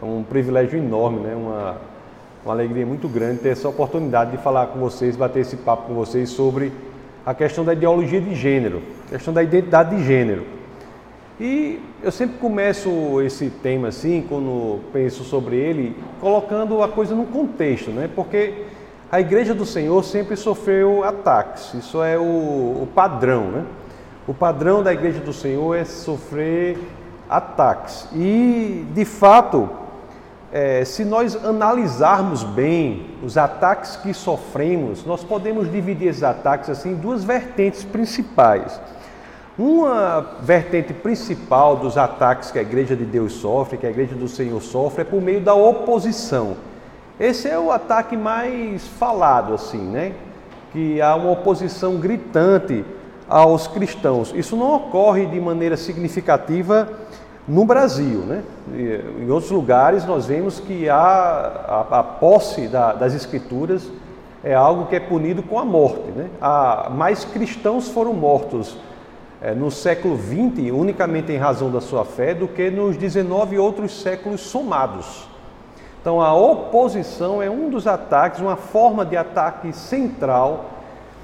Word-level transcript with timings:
É 0.00 0.04
um 0.04 0.22
privilégio 0.22 0.78
enorme, 0.78 1.20
né? 1.20 1.34
uma, 1.34 1.76
uma 2.44 2.54
alegria 2.54 2.84
muito 2.84 3.08
grande 3.08 3.40
ter 3.40 3.50
essa 3.50 3.68
oportunidade 3.68 4.32
de 4.32 4.38
falar 4.38 4.66
com 4.68 4.78
vocês, 4.78 5.16
bater 5.16 5.40
esse 5.40 5.56
papo 5.56 5.88
com 5.88 5.94
vocês 5.94 6.30
sobre 6.30 6.72
a 7.24 7.32
questão 7.32 7.64
da 7.64 7.72
ideologia 7.72 8.20
de 8.20 8.34
gênero, 8.34 8.82
a 9.06 9.10
questão 9.12 9.32
da 9.32 9.42
identidade 9.42 9.96
de 9.96 10.04
gênero. 10.04 10.44
E 11.40 11.80
eu 12.02 12.12
sempre 12.12 12.38
começo 12.38 13.20
esse 13.22 13.50
tema 13.50 13.88
assim, 13.88 14.24
quando 14.28 14.80
penso 14.92 15.24
sobre 15.24 15.56
ele, 15.56 15.96
colocando 16.20 16.82
a 16.82 16.88
coisa 16.88 17.14
num 17.14 17.26
contexto, 17.26 17.90
né? 17.90 18.08
Porque 18.14 18.66
a 19.10 19.20
igreja 19.20 19.54
do 19.54 19.64
Senhor 19.64 20.04
sempre 20.04 20.36
sofreu 20.36 21.02
ataques, 21.02 21.74
isso 21.74 22.02
é 22.02 22.16
o, 22.18 22.22
o 22.22 22.88
padrão, 22.94 23.50
né? 23.50 23.64
O 24.28 24.34
padrão 24.34 24.82
da 24.82 24.92
igreja 24.92 25.20
do 25.20 25.32
Senhor 25.32 25.74
é 25.74 25.84
sofrer 25.84 26.78
ataques. 27.28 28.08
E, 28.14 28.86
de 28.94 29.04
fato, 29.04 29.68
é, 30.54 30.84
se 30.84 31.04
nós 31.04 31.34
analisarmos 31.44 32.44
bem 32.44 33.06
os 33.24 33.36
ataques 33.36 33.96
que 33.96 34.14
sofremos, 34.14 35.04
nós 35.04 35.24
podemos 35.24 35.68
dividir 35.68 36.06
esses 36.06 36.22
ataques 36.22 36.70
assim 36.70 36.92
em 36.92 36.94
duas 36.94 37.24
vertentes 37.24 37.82
principais. 37.82 38.80
Uma 39.58 40.24
vertente 40.42 40.92
principal 40.92 41.74
dos 41.76 41.98
ataques 41.98 42.52
que 42.52 42.60
a 42.60 42.62
Igreja 42.62 42.94
de 42.94 43.04
Deus 43.04 43.32
sofre, 43.32 43.76
que 43.76 43.86
a 43.86 43.90
Igreja 43.90 44.14
do 44.14 44.28
Senhor 44.28 44.62
sofre, 44.62 45.02
é 45.02 45.04
por 45.04 45.20
meio 45.20 45.40
da 45.40 45.54
oposição. 45.54 46.56
Esse 47.18 47.48
é 47.48 47.58
o 47.58 47.72
ataque 47.72 48.16
mais 48.16 48.86
falado, 48.86 49.54
assim, 49.54 49.82
né? 49.82 50.12
Que 50.72 51.02
há 51.02 51.16
uma 51.16 51.32
oposição 51.32 51.96
gritante 51.96 52.84
aos 53.28 53.66
cristãos. 53.66 54.32
Isso 54.36 54.56
não 54.56 54.72
ocorre 54.72 55.26
de 55.26 55.40
maneira 55.40 55.76
significativa 55.76 56.88
no 57.46 57.64
Brasil, 57.64 58.20
né? 58.20 58.42
Em 59.20 59.30
outros 59.30 59.50
lugares 59.50 60.04
nós 60.04 60.26
vemos 60.26 60.58
que 60.58 60.88
há 60.88 60.96
a, 60.98 61.98
a 62.00 62.02
posse 62.02 62.68
da, 62.68 62.92
das 62.92 63.14
escrituras 63.14 63.90
é 64.42 64.54
algo 64.54 64.86
que 64.86 64.96
é 64.96 65.00
punido 65.00 65.42
com 65.42 65.58
a 65.58 65.64
morte, 65.64 66.10
né? 66.14 66.28
Há, 66.40 66.90
mais 66.90 67.24
cristãos 67.24 67.88
foram 67.88 68.12
mortos 68.12 68.76
é, 69.40 69.54
no 69.54 69.70
século 69.70 70.16
XX, 70.16 70.72
unicamente 70.72 71.32
em 71.32 71.36
razão 71.36 71.70
da 71.70 71.80
sua 71.80 72.04
fé, 72.04 72.34
do 72.34 72.48
que 72.48 72.70
nos 72.70 72.96
19 72.96 73.58
outros 73.58 74.00
séculos 74.00 74.40
somados. 74.40 75.28
Então, 76.00 76.20
a 76.20 76.34
oposição 76.34 77.42
é 77.42 77.48
um 77.48 77.70
dos 77.70 77.86
ataques, 77.86 78.40
uma 78.40 78.56
forma 78.56 79.04
de 79.06 79.16
ataque 79.16 79.72
central 79.72 80.66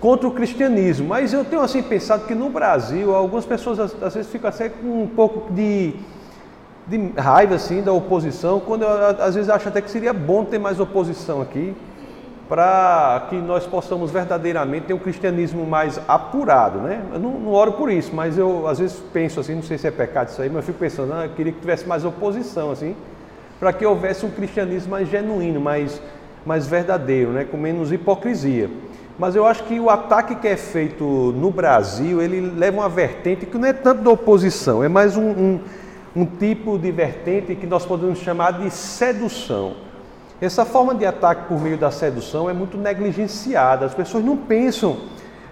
contra 0.00 0.26
o 0.26 0.32
cristianismo. 0.32 1.08
Mas 1.08 1.32
eu 1.32 1.44
tenho 1.44 1.62
assim 1.62 1.82
pensado 1.82 2.26
que 2.26 2.34
no 2.34 2.48
Brasil, 2.48 3.14
algumas 3.14 3.44
pessoas 3.44 3.78
às, 3.78 4.14
vezes 4.14 4.30
ficam 4.30 4.48
assim, 4.48 4.68
com 4.70 5.02
um 5.02 5.06
pouco 5.06 5.52
de, 5.52 5.94
de 6.86 7.12
raiva 7.16 7.54
assim 7.54 7.82
da 7.82 7.92
oposição, 7.92 8.58
quando 8.58 8.82
eu, 8.82 9.22
às 9.22 9.34
vezes 9.34 9.50
acho 9.50 9.68
até 9.68 9.80
que 9.80 9.90
seria 9.90 10.12
bom 10.12 10.44
ter 10.44 10.58
mais 10.58 10.80
oposição 10.80 11.40
aqui 11.40 11.74
para 12.48 13.26
que 13.30 13.36
nós 13.36 13.64
possamos 13.64 14.10
verdadeiramente 14.10 14.86
ter 14.86 14.92
um 14.92 14.98
cristianismo 14.98 15.64
mais 15.64 16.00
apurado, 16.08 16.80
né? 16.80 17.00
Eu 17.12 17.20
não, 17.20 17.38
não, 17.38 17.52
oro 17.52 17.74
por 17.74 17.88
isso, 17.88 18.12
mas 18.12 18.36
eu 18.36 18.66
às 18.66 18.80
vezes 18.80 19.00
penso 19.12 19.38
assim, 19.38 19.54
não 19.54 19.62
sei 19.62 19.78
se 19.78 19.86
é 19.86 19.90
pecado 19.92 20.30
isso 20.30 20.42
aí, 20.42 20.48
mas 20.48 20.56
eu 20.56 20.62
fico 20.64 20.78
pensando, 20.80 21.12
ah, 21.12 21.26
eu 21.26 21.30
queria 21.30 21.52
que 21.52 21.60
tivesse 21.60 21.86
mais 21.86 22.04
oposição, 22.04 22.72
assim, 22.72 22.96
para 23.60 23.72
que 23.72 23.86
houvesse 23.86 24.26
um 24.26 24.32
cristianismo 24.32 24.90
mais 24.90 25.08
genuíno, 25.08 25.60
mais, 25.60 26.02
mais 26.44 26.66
verdadeiro, 26.66 27.30
né? 27.30 27.44
Com 27.44 27.56
menos 27.56 27.92
hipocrisia. 27.92 28.68
Mas 29.18 29.36
eu 29.36 29.44
acho 29.46 29.64
que 29.64 29.78
o 29.78 29.90
ataque 29.90 30.34
que 30.36 30.48
é 30.48 30.56
feito 30.56 31.04
no 31.04 31.50
Brasil, 31.50 32.22
ele 32.22 32.40
leva 32.40 32.78
uma 32.78 32.88
vertente 32.88 33.44
que 33.46 33.58
não 33.58 33.68
é 33.68 33.72
tanto 33.72 34.02
da 34.02 34.10
oposição, 34.10 34.82
é 34.82 34.88
mais 34.88 35.16
um, 35.16 35.30
um, 35.30 35.60
um 36.16 36.24
tipo 36.24 36.78
de 36.78 36.90
vertente 36.90 37.54
que 37.54 37.66
nós 37.66 37.84
podemos 37.84 38.18
chamar 38.18 38.52
de 38.52 38.70
sedução. 38.70 39.74
Essa 40.40 40.64
forma 40.64 40.94
de 40.94 41.04
ataque 41.04 41.48
por 41.48 41.60
meio 41.60 41.76
da 41.76 41.90
sedução 41.90 42.48
é 42.48 42.54
muito 42.54 42.78
negligenciada. 42.78 43.84
As 43.84 43.92
pessoas 43.92 44.24
não 44.24 44.38
pensam 44.38 44.96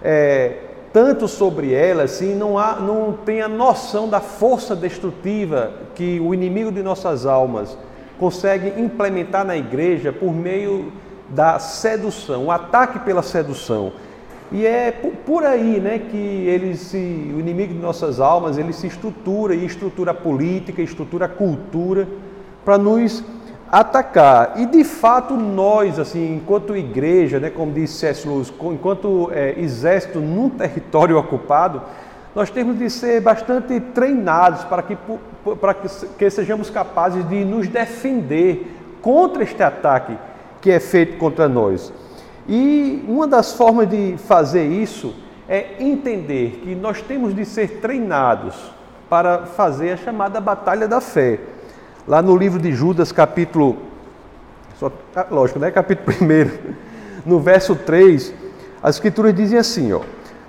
é, 0.01 0.57
tanto 0.91 1.27
sobre 1.27 1.73
ela, 1.73 2.03
assim, 2.03 2.33
não, 2.33 2.57
há, 2.57 2.77
não 2.79 3.13
tem 3.13 3.41
a 3.41 3.47
noção 3.47 4.09
da 4.09 4.19
força 4.19 4.75
destrutiva 4.75 5.73
que 5.93 6.19
o 6.19 6.33
inimigo 6.33 6.71
de 6.71 6.81
nossas 6.81 7.25
almas 7.25 7.77
consegue 8.17 8.81
implementar 8.81 9.45
na 9.45 9.55
igreja 9.55 10.11
por 10.11 10.33
meio 10.33 10.91
da 11.29 11.59
sedução, 11.59 12.45
o 12.45 12.51
ataque 12.51 12.99
pela 12.99 13.21
sedução. 13.21 13.91
E 14.51 14.65
é 14.65 14.91
por 14.91 15.43
aí 15.43 15.79
né, 15.79 15.99
que 15.99 16.17
ele 16.17 16.75
se, 16.75 16.97
o 16.97 17.39
inimigo 17.39 17.73
de 17.73 17.79
nossas 17.79 18.19
almas 18.19 18.57
ele 18.57 18.73
se 18.73 18.87
estrutura 18.87 19.53
e 19.53 19.63
estrutura 19.63 20.11
política, 20.11 20.81
estrutura 20.81 21.27
cultura 21.27 22.07
para 22.65 22.77
nos 22.77 23.23
atacar. 23.71 24.53
E 24.57 24.65
de 24.65 24.83
fato 24.83 25.35
nós, 25.35 25.99
assim, 25.99 26.35
enquanto 26.35 26.75
igreja, 26.75 27.39
né, 27.39 27.51
como 27.51 27.71
disse 27.71 27.99
C.S. 27.99 28.27
Lewis, 28.27 28.51
enquanto 28.59 29.29
é, 29.31 29.53
exército 29.59 30.19
num 30.19 30.49
território 30.49 31.15
ocupado, 31.19 31.83
nós 32.33 32.49
temos 32.49 32.77
de 32.77 32.89
ser 32.89 33.21
bastante 33.21 33.79
treinados 33.79 34.63
para 34.63 34.81
que, 34.81 34.97
para 35.61 35.75
que, 35.75 35.87
que 36.17 36.29
sejamos 36.31 36.71
capazes 36.71 37.27
de 37.29 37.45
nos 37.45 37.67
defender 37.67 38.65
contra 38.99 39.43
este 39.43 39.61
ataque 39.61 40.17
que 40.61 40.71
é 40.71 40.79
feito 40.79 41.17
contra 41.17 41.47
nós. 41.47 41.91
E 42.47 43.03
uma 43.07 43.27
das 43.27 43.53
formas 43.53 43.89
de 43.89 44.15
fazer 44.17 44.65
isso 44.65 45.13
é 45.47 45.75
entender 45.79 46.61
que 46.63 46.75
nós 46.75 47.01
temos 47.01 47.35
de 47.35 47.45
ser 47.45 47.79
treinados 47.79 48.55
para 49.09 49.45
fazer 49.45 49.91
a 49.91 49.97
chamada 49.97 50.39
batalha 50.39 50.87
da 50.87 51.01
fé. 51.01 51.39
Lá 52.07 52.21
no 52.21 52.35
livro 52.35 52.59
de 52.59 52.71
Judas, 52.71 53.11
capítulo, 53.11 53.77
só, 54.79 54.91
ah, 55.15 55.25
lógico, 55.29 55.59
né? 55.59 55.71
Capítulo 55.71 56.15
1, 57.25 57.29
no 57.29 57.39
verso 57.39 57.75
3, 57.75 58.33
as 58.81 58.95
escrituras 58.95 59.33
dizem 59.33 59.59
assim, 59.59 59.91
ó: 59.91 60.01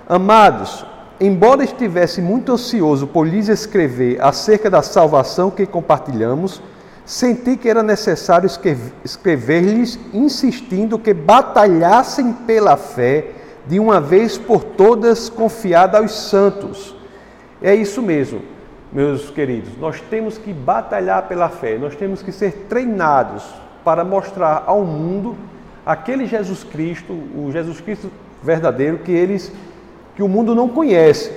Amados, 0.07 0.85
embora 1.19 1.63
estivesse 1.63 2.21
muito 2.21 2.51
ansioso 2.51 3.05
por 3.07 3.27
lhes 3.27 3.47
escrever 3.47 4.21
acerca 4.21 4.69
da 4.69 4.81
salvação 4.81 5.51
que 5.51 5.65
compartilhamos, 5.65 6.61
senti 7.11 7.57
que 7.57 7.67
era 7.67 7.83
necessário 7.83 8.49
escrever-lhes 9.03 9.99
insistindo 10.13 10.97
que 10.97 11.13
batalhassem 11.13 12.31
pela 12.31 12.77
fé 12.77 13.31
de 13.67 13.79
uma 13.79 13.99
vez 13.99 14.37
por 14.37 14.63
todas 14.63 15.29
confiada 15.29 15.97
aos 15.97 16.29
santos. 16.29 16.95
É 17.61 17.75
isso 17.75 18.01
mesmo 18.01 18.41
meus 18.91 19.29
queridos, 19.29 19.77
nós 19.77 20.01
temos 20.09 20.37
que 20.37 20.51
batalhar 20.51 21.27
pela 21.27 21.47
fé, 21.47 21.77
nós 21.77 21.95
temos 21.95 22.21
que 22.21 22.31
ser 22.31 22.65
treinados 22.67 23.43
para 23.85 24.03
mostrar 24.03 24.65
ao 24.67 24.83
mundo 24.83 25.37
aquele 25.85 26.25
Jesus 26.25 26.63
Cristo, 26.63 27.13
o 27.13 27.49
Jesus 27.51 27.79
Cristo 27.79 28.11
verdadeiro 28.43 28.97
que 28.99 29.11
eles 29.11 29.51
que 30.13 30.21
o 30.21 30.27
mundo 30.27 30.53
não 30.53 30.67
conhece. 30.67 31.31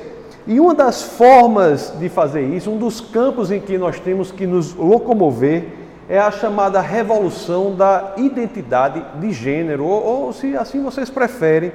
E 0.47 0.60
uma 0.60 0.75
das 0.75 1.03
formas 1.03 1.94
de 1.99 2.09
fazer 2.09 2.43
isso, 2.43 2.71
um 2.71 2.77
dos 2.77 3.00
campos 3.00 3.50
em 3.50 3.60
que 3.60 3.78
nós 3.78 3.99
temos 3.99 4.31
que 4.31 4.47
nos 4.47 4.75
locomover 4.75 5.69
é 6.09 6.19
a 6.19 6.31
chamada 6.31 6.81
revolução 6.81 7.75
da 7.75 8.12
identidade 8.19 9.03
de 9.19 9.32
gênero, 9.32 9.84
ou, 9.87 10.27
ou 10.27 10.32
se 10.32 10.55
assim 10.55 10.82
vocês 10.82 11.09
preferem, 11.09 11.72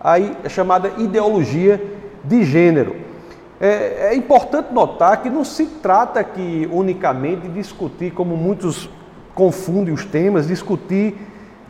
a 0.00 0.48
chamada 0.48 0.92
ideologia 0.98 1.80
de 2.24 2.44
gênero. 2.44 2.96
É, 3.60 4.10
é, 4.10 4.14
importante 4.14 4.72
notar 4.72 5.20
que 5.20 5.28
não 5.28 5.44
se 5.44 5.66
trata 5.66 6.20
aqui 6.20 6.68
unicamente 6.72 7.42
de 7.42 7.54
discutir, 7.54 8.12
como 8.12 8.36
muitos 8.36 8.88
confundem 9.34 9.92
os 9.92 10.04
temas, 10.04 10.46
discutir 10.46 11.16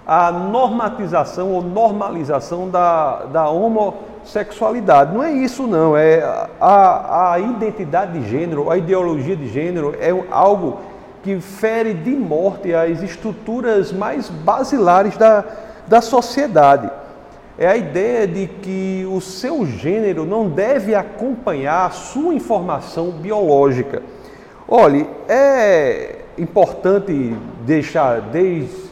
a 0.07 0.31
normatização 0.31 1.53
ou 1.53 1.63
normalização 1.63 2.69
da, 2.69 3.25
da 3.25 3.49
homossexualidade. 3.49 4.18
Não 5.15 5.23
é 5.23 5.33
isso, 5.33 5.67
não. 5.67 5.97
É 5.97 6.23
a, 6.61 7.33
a 7.33 7.41
identidade 7.41 8.19
de 8.19 8.29
gênero, 8.29 8.71
a 8.71 8.77
ideologia 8.77 9.37
de 9.37 9.49
gênero 9.49 9.95
é 10.01 10.11
algo 10.31 10.81
que 11.23 11.41
fere 11.41 11.95
de 11.95 12.11
morte 12.11 12.73
as 12.73 13.03
estruturas 13.03 13.93
mais 13.93 14.29
basilares 14.29 15.17
da, 15.17 15.45
da 15.87 16.01
sociedade 16.01 16.91
é 17.59 17.67
a 17.67 17.77
ideia 17.77 18.25
de 18.25 18.47
que 18.47 19.05
o 19.11 19.21
seu 19.21 19.67
gênero 19.67 20.25
não 20.25 20.49
deve 20.49 20.95
acompanhar 20.95 21.87
a 21.87 21.91
sua 21.91 22.33
informação 22.33 23.11
biológica. 23.11 24.01
Olhe, 24.69 25.11
é 25.29 26.21
importante 26.39 27.35
deixar 27.67 28.21
desde, 28.21 28.88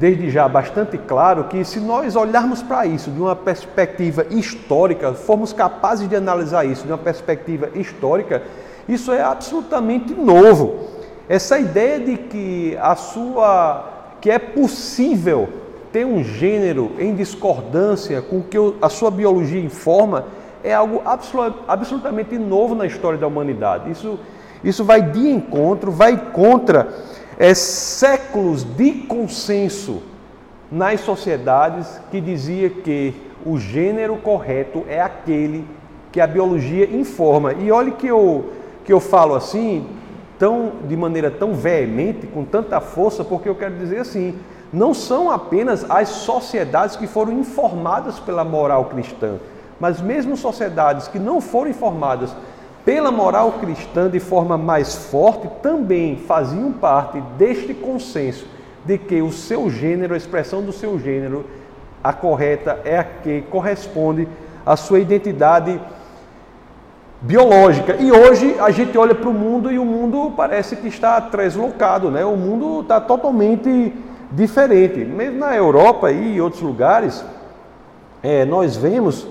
desde 0.00 0.30
já 0.30 0.48
bastante 0.48 0.96
claro 0.96 1.44
que 1.44 1.62
se 1.62 1.78
nós 1.78 2.16
olharmos 2.16 2.62
para 2.62 2.86
isso 2.86 3.10
de 3.10 3.20
uma 3.20 3.36
perspectiva 3.36 4.24
histórica, 4.30 5.12
formos 5.12 5.52
capazes 5.52 6.08
de 6.08 6.16
analisar 6.16 6.64
isso 6.64 6.86
de 6.86 6.90
uma 6.90 6.96
perspectiva 6.96 7.68
histórica, 7.74 8.42
isso 8.88 9.12
é 9.12 9.20
absolutamente 9.20 10.14
novo. 10.14 10.88
Essa 11.28 11.58
ideia 11.58 12.00
de 12.00 12.16
que 12.16 12.78
a 12.80 12.96
sua 12.96 14.16
que 14.22 14.30
é 14.30 14.38
possível 14.38 15.50
ter 15.92 16.06
um 16.06 16.24
gênero 16.24 16.92
em 16.98 17.14
discordância 17.14 18.22
com 18.22 18.38
o 18.38 18.42
que 18.42 18.56
a 18.80 18.88
sua 18.88 19.10
biologia 19.10 19.60
informa 19.60 20.24
é 20.64 20.72
algo 20.72 21.02
absolutamente 21.68 22.38
novo 22.38 22.74
na 22.74 22.86
história 22.86 23.18
da 23.18 23.26
humanidade. 23.26 23.90
Isso, 23.90 24.18
isso 24.64 24.82
vai 24.82 25.02
de 25.02 25.28
encontro, 25.28 25.90
vai 25.90 26.16
contra 26.32 26.88
é, 27.40 27.54
séculos 27.54 28.62
de 28.62 28.92
consenso 29.08 30.02
nas 30.70 31.00
sociedades 31.00 31.98
que 32.10 32.20
dizia 32.20 32.68
que 32.68 33.14
o 33.46 33.58
gênero 33.58 34.18
correto 34.18 34.84
é 34.86 35.00
aquele 35.00 35.66
que 36.12 36.20
a 36.20 36.26
biologia 36.26 36.84
informa. 36.84 37.54
E 37.54 37.72
olhe 37.72 37.92
que 37.92 38.06
eu, 38.06 38.50
que 38.84 38.92
eu 38.92 39.00
falo 39.00 39.34
assim, 39.34 39.86
tão, 40.38 40.72
de 40.86 40.94
maneira 40.94 41.30
tão 41.30 41.54
veemente, 41.54 42.26
com 42.26 42.44
tanta 42.44 42.78
força, 42.78 43.24
porque 43.24 43.48
eu 43.48 43.54
quero 43.54 43.74
dizer 43.74 44.00
assim, 44.00 44.38
não 44.70 44.92
são 44.92 45.30
apenas 45.30 45.90
as 45.90 46.10
sociedades 46.10 46.94
que 46.94 47.06
foram 47.06 47.32
informadas 47.32 48.20
pela 48.20 48.44
moral 48.44 48.84
cristã, 48.84 49.38
mas 49.80 49.98
mesmo 49.98 50.36
sociedades 50.36 51.08
que 51.08 51.18
não 51.18 51.40
foram 51.40 51.70
informadas 51.70 52.36
pela 52.84 53.10
moral 53.10 53.52
cristã 53.60 54.08
de 54.08 54.18
forma 54.18 54.56
mais 54.56 54.94
forte, 54.94 55.48
também 55.62 56.16
faziam 56.16 56.72
parte 56.72 57.20
deste 57.36 57.74
consenso 57.74 58.46
de 58.84 58.96
que 58.96 59.20
o 59.20 59.30
seu 59.30 59.68
gênero, 59.70 60.14
a 60.14 60.16
expressão 60.16 60.62
do 60.62 60.72
seu 60.72 60.98
gênero, 60.98 61.44
a 62.02 62.12
correta 62.12 62.80
é 62.84 62.98
a 62.98 63.04
que 63.04 63.42
corresponde 63.50 64.26
à 64.64 64.76
sua 64.76 65.00
identidade 65.00 65.78
biológica. 67.20 67.96
E 67.96 68.10
hoje 68.10 68.56
a 68.58 68.70
gente 68.70 68.96
olha 68.96 69.14
para 69.14 69.28
o 69.28 69.34
mundo 69.34 69.70
e 69.70 69.78
o 69.78 69.84
mundo 69.84 70.32
parece 70.34 70.76
que 70.76 70.88
está 70.88 71.20
translocado, 71.20 72.10
né? 72.10 72.24
O 72.24 72.36
mundo 72.36 72.80
está 72.80 72.98
totalmente 73.00 73.92
diferente. 74.32 75.04
Mesmo 75.04 75.38
na 75.38 75.54
Europa 75.54 76.10
e 76.10 76.36
em 76.36 76.40
outros 76.40 76.62
lugares, 76.62 77.22
é, 78.22 78.44
nós 78.46 78.76
vemos 78.76 79.26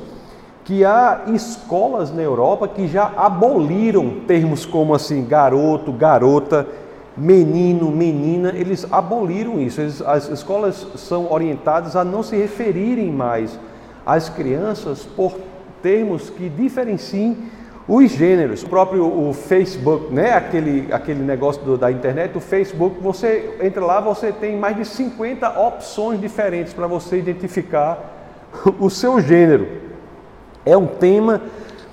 que 0.69 0.85
há 0.85 1.21
escolas 1.33 2.13
na 2.13 2.21
Europa 2.21 2.67
que 2.67 2.87
já 2.87 3.11
aboliram 3.17 4.19
termos 4.27 4.67
como 4.67 4.93
assim 4.93 5.25
garoto, 5.25 5.91
garota, 5.91 6.67
menino, 7.17 7.89
menina, 7.89 8.53
eles 8.55 8.85
aboliram 8.91 9.59
isso. 9.59 9.81
Eles, 9.81 9.99
as 9.99 10.29
escolas 10.29 10.85
são 10.95 11.31
orientadas 11.31 11.95
a 11.95 12.03
não 12.03 12.21
se 12.21 12.35
referirem 12.35 13.11
mais 13.11 13.59
às 14.05 14.29
crianças 14.29 15.07
por 15.07 15.33
termos 15.81 16.29
que 16.29 16.47
diferenciem 16.47 17.35
os 17.87 18.11
gêneros. 18.11 18.61
O 18.61 18.69
próprio 18.69 19.07
o 19.07 19.33
Facebook, 19.33 20.13
né? 20.13 20.33
aquele, 20.33 20.93
aquele 20.93 21.23
negócio 21.23 21.63
do, 21.63 21.79
da 21.79 21.91
internet, 21.91 22.37
o 22.37 22.39
Facebook, 22.39 23.01
você 23.01 23.57
entra 23.59 23.83
lá, 23.83 23.99
você 23.99 24.31
tem 24.31 24.55
mais 24.55 24.77
de 24.77 24.85
50 24.85 25.49
opções 25.59 26.21
diferentes 26.21 26.73
para 26.73 26.85
você 26.85 27.17
identificar 27.17 28.37
o 28.79 28.87
seu 28.87 29.19
gênero. 29.19 29.88
É 30.69 30.77
um 30.77 30.87
tema, 30.87 31.41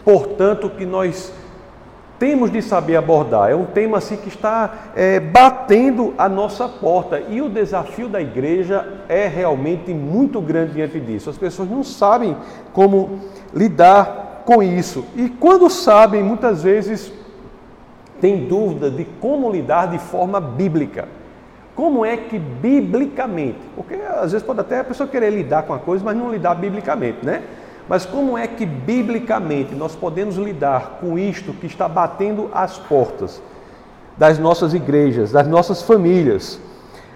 portanto, 0.04 0.70
que 0.70 0.84
nós 0.84 1.32
temos 2.18 2.50
de 2.50 2.62
saber 2.62 2.96
abordar. 2.96 3.50
É 3.50 3.54
um 3.54 3.64
tema 3.64 3.98
assim 3.98 4.16
que 4.16 4.28
está 4.28 4.92
é, 4.94 5.20
batendo 5.20 6.14
a 6.16 6.28
nossa 6.28 6.68
porta 6.68 7.20
e 7.20 7.40
o 7.40 7.48
desafio 7.48 8.08
da 8.08 8.20
igreja 8.20 8.86
é 9.08 9.26
realmente 9.26 9.92
muito 9.92 10.40
grande 10.40 10.74
diante 10.74 10.98
disso. 11.00 11.30
As 11.30 11.38
pessoas 11.38 11.70
não 11.70 11.82
sabem 11.82 12.36
como 12.72 13.20
lidar 13.54 14.42
com 14.44 14.62
isso 14.62 15.04
e 15.16 15.28
quando 15.28 15.68
sabem, 15.68 16.22
muitas 16.22 16.62
vezes 16.62 17.12
têm 18.20 18.46
dúvida 18.46 18.90
de 18.90 19.04
como 19.20 19.50
lidar 19.50 19.88
de 19.90 19.98
forma 19.98 20.40
bíblica. 20.40 21.08
Como 21.74 22.06
é 22.06 22.16
que 22.16 22.38
biblicamente? 22.38 23.58
Porque 23.74 23.94
às 23.94 24.32
vezes 24.32 24.46
pode 24.46 24.60
até 24.60 24.80
a 24.80 24.84
pessoa 24.84 25.06
querer 25.06 25.30
lidar 25.30 25.64
com 25.64 25.74
a 25.74 25.78
coisa, 25.78 26.02
mas 26.02 26.16
não 26.16 26.30
lidar 26.30 26.54
biblicamente, 26.54 27.18
né? 27.22 27.42
Mas 27.88 28.04
como 28.04 28.36
é 28.36 28.46
que 28.46 28.66
biblicamente 28.66 29.74
nós 29.74 29.94
podemos 29.94 30.36
lidar 30.36 30.98
com 31.00 31.18
isto 31.18 31.52
que 31.52 31.66
está 31.66 31.88
batendo 31.88 32.50
as 32.52 32.78
portas 32.78 33.40
das 34.16 34.38
nossas 34.38 34.74
igrejas, 34.74 35.30
das 35.30 35.46
nossas 35.46 35.82
famílias? 35.82 36.58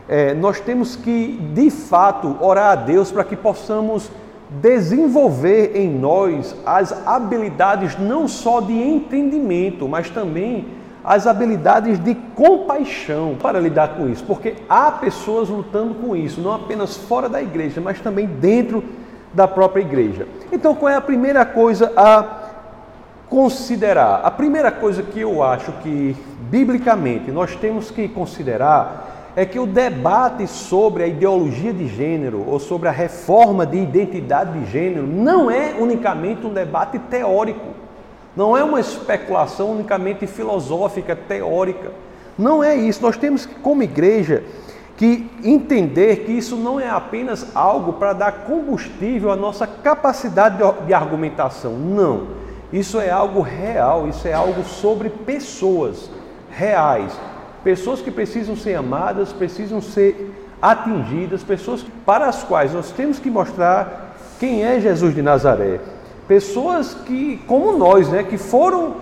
É, 0.09 0.35
nós 0.35 0.61
temos 0.61 0.97
que, 0.97 1.39
de 1.55 1.71
fato, 1.71 2.37
orar 2.41 2.73
a 2.73 2.75
Deus 2.77 3.11
para 3.11 3.25
que 3.25 3.37
possamos 3.37 4.11
desenvolver 4.61 5.77
em 5.77 5.89
nós 5.89 6.55
as 6.67 7.07
habilidades 7.07 7.97
não 7.99 8.27
só 8.27 8.61
de 8.61 8.73
entendimento, 8.73 9.89
mas 9.89 10.11
também 10.11 10.67
as 11.05 11.27
habilidades 11.27 11.99
de 11.99 12.15
compaixão 12.35 13.37
para 13.41 13.59
lidar 13.61 13.95
com 13.95 14.09
isso, 14.09 14.25
porque 14.25 14.55
há 14.69 14.91
pessoas 14.93 15.49
lutando 15.49 15.95
com 15.95 16.15
isso, 16.15 16.41
não 16.41 16.53
apenas 16.53 16.97
fora 16.97 17.29
da 17.29 17.41
igreja, 17.41 17.81
mas 17.81 18.01
também 18.01 18.27
dentro 18.27 18.83
da 18.83 19.01
própria 19.49 19.83
igreja. 19.83 20.27
Então, 20.53 20.75
qual 20.75 20.91
é 20.91 20.97
a 20.97 21.01
primeira 21.01 21.45
coisa 21.45 21.93
a 21.97 22.25
considerar? 23.29 24.21
A 24.25 24.31
primeira 24.31 24.71
coisa 24.71 25.03
que 25.03 25.21
eu 25.21 25.43
acho 25.43 25.73
que, 25.83 26.17
biblicamente, 26.51 27.31
nós 27.31 27.55
temos 27.57 27.91
que 27.91 28.09
considerar 28.09 29.33
é 29.37 29.45
que 29.45 29.61
o 29.61 29.67
debate 29.67 30.47
sobre 30.49 31.05
a 31.05 31.07
ideologia 31.07 31.73
de 31.73 31.87
gênero 31.87 32.45
ou 32.49 32.59
sobre 32.59 32.89
a 32.89 32.93
reforma 32.93 33.65
de 33.65 33.79
identidade 33.79 34.59
de 34.59 34.71
gênero 34.71 35.07
não 35.07 35.49
é 35.49 35.75
unicamente 35.79 36.45
um 36.45 36.53
debate 36.53 36.99
teórico, 36.99 37.69
não 38.37 38.57
é 38.57 38.65
uma 38.65 38.81
especulação 38.81 39.71
unicamente 39.73 40.27
filosófica, 40.27 41.15
teórica. 41.15 41.93
Não 42.39 42.65
é 42.65 42.75
isso. 42.75 43.03
Nós 43.03 43.17
temos 43.17 43.45
que, 43.45 43.55
como 43.57 43.83
igreja, 43.83 44.43
que 45.01 45.27
entender 45.43 46.27
que 46.27 46.33
isso 46.33 46.57
não 46.57 46.79
é 46.79 46.87
apenas 46.87 47.57
algo 47.57 47.95
para 47.95 48.13
dar 48.13 48.45
combustível 48.45 49.33
à 49.33 49.37
nossa 49.37 49.67
capacidade 49.67 50.59
de 50.87 50.93
argumentação. 50.93 51.73
Não. 51.73 52.27
Isso 52.71 53.01
é 53.01 53.09
algo 53.09 53.41
real, 53.41 54.07
isso 54.09 54.29
é 54.29 54.35
algo 54.35 54.63
sobre 54.63 55.09
pessoas 55.09 56.11
reais. 56.51 57.19
Pessoas 57.65 58.03
que 58.03 58.11
precisam 58.11 58.55
ser 58.55 58.75
amadas, 58.75 59.33
precisam 59.33 59.81
ser 59.81 60.35
atingidas, 60.61 61.43
pessoas 61.43 61.83
para 62.05 62.27
as 62.27 62.45
quais 62.45 62.75
nós 62.75 62.91
temos 62.91 63.19
que 63.19 63.31
mostrar 63.31 64.17
quem 64.39 64.67
é 64.67 64.79
Jesus 64.81 65.15
de 65.15 65.23
Nazaré. 65.23 65.81
Pessoas 66.29 66.93
que, 66.93 67.43
como 67.47 67.73
nós, 67.73 68.11
né, 68.11 68.23
que 68.23 68.37
foram 68.37 68.97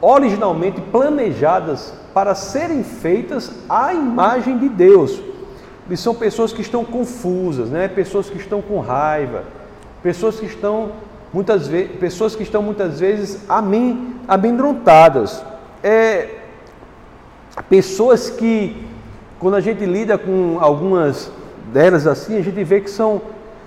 originalmente 0.00 0.80
planejadas 0.80 1.92
para 2.14 2.34
serem 2.34 2.82
feitas 2.82 3.52
à 3.68 3.92
imagem 3.92 4.56
de 4.56 4.70
Deus. 4.70 5.25
E 5.88 5.96
são 5.96 6.14
pessoas 6.14 6.52
que 6.52 6.60
estão 6.60 6.84
confusas, 6.84 7.70
né? 7.70 7.86
pessoas 7.86 8.28
que 8.28 8.36
estão 8.36 8.60
com 8.60 8.80
raiva, 8.80 9.44
pessoas 10.02 10.40
que 10.40 10.46
estão 10.46 10.90
muitas 11.32 11.68
vezes, 11.68 11.96
pessoas 11.98 12.34
que 12.34 12.42
estão 12.42 12.62
muitas 12.62 12.98
vezes 12.98 13.40
amedrontadas. 14.26 15.44
É, 15.82 16.28
pessoas 17.68 18.28
que, 18.30 18.84
quando 19.38 19.54
a 19.54 19.60
gente 19.60 19.84
lida 19.84 20.18
com 20.18 20.58
algumas 20.60 21.30
delas 21.72 22.06
assim, 22.06 22.36
a 22.36 22.42
gente 22.42 22.64
vê 22.64 22.80
que 22.80 22.90
são 22.90 23.20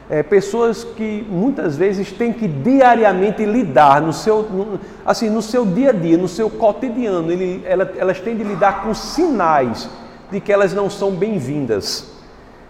é, 0.10 0.22
pessoas 0.24 0.84
que 0.84 1.26
muitas 1.30 1.78
vezes 1.78 2.12
têm 2.12 2.34
que 2.34 2.48
diariamente 2.48 3.46
lidar 3.46 4.02
no 4.02 4.12
seu, 4.12 4.42
no, 4.44 4.80
assim, 5.06 5.30
no 5.30 5.42
seu 5.42 5.66
dia 5.66 5.92
a 5.92 5.94
dia, 5.94 6.18
no 6.18 6.28
seu 6.28 6.50
cotidiano, 6.50 7.32
ele, 7.32 7.64
ela, 7.66 7.90
elas 7.96 8.20
têm 8.20 8.36
de 8.36 8.44
lidar 8.44 8.84
com 8.84 8.94
sinais 8.94 9.88
de 10.32 10.40
que 10.40 10.52
elas 10.52 10.74
não 10.74 10.90
são 10.90 11.12
bem-vindas, 11.12 12.12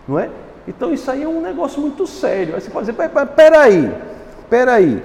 não 0.08 0.20
é? 0.20 0.30
Então 0.68 0.94
isso 0.94 1.10
aí 1.10 1.24
é 1.24 1.28
um 1.28 1.42
negócio 1.42 1.82
muito 1.82 2.06
sério. 2.06 2.56
Aí 2.56 2.62
você 2.62 2.70
pode 2.70 2.92
dizer, 2.92 3.10
peraí, 3.36 3.92
peraí, 4.50 5.04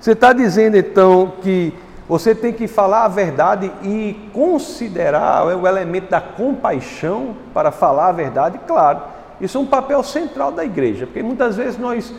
você 0.00 0.12
está 0.12 0.32
dizendo 0.32 0.76
então 0.76 1.34
que 1.42 1.72
você 2.08 2.34
tem 2.34 2.52
que 2.52 2.66
falar 2.66 3.04
a 3.04 3.08
verdade 3.08 3.70
e 3.82 4.28
considerar 4.32 5.46
o 5.46 5.66
elemento 5.66 6.10
da 6.10 6.20
compaixão 6.20 7.36
para 7.54 7.70
falar 7.70 8.08
a 8.08 8.12
verdade, 8.12 8.58
claro. 8.66 9.02
Isso 9.40 9.58
é 9.58 9.60
um 9.60 9.66
papel 9.66 10.02
central 10.02 10.52
da 10.52 10.64
igreja, 10.64 11.06
porque 11.06 11.22
muitas 11.22 11.56
vezes 11.56 11.78
nós 11.78 12.12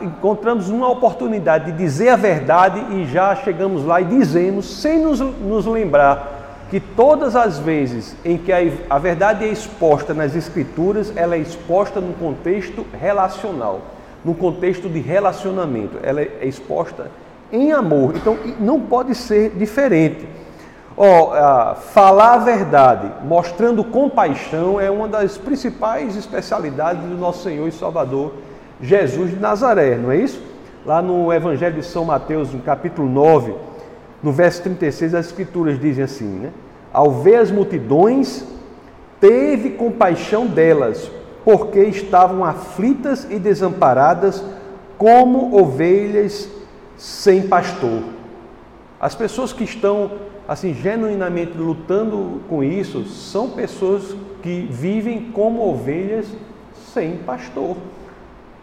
encontramos 0.00 0.68
uma 0.68 0.88
oportunidade 0.88 1.72
de 1.72 1.78
dizer 1.78 2.10
a 2.10 2.16
verdade 2.16 2.80
e 2.94 3.06
já 3.06 3.34
chegamos 3.36 3.84
lá 3.84 4.00
e 4.00 4.04
dizemos, 4.04 4.80
sem 4.80 5.00
nos, 5.00 5.18
nos 5.18 5.66
lembrar 5.66 6.37
que 6.70 6.78
todas 6.78 7.34
as 7.34 7.58
vezes 7.58 8.14
em 8.24 8.36
que 8.36 8.52
a, 8.52 8.98
verdade 8.98 9.44
é 9.44 9.48
exposta 9.48 10.12
nas 10.12 10.36
Escrituras, 10.36 11.12
ela 11.16 11.34
é 11.34 11.38
exposta 11.38 12.00
num 12.00 12.12
contexto 12.12 12.86
relacional, 13.00 13.80
num 14.24 14.34
contexto 14.34 14.88
de 14.88 14.98
relacionamento, 14.98 15.98
ela 16.02 16.20
é 16.20 16.40
exposta 16.42 17.10
em 17.50 17.72
amor. 17.72 18.14
Então 18.16 18.36
não 18.60 18.80
pode 18.80 19.14
ser 19.14 19.50
diferente. 19.50 20.28
Oh, 20.96 21.30
uh, 21.30 21.76
falar 21.76 22.34
a 22.34 22.38
verdade, 22.38 23.08
mostrando 23.24 23.84
compaixão, 23.84 24.80
é 24.80 24.90
uma 24.90 25.06
das 25.06 25.38
principais 25.38 26.16
especialidades 26.16 27.02
do 27.02 27.16
nosso 27.16 27.44
Senhor 27.44 27.68
e 27.68 27.72
Salvador 27.72 28.32
Jesus 28.80 29.30
de 29.30 29.36
Nazaré, 29.36 29.96
não 29.96 30.10
é 30.10 30.16
isso? 30.16 30.42
Lá 30.84 31.00
no 31.00 31.32
Evangelho 31.32 31.76
de 31.76 31.84
São 31.84 32.04
Mateus, 32.04 32.52
no 32.52 32.60
capítulo 32.60 33.08
9, 33.08 33.54
no 34.22 34.32
verso 34.32 34.62
36, 34.62 35.14
as 35.14 35.26
Escrituras 35.26 35.78
dizem 35.80 36.04
assim: 36.04 36.24
né? 36.24 36.50
Ao 36.92 37.10
ver 37.10 37.36
as 37.36 37.50
multidões, 37.50 38.44
teve 39.20 39.70
compaixão 39.70 40.46
delas, 40.46 41.10
porque 41.44 41.80
estavam 41.80 42.44
aflitas 42.44 43.26
e 43.30 43.38
desamparadas, 43.38 44.42
como 44.96 45.56
ovelhas 45.56 46.48
sem 46.96 47.42
pastor. 47.42 48.02
As 49.00 49.14
pessoas 49.14 49.52
que 49.52 49.62
estão 49.62 50.10
assim 50.48 50.74
genuinamente 50.74 51.56
lutando 51.56 52.40
com 52.48 52.64
isso 52.64 53.04
são 53.04 53.50
pessoas 53.50 54.16
que 54.42 54.66
vivem 54.70 55.30
como 55.30 55.62
ovelhas 55.62 56.26
sem 56.92 57.18
pastor. 57.18 57.76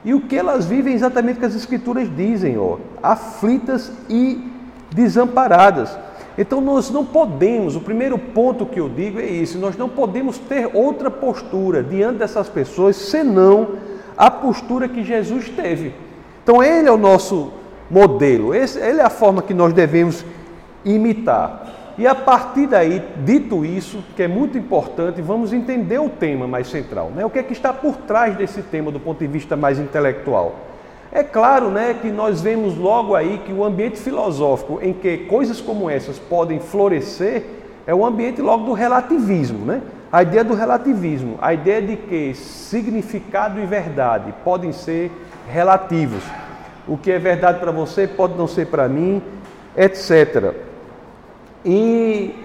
E 0.03 0.13
o 0.13 0.21
que 0.21 0.35
elas 0.35 0.65
vivem 0.65 0.93
exatamente 0.93 1.37
o 1.37 1.39
que 1.39 1.45
as 1.45 1.55
escrituras 1.55 2.13
dizem, 2.15 2.57
ó, 2.57 2.77
aflitas 3.01 3.91
e 4.09 4.54
desamparadas. 4.95 5.97
Então 6.37 6.59
nós 6.59 6.89
não 6.89 7.05
podemos, 7.05 7.75
o 7.75 7.81
primeiro 7.81 8.17
ponto 8.17 8.65
que 8.65 8.79
eu 8.79 8.89
digo 8.89 9.19
é 9.19 9.25
isso, 9.25 9.57
nós 9.57 9.77
não 9.77 9.87
podemos 9.87 10.37
ter 10.37 10.69
outra 10.73 11.11
postura 11.11 11.83
diante 11.83 12.19
dessas 12.19 12.49
pessoas 12.49 12.95
senão 12.95 13.69
a 14.17 14.31
postura 14.31 14.87
que 14.87 15.03
Jesus 15.03 15.49
teve. 15.49 15.93
Então 16.43 16.63
ele 16.63 16.87
é 16.87 16.91
o 16.91 16.97
nosso 16.97 17.53
modelo, 17.89 18.53
esse, 18.53 18.79
ele 18.79 18.99
é 18.99 19.03
a 19.03 19.09
forma 19.09 19.41
que 19.41 19.53
nós 19.53 19.73
devemos 19.73 20.25
imitar. 20.83 21.73
E 21.97 22.05
a 22.05 22.13
partir 22.13 22.67
daí, 22.67 23.01
dito 23.23 23.63
isso, 23.63 24.03
que 24.17 24.23
é 24.23 24.27
muito 24.27 24.57
importante, 24.57 25.21
vamos 25.21 25.53
entender 25.53 25.97
o 25.97 26.09
tema 26.09 26.45
mais 26.45 26.67
central, 26.67 27.09
né? 27.15 27.25
O 27.25 27.29
que 27.29 27.39
é 27.39 27.43
que 27.43 27.53
está 27.53 27.71
por 27.71 27.95
trás 27.95 28.35
desse 28.35 28.61
tema 28.61 28.91
do 28.91 28.99
ponto 28.99 29.19
de 29.19 29.27
vista 29.27 29.55
mais 29.55 29.79
intelectual? 29.79 30.64
É 31.15 31.23
claro, 31.23 31.69
né, 31.69 31.95
que 32.01 32.09
nós 32.09 32.41
vemos 32.41 32.77
logo 32.77 33.15
aí 33.15 33.37
que 33.45 33.53
o 33.53 33.63
ambiente 33.63 33.97
filosófico 33.97 34.79
em 34.81 34.91
que 34.91 35.19
coisas 35.19 35.61
como 35.61 35.89
essas 35.89 36.19
podem 36.19 36.59
florescer 36.59 37.41
é 37.87 37.95
o 37.95 38.05
ambiente 38.05 38.41
logo 38.41 38.65
do 38.65 38.73
relativismo, 38.73 39.65
né? 39.65 39.81
A 40.11 40.23
ideia 40.23 40.43
do 40.43 40.53
relativismo, 40.53 41.37
a 41.41 41.53
ideia 41.53 41.81
de 41.81 41.95
que 41.95 42.33
significado 42.35 43.61
e 43.61 43.65
verdade 43.65 44.33
podem 44.43 44.73
ser 44.73 45.09
relativos. 45.49 46.21
O 46.85 46.97
que 46.97 47.13
é 47.13 47.17
verdade 47.17 47.61
para 47.61 47.71
você 47.71 48.05
pode 48.05 48.37
não 48.37 48.45
ser 48.45 48.67
para 48.67 48.89
mim, 48.89 49.21
etc. 49.77 50.53
E 51.63 52.35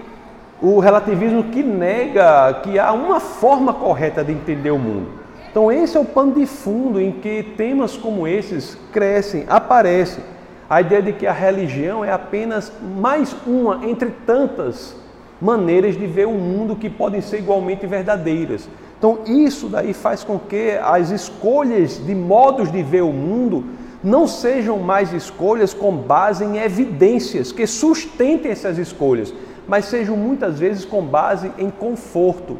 o 0.61 0.79
relativismo 0.79 1.43
que 1.43 1.61
nega 1.61 2.53
que 2.63 2.79
há 2.79 2.93
uma 2.93 3.19
forma 3.19 3.73
correta 3.73 4.23
de 4.23 4.31
entender 4.31 4.71
o 4.71 4.79
mundo. 4.79 5.20
Então, 5.51 5.69
esse 5.69 5.97
é 5.97 5.99
o 5.99 6.05
pano 6.05 6.33
de 6.33 6.45
fundo 6.45 6.99
em 6.99 7.11
que 7.11 7.43
temas 7.57 7.97
como 7.97 8.25
esses 8.25 8.77
crescem, 8.93 9.43
aparecem. 9.49 10.23
A 10.69 10.79
ideia 10.79 11.01
de 11.01 11.11
que 11.11 11.27
a 11.27 11.33
religião 11.33 12.05
é 12.05 12.11
apenas 12.13 12.71
mais 12.97 13.35
uma 13.45 13.85
entre 13.85 14.11
tantas 14.25 14.95
maneiras 15.41 15.97
de 15.97 16.07
ver 16.07 16.25
o 16.25 16.31
mundo 16.31 16.77
que 16.77 16.89
podem 16.89 17.19
ser 17.19 17.39
igualmente 17.39 17.85
verdadeiras. 17.85 18.69
Então, 18.97 19.19
isso 19.25 19.67
daí 19.67 19.93
faz 19.93 20.23
com 20.23 20.39
que 20.39 20.79
as 20.81 21.09
escolhas 21.09 21.97
de 21.97 22.15
modos 22.15 22.71
de 22.71 22.81
ver 22.81 23.01
o 23.01 23.11
mundo 23.11 23.65
não 24.01 24.27
sejam 24.27 24.79
mais 24.79 25.11
escolhas 25.11 25.73
com 25.73 25.93
base 25.93 26.45
em 26.45 26.59
evidências 26.59 27.51
que 27.51 27.67
sustentem 27.67 28.51
essas 28.51 28.77
escolhas, 28.77 29.33
mas 29.67 29.85
sejam 29.85 30.15
muitas 30.15 30.59
vezes 30.59 30.85
com 30.85 31.03
base 31.03 31.51
em 31.57 31.69
conforto, 31.69 32.57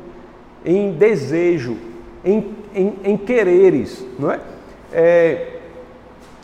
em 0.66 0.92
desejo, 0.92 1.78
em, 2.24 2.56
em, 2.74 2.96
em 3.04 3.18
quereres, 3.18 4.06
não 4.18 4.32
é? 4.32 4.40
é 4.94 5.60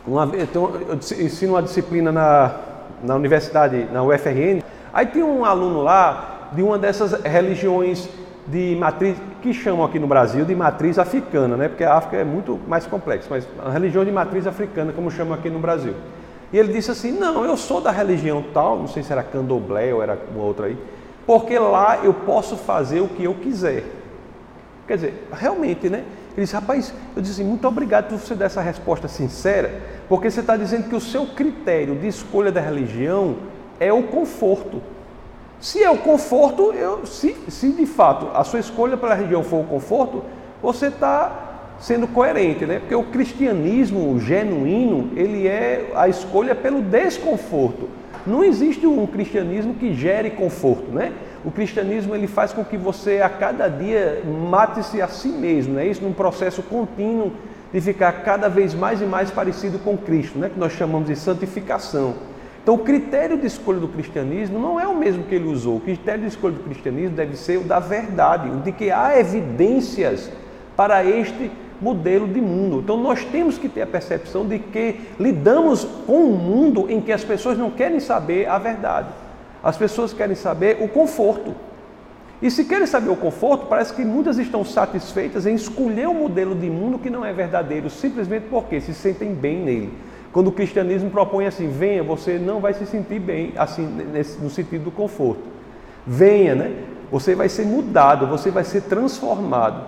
uma, 0.05 0.29
então, 0.37 0.71
eu 0.87 0.95
ensino 1.25 1.53
uma 1.53 1.61
disciplina 1.61 2.11
na, 2.11 2.55
na 3.03 3.15
universidade, 3.15 3.87
na 3.91 4.03
UFRN, 4.03 4.61
aí 4.93 5.05
tem 5.05 5.23
um 5.23 5.43
aluno 5.43 5.83
lá 5.83 6.49
de 6.53 6.63
uma 6.63 6.77
dessas 6.77 7.11
religiões 7.23 8.07
de 8.47 8.75
matriz, 8.79 9.17
que 9.41 9.53
chamam 9.53 9.85
aqui 9.85 9.99
no 9.99 10.07
Brasil 10.07 10.45
de 10.45 10.55
matriz 10.55 10.97
africana, 10.97 11.57
né? 11.57 11.67
porque 11.67 11.83
a 11.83 11.95
África 11.95 12.15
é 12.15 12.23
muito 12.23 12.57
mais 12.67 12.85
complexa, 12.85 13.27
mas 13.29 13.47
a 13.63 13.69
religião 13.69 14.05
de 14.05 14.11
matriz 14.11 14.47
africana, 14.47 14.93
como 14.93 15.11
chamam 15.11 15.33
aqui 15.33 15.49
no 15.49 15.59
Brasil. 15.59 15.93
E 16.51 16.57
ele 16.57 16.71
disse 16.71 16.89
assim: 16.89 17.11
Não, 17.11 17.43
eu 17.43 17.57
sou 17.57 17.81
da 17.81 17.91
religião 17.91 18.43
tal, 18.53 18.77
não 18.77 18.87
sei 18.87 19.03
se 19.03 19.11
era 19.11 19.21
candomblé 19.21 19.93
ou 19.93 20.01
era 20.01 20.17
uma 20.33 20.43
outra 20.43 20.67
aí, 20.67 20.77
porque 21.25 21.59
lá 21.59 21.99
eu 22.03 22.13
posso 22.13 22.55
fazer 22.55 23.01
o 23.01 23.07
que 23.09 23.25
eu 23.25 23.33
quiser. 23.33 23.83
Quer 24.87 24.95
dizer, 24.95 25.27
realmente, 25.33 25.89
né? 25.89 26.03
Ele 26.35 26.45
disse, 26.45 26.53
rapaz, 26.53 26.93
eu 27.15 27.21
disse 27.21 27.41
assim, 27.41 27.49
muito 27.49 27.67
obrigado 27.67 28.09
por 28.09 28.19
você 28.19 28.35
dar 28.35 28.45
essa 28.45 28.61
resposta 28.61 29.07
sincera, 29.07 29.81
porque 30.07 30.29
você 30.29 30.39
está 30.39 30.55
dizendo 30.55 30.87
que 30.87 30.95
o 30.95 31.01
seu 31.01 31.25
critério 31.25 31.95
de 31.95 32.07
escolha 32.07 32.51
da 32.51 32.61
religião 32.61 33.35
é 33.79 33.91
o 33.91 34.03
conforto. 34.03 34.81
Se 35.59 35.83
é 35.83 35.89
o 35.89 35.97
conforto, 35.97 36.71
eu, 36.73 37.05
se, 37.05 37.35
se 37.49 37.71
de 37.71 37.85
fato 37.85 38.29
a 38.33 38.43
sua 38.43 38.59
escolha 38.59 38.95
pela 38.95 39.15
religião 39.15 39.43
for 39.43 39.61
o 39.61 39.63
conforto, 39.63 40.23
você 40.61 40.87
está 40.87 41.47
sendo 41.79 42.07
coerente, 42.07 42.65
né? 42.65 42.79
Porque 42.79 42.95
o 42.95 43.03
cristianismo 43.03 44.19
genuíno, 44.19 45.11
ele 45.15 45.47
é 45.47 45.91
a 45.95 46.07
escolha 46.07 46.55
pelo 46.55 46.81
desconforto. 46.81 47.89
Não 48.25 48.43
existe 48.43 48.85
um 48.85 49.05
cristianismo 49.07 49.73
que 49.73 49.93
gere 49.93 50.31
conforto, 50.31 50.91
né? 50.91 51.11
O 51.45 51.51
cristianismo 51.51 52.15
ele 52.15 52.27
faz 52.27 52.51
com 52.51 52.63
que 52.63 52.77
você 52.77 53.21
a 53.21 53.29
cada 53.29 53.67
dia 53.67 54.21
mate-se 54.49 55.01
a 55.01 55.07
si 55.07 55.29
mesmo, 55.29 55.75
né? 55.75 55.87
Isso 55.87 56.03
num 56.03 56.13
processo 56.13 56.61
contínuo 56.63 57.31
de 57.71 57.81
ficar 57.81 58.11
cada 58.23 58.47
vez 58.49 58.73
mais 58.73 59.01
e 59.01 59.05
mais 59.05 59.29
parecido 59.29 59.79
com 59.79 59.97
Cristo, 59.97 60.37
né? 60.37 60.49
Que 60.49 60.59
nós 60.59 60.73
chamamos 60.73 61.07
de 61.07 61.15
santificação. 61.15 62.15
Então, 62.61 62.75
o 62.75 62.79
critério 62.79 63.37
de 63.37 63.47
escolha 63.47 63.79
do 63.79 63.87
cristianismo 63.87 64.59
não 64.59 64.77
é 64.77 64.85
o 64.85 64.93
mesmo 64.93 65.23
que 65.23 65.35
ele 65.35 65.47
usou. 65.47 65.77
O 65.77 65.79
critério 65.79 66.21
de 66.21 66.27
escolha 66.27 66.53
do 66.53 66.63
cristianismo 66.63 67.15
deve 67.15 67.37
ser 67.37 67.57
o 67.57 67.63
da 67.63 67.79
verdade, 67.79 68.49
o 68.49 68.57
de 68.57 68.73
que 68.73 68.91
há 68.91 69.17
evidências 69.17 70.29
para 70.75 71.03
este 71.05 71.49
modelo 71.81 72.27
de 72.27 72.41
mundo. 72.41 72.79
Então 72.79 72.97
nós 72.97 73.23
temos 73.23 73.57
que 73.57 73.69
ter 73.69 73.83
a 73.83 73.87
percepção 73.87 74.45
de 74.45 74.59
que 74.59 74.99
lidamos 75.19 75.87
com 76.05 76.25
um 76.25 76.35
mundo 76.35 76.87
em 76.89 76.99
que 76.99 77.11
as 77.11 77.23
pessoas 77.23 77.57
não 77.57 77.71
querem 77.71 77.99
saber 77.99 78.49
a 78.49 78.57
verdade. 78.57 79.07
As 79.63 79.77
pessoas 79.77 80.13
querem 80.13 80.35
saber 80.35 80.77
o 80.81 80.87
conforto. 80.87 81.55
E 82.41 82.51
se 82.51 82.65
querem 82.65 82.85
saber 82.85 83.09
o 83.09 83.15
conforto, 83.15 83.65
parece 83.65 83.93
que 83.93 84.05
muitas 84.05 84.37
estão 84.37 84.63
satisfeitas 84.63 85.47
em 85.47 85.55
escolher 85.55 86.07
um 86.07 86.13
modelo 86.13 86.53
de 86.53 86.69
mundo 86.69 86.99
que 86.99 87.09
não 87.09 87.25
é 87.25 87.33
verdadeiro, 87.33 87.89
simplesmente 87.89 88.45
porque 88.49 88.79
se 88.79 88.93
sentem 88.93 89.33
bem 89.33 89.57
nele. 89.57 89.93
Quando 90.31 90.47
o 90.47 90.51
cristianismo 90.51 91.09
propõe 91.09 91.47
assim, 91.47 91.67
venha, 91.67 92.03
você 92.03 92.37
não 92.37 92.59
vai 92.59 92.73
se 92.73 92.85
sentir 92.85 93.19
bem, 93.19 93.53
assim, 93.57 93.87
nesse, 93.87 94.39
no 94.39 94.51
sentido 94.51 94.83
do 94.83 94.91
conforto. 94.91 95.41
Venha, 96.05 96.53
né? 96.53 96.83
Você 97.11 97.33
vai 97.33 97.49
ser 97.49 97.65
mudado, 97.65 98.27
você 98.27 98.51
vai 98.51 98.63
ser 98.63 98.81
transformado. 98.81 99.83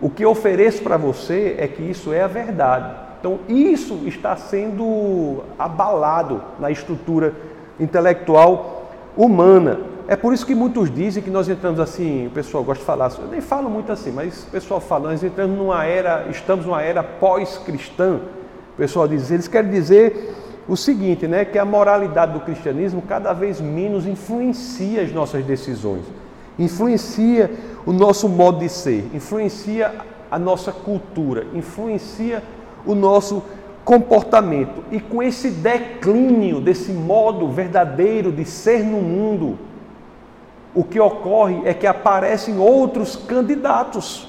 O 0.00 0.08
que 0.08 0.24
eu 0.24 0.30
ofereço 0.30 0.82
para 0.82 0.96
você 0.96 1.56
é 1.58 1.66
que 1.66 1.82
isso 1.82 2.12
é 2.12 2.22
a 2.22 2.28
verdade. 2.28 2.94
Então, 3.18 3.40
isso 3.48 4.02
está 4.06 4.36
sendo 4.36 5.42
abalado 5.58 6.40
na 6.60 6.70
estrutura 6.70 7.34
intelectual 7.78 8.90
humana. 9.16 9.80
É 10.06 10.16
por 10.16 10.32
isso 10.32 10.46
que 10.46 10.54
muitos 10.54 10.90
dizem 10.90 11.22
que 11.22 11.28
nós 11.28 11.48
entramos 11.48 11.78
assim, 11.78 12.28
o 12.28 12.30
pessoal 12.30 12.64
gosta 12.64 12.80
de 12.80 12.86
falar, 12.86 13.12
eu 13.18 13.28
nem 13.28 13.42
falo 13.42 13.68
muito 13.68 13.92
assim, 13.92 14.10
mas 14.10 14.44
o 14.44 14.50
pessoal 14.50 14.80
fala, 14.80 15.10
nós 15.10 15.22
entramos 15.22 15.58
numa 15.58 15.84
era, 15.84 16.26
estamos 16.30 16.64
numa 16.64 16.80
era 16.80 17.02
pós-cristã. 17.02 18.20
O 18.72 18.76
pessoal 18.78 19.06
diz, 19.06 19.30
eles 19.30 19.48
querem 19.48 19.70
dizer 19.70 20.34
o 20.66 20.76
seguinte, 20.76 21.26
né, 21.26 21.44
que 21.44 21.58
a 21.58 21.64
moralidade 21.64 22.32
do 22.32 22.40
cristianismo 22.40 23.02
cada 23.02 23.32
vez 23.32 23.60
menos 23.60 24.06
influencia 24.06 25.02
as 25.02 25.12
nossas 25.12 25.44
decisões, 25.44 26.04
influencia 26.58 27.50
o 27.84 27.92
nosso 27.92 28.28
modo 28.28 28.60
de 28.60 28.68
ser, 28.68 29.10
influencia 29.14 29.92
a 30.30 30.38
nossa 30.38 30.72
cultura, 30.72 31.46
influencia 31.54 32.42
o 32.86 32.94
nosso 32.94 33.42
comportamento. 33.88 34.84
E 34.92 35.00
com 35.00 35.22
esse 35.22 35.48
declínio 35.48 36.60
desse 36.60 36.92
modo 36.92 37.48
verdadeiro 37.48 38.30
de 38.30 38.44
ser 38.44 38.84
no 38.84 39.00
mundo, 39.00 39.58
o 40.74 40.84
que 40.84 41.00
ocorre 41.00 41.62
é 41.64 41.72
que 41.72 41.86
aparecem 41.86 42.58
outros 42.58 43.16
candidatos. 43.16 44.28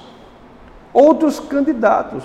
Outros 0.93 1.41
candidatos. 1.41 2.23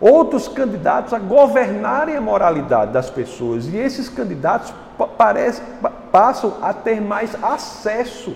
Outros 0.00 0.48
candidatos 0.48 1.12
a 1.12 1.20
governarem 1.20 2.16
a 2.16 2.20
moralidade 2.20 2.90
das 2.90 3.08
pessoas. 3.08 3.68
E 3.68 3.76
esses 3.76 4.08
candidatos 4.08 4.74
parece, 5.16 5.62
passam 6.10 6.54
a 6.60 6.72
ter 6.72 7.00
mais 7.00 7.36
acesso 7.40 8.34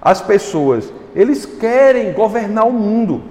as 0.00 0.22
pessoas, 0.22 0.92
eles 1.16 1.44
querem 1.44 2.12
governar 2.12 2.64
o 2.64 2.72
mundo. 2.72 3.24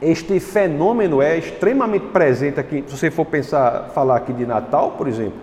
Este 0.00 0.38
fenômeno 0.38 1.22
é 1.22 1.38
extremamente 1.38 2.06
presente 2.06 2.60
aqui, 2.60 2.84
se 2.86 2.96
você 2.96 3.10
for 3.10 3.24
pensar, 3.24 3.90
falar 3.94 4.16
aqui 4.16 4.32
de 4.32 4.44
Natal, 4.44 4.92
por 4.92 5.08
exemplo, 5.08 5.38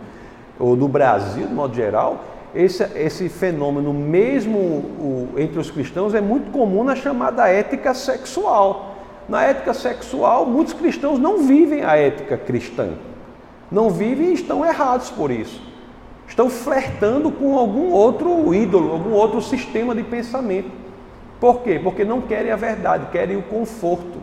ou 0.59 0.75
no 0.75 0.87
Brasil, 0.87 1.47
de 1.47 1.53
modo 1.53 1.75
geral, 1.75 2.23
esse, 2.53 2.83
esse 2.95 3.29
fenômeno, 3.29 3.91
mesmo 3.91 4.57
o, 4.57 5.29
entre 5.37 5.59
os 5.59 5.71
cristãos, 5.71 6.13
é 6.13 6.21
muito 6.21 6.51
comum 6.51 6.83
na 6.83 6.95
chamada 6.95 7.47
ética 7.47 7.93
sexual. 7.95 8.95
Na 9.27 9.41
ética 9.41 9.73
sexual, 9.73 10.45
muitos 10.45 10.73
cristãos 10.73 11.17
não 11.17 11.39
vivem 11.39 11.83
a 11.83 11.95
ética 11.95 12.37
cristã. 12.37 12.89
Não 13.71 13.89
vivem 13.89 14.27
e 14.27 14.33
estão 14.33 14.63
errados 14.63 15.09
por 15.09 15.31
isso 15.31 15.73
estão 16.33 16.49
flertando 16.49 17.31
com 17.31 17.57
algum 17.57 17.91
outro 17.91 18.53
ídolo, 18.53 18.91
algum 18.91 19.11
outro 19.11 19.39
sistema 19.39 19.93
de 19.93 20.01
pensamento. 20.01 20.71
Por 21.39 21.61
quê? 21.61 21.79
Porque 21.81 22.03
não 22.03 22.21
querem 22.21 22.51
a 22.51 22.55
verdade, 22.55 23.07
querem 23.11 23.37
o 23.37 23.43
conforto, 23.43 24.17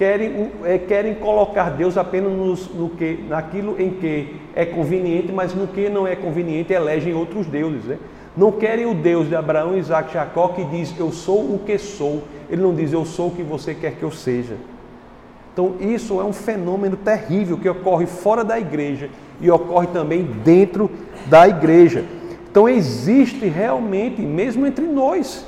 querem, 0.00 0.50
é, 0.64 0.78
querem 0.78 1.14
colocar 1.14 1.68
Deus 1.68 1.98
apenas 1.98 2.32
no, 2.32 2.54
no, 2.84 2.88
que, 2.88 3.22
naquilo 3.28 3.78
em 3.78 3.90
que 3.90 4.34
é 4.54 4.64
conveniente, 4.64 5.30
mas 5.30 5.54
no 5.54 5.66
que 5.66 5.90
não 5.90 6.06
é 6.06 6.16
conveniente 6.16 6.72
elegem 6.72 7.12
outros 7.12 7.46
deuses. 7.46 7.84
Né? 7.84 7.98
Não 8.34 8.50
querem 8.50 8.86
o 8.86 8.94
Deus 8.94 9.28
de 9.28 9.36
Abraão, 9.36 9.76
Isaac 9.76 10.08
e 10.08 10.14
Jacó 10.14 10.48
que 10.48 10.64
diz 10.64 10.98
eu 10.98 11.12
sou 11.12 11.40
o 11.40 11.60
que 11.66 11.76
sou. 11.76 12.22
Ele 12.48 12.62
não 12.62 12.74
diz 12.74 12.94
eu 12.94 13.04
sou 13.04 13.28
o 13.28 13.30
que 13.30 13.42
você 13.42 13.74
quer 13.74 13.92
que 13.92 14.02
eu 14.02 14.10
seja. 14.10 14.56
Então, 15.52 15.74
isso 15.78 16.18
é 16.18 16.24
um 16.24 16.32
fenômeno 16.32 16.96
terrível 16.96 17.58
que 17.58 17.68
ocorre 17.68 18.06
fora 18.06 18.42
da 18.42 18.58
igreja 18.58 19.10
e 19.38 19.50
ocorre 19.50 19.88
também 19.88 20.22
dentro 20.22 20.90
da 21.26 21.46
igreja. 21.46 22.06
Então, 22.50 22.66
existe 22.66 23.44
realmente, 23.44 24.22
mesmo 24.22 24.66
entre 24.66 24.86
nós, 24.86 25.46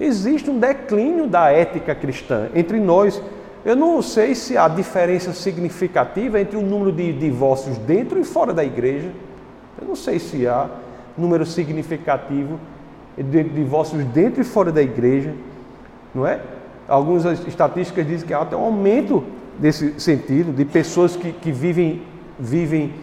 existe 0.00 0.50
um 0.50 0.58
declínio 0.58 1.28
da 1.28 1.52
ética 1.52 1.94
cristã 1.94 2.48
entre 2.52 2.80
nós. 2.80 3.22
Eu 3.66 3.74
não 3.74 4.00
sei 4.00 4.36
se 4.36 4.56
há 4.56 4.68
diferença 4.68 5.32
significativa 5.32 6.40
entre 6.40 6.56
o 6.56 6.62
número 6.62 6.92
de 6.92 7.12
divórcios 7.12 7.76
dentro 7.78 8.16
e 8.20 8.22
fora 8.22 8.54
da 8.54 8.62
igreja. 8.62 9.10
Eu 9.82 9.88
não 9.88 9.96
sei 9.96 10.20
se 10.20 10.46
há 10.46 10.70
número 11.18 11.44
significativo 11.44 12.60
de 13.18 13.42
divórcios 13.42 14.04
dentro 14.04 14.40
e 14.40 14.44
fora 14.44 14.70
da 14.70 14.80
igreja, 14.80 15.34
não 16.14 16.24
é? 16.24 16.40
Algumas 16.86 17.24
estatísticas 17.44 18.06
dizem 18.06 18.28
que 18.28 18.32
há 18.32 18.42
até 18.42 18.56
um 18.56 18.66
aumento 18.66 19.24
desse 19.58 19.98
sentido, 19.98 20.52
de 20.52 20.64
pessoas 20.64 21.16
que, 21.16 21.32
que 21.32 21.50
vivem, 21.50 22.02
vivem 22.38 22.94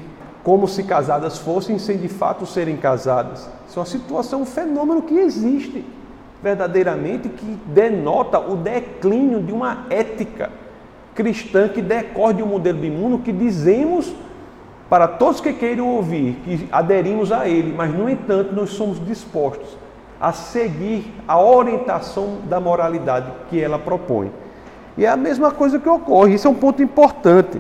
como 0.46 0.66
se 0.66 0.84
casadas 0.84 1.40
fossem, 1.40 1.78
sem 1.78 1.98
de 1.98 2.08
fato 2.08 2.46
serem 2.46 2.78
casadas. 2.78 3.50
Isso 3.68 3.80
é 3.80 3.82
uma 3.82 3.86
situação, 3.86 4.44
um 4.44 4.46
fenômeno 4.46 5.02
que 5.02 5.16
existe 5.16 5.84
verdadeiramente, 6.44 7.30
que 7.30 7.58
denota 7.66 8.38
o 8.38 8.58
declínio 8.58 9.42
de 9.42 9.54
uma 9.54 9.86
ética 9.90 10.52
cristã 11.16 11.70
que 11.70 11.82
decorre 11.82 12.34
de 12.34 12.44
um 12.44 12.48
modelo 12.48 12.80
de 12.80 12.90
mundo 12.90 13.20
que 13.20 13.32
dizemos 13.32 14.14
para 14.90 15.08
todos 15.08 15.40
que 15.40 15.54
queiram 15.54 15.88
ouvir, 15.88 16.36
que 16.44 16.68
aderimos 16.72 17.32
a 17.32 17.48
ele, 17.48 17.74
mas 17.74 17.92
no 17.94 18.10
entanto 18.10 18.54
nós 18.54 18.72
somos 18.72 19.04
dispostos 19.04 19.78
a 20.20 20.32
seguir 20.34 21.06
a 21.28 21.42
orientação 21.42 22.40
da 22.50 22.60
moralidade 22.60 23.32
que 23.50 23.60
ela 23.60 23.80
propõe. 23.80 24.32
E 24.98 25.06
é 25.06 25.10
a 25.10 25.18
mesma 25.18 25.52
coisa 25.52 25.80
que 25.80 25.90
ocorre, 25.90 26.36
isso 26.36 26.48
é 26.48 26.52
um 26.52 26.56
ponto 26.56 26.84
importante. 26.84 27.60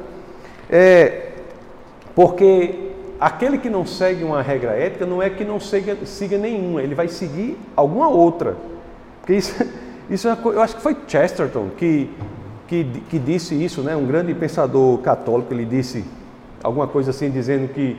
É, 0.69 1.31
porque 2.13 2.91
aquele 3.19 3.57
que 3.57 3.69
não 3.69 3.85
segue 3.85 4.23
uma 4.23 4.41
regra 4.41 4.71
ética 4.71 5.05
não 5.05 5.21
é 5.21 5.29
que 5.29 5.43
não 5.43 5.59
siga, 5.59 6.05
siga 6.05 6.37
nenhuma, 6.37 6.81
ele 6.81 6.93
vai 6.93 7.07
seguir 7.07 7.57
alguma 7.75 8.07
outra. 8.07 8.55
Porque 9.23 9.35
isso, 9.35 9.65
isso 10.11 10.27
é, 10.27 10.37
eu 10.43 10.61
acho 10.61 10.75
que 10.75 10.81
foi 10.81 10.97
Chesterton 11.07 11.69
que, 11.77 12.09
que, 12.67 12.83
que 13.09 13.17
disse 13.17 13.55
isso, 13.55 13.81
né? 13.81 13.95
um 13.95 14.05
grande 14.05 14.33
pensador 14.33 14.97
católico, 14.99 15.53
ele 15.53 15.65
disse 15.65 16.03
alguma 16.61 16.87
coisa 16.87 17.11
assim, 17.11 17.31
dizendo 17.31 17.73
que 17.73 17.97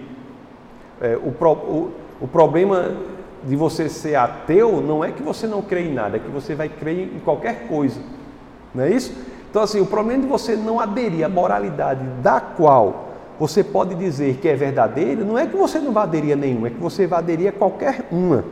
é, 1.00 1.16
o, 1.16 1.30
o, 1.30 1.92
o 2.20 2.28
problema 2.28 2.92
de 3.42 3.56
você 3.56 3.88
ser 3.88 4.16
ateu 4.16 4.82
não 4.82 5.02
é 5.02 5.12
que 5.12 5.22
você 5.22 5.46
não 5.46 5.62
crê 5.62 5.88
em 5.88 5.94
nada, 5.94 6.18
é 6.18 6.20
que 6.20 6.30
você 6.30 6.54
vai 6.54 6.68
crer 6.68 7.10
em 7.14 7.20
qualquer 7.20 7.66
coisa. 7.68 8.00
Não 8.74 8.84
é 8.84 8.90
isso? 8.90 9.14
Então, 9.50 9.62
assim, 9.62 9.80
o 9.80 9.86
problema 9.86 10.22
de 10.22 10.28
você 10.28 10.56
não 10.56 10.80
aderir 10.80 11.24
à 11.24 11.28
moralidade 11.28 12.04
da 12.22 12.40
qual 12.40 13.04
você 13.38 13.64
pode 13.64 13.94
dizer 13.94 14.36
que 14.36 14.48
é 14.48 14.54
verdadeira, 14.54 15.24
não 15.24 15.38
é 15.38 15.46
que 15.46 15.56
você 15.56 15.78
não 15.78 15.92
vai 15.92 16.04
aderir 16.04 16.34
a 16.34 16.36
nenhuma, 16.36 16.66
é 16.66 16.70
que 16.70 16.80
você 16.80 17.06
vai 17.06 17.20
aderir 17.20 17.48
a 17.48 17.52
qualquer 17.52 18.06
uma. 18.10 18.44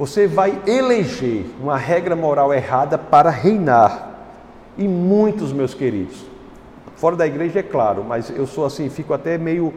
Você 0.00 0.26
vai 0.26 0.58
eleger 0.66 1.44
uma 1.60 1.76
regra 1.76 2.16
moral 2.16 2.52
errada 2.52 2.98
para 2.98 3.30
reinar. 3.30 4.08
E 4.76 4.88
muitos, 4.88 5.52
meus 5.52 5.74
queridos, 5.74 6.24
fora 6.96 7.14
da 7.14 7.26
igreja 7.26 7.60
é 7.60 7.62
claro, 7.62 8.02
mas 8.02 8.30
eu 8.30 8.46
sou 8.46 8.64
assim, 8.64 8.88
fico 8.88 9.14
até 9.14 9.38
meio 9.38 9.72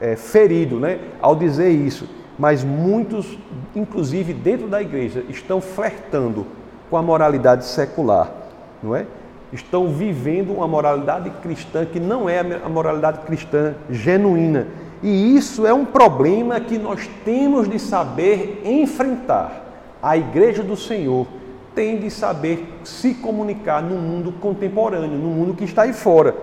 é, 0.00 0.16
ferido 0.16 0.78
né, 0.78 0.98
ao 1.20 1.34
dizer 1.34 1.70
isso 1.70 2.08
mas 2.38 2.64
muitos, 2.64 3.38
inclusive 3.74 4.32
dentro 4.32 4.66
da 4.66 4.80
igreja, 4.80 5.24
estão 5.28 5.60
flertando 5.60 6.46
com 6.90 6.96
a 6.96 7.02
moralidade 7.02 7.64
secular, 7.64 8.30
não 8.82 8.96
é? 8.96 9.06
Estão 9.52 9.88
vivendo 9.88 10.52
uma 10.52 10.66
moralidade 10.66 11.30
cristã 11.42 11.84
que 11.84 12.00
não 12.00 12.28
é 12.28 12.40
a 12.40 12.68
moralidade 12.68 13.20
cristã 13.20 13.74
genuína. 13.90 14.66
E 15.02 15.36
isso 15.36 15.66
é 15.66 15.74
um 15.74 15.84
problema 15.84 16.60
que 16.60 16.78
nós 16.78 17.10
temos 17.24 17.68
de 17.68 17.78
saber 17.78 18.62
enfrentar. 18.64 19.98
A 20.00 20.16
igreja 20.16 20.62
do 20.62 20.76
Senhor 20.76 21.26
tem 21.74 21.98
de 21.98 22.10
saber 22.10 22.68
se 22.84 23.14
comunicar 23.14 23.82
no 23.82 23.96
mundo 23.96 24.32
contemporâneo, 24.40 25.18
no 25.18 25.28
mundo 25.28 25.54
que 25.54 25.64
está 25.64 25.82
aí 25.82 25.92
fora. 25.92 26.34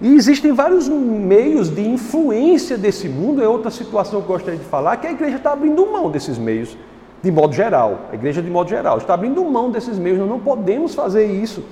E 0.00 0.14
existem 0.14 0.52
vários 0.52 0.88
meios 0.88 1.70
de 1.70 1.86
influência 1.88 2.76
desse 2.76 3.08
mundo. 3.08 3.42
É 3.42 3.48
outra 3.48 3.70
situação 3.70 4.20
que 4.20 4.28
eu 4.28 4.34
gostaria 4.34 4.58
de 4.58 4.66
falar, 4.66 4.96
que 4.96 5.06
a 5.06 5.12
igreja 5.12 5.36
está 5.36 5.52
abrindo 5.52 5.86
mão 5.86 6.10
desses 6.10 6.36
meios, 6.36 6.76
de 7.22 7.30
modo 7.30 7.54
geral. 7.54 8.08
A 8.10 8.14
igreja, 8.14 8.42
de 8.42 8.50
modo 8.50 8.68
geral, 8.68 8.98
está 8.98 9.14
abrindo 9.14 9.42
mão 9.44 9.70
desses 9.70 9.98
meios. 9.98 10.18
Nós 10.18 10.28
não 10.28 10.40
podemos 10.40 10.94
fazer 10.94 11.24
isso. 11.24 11.64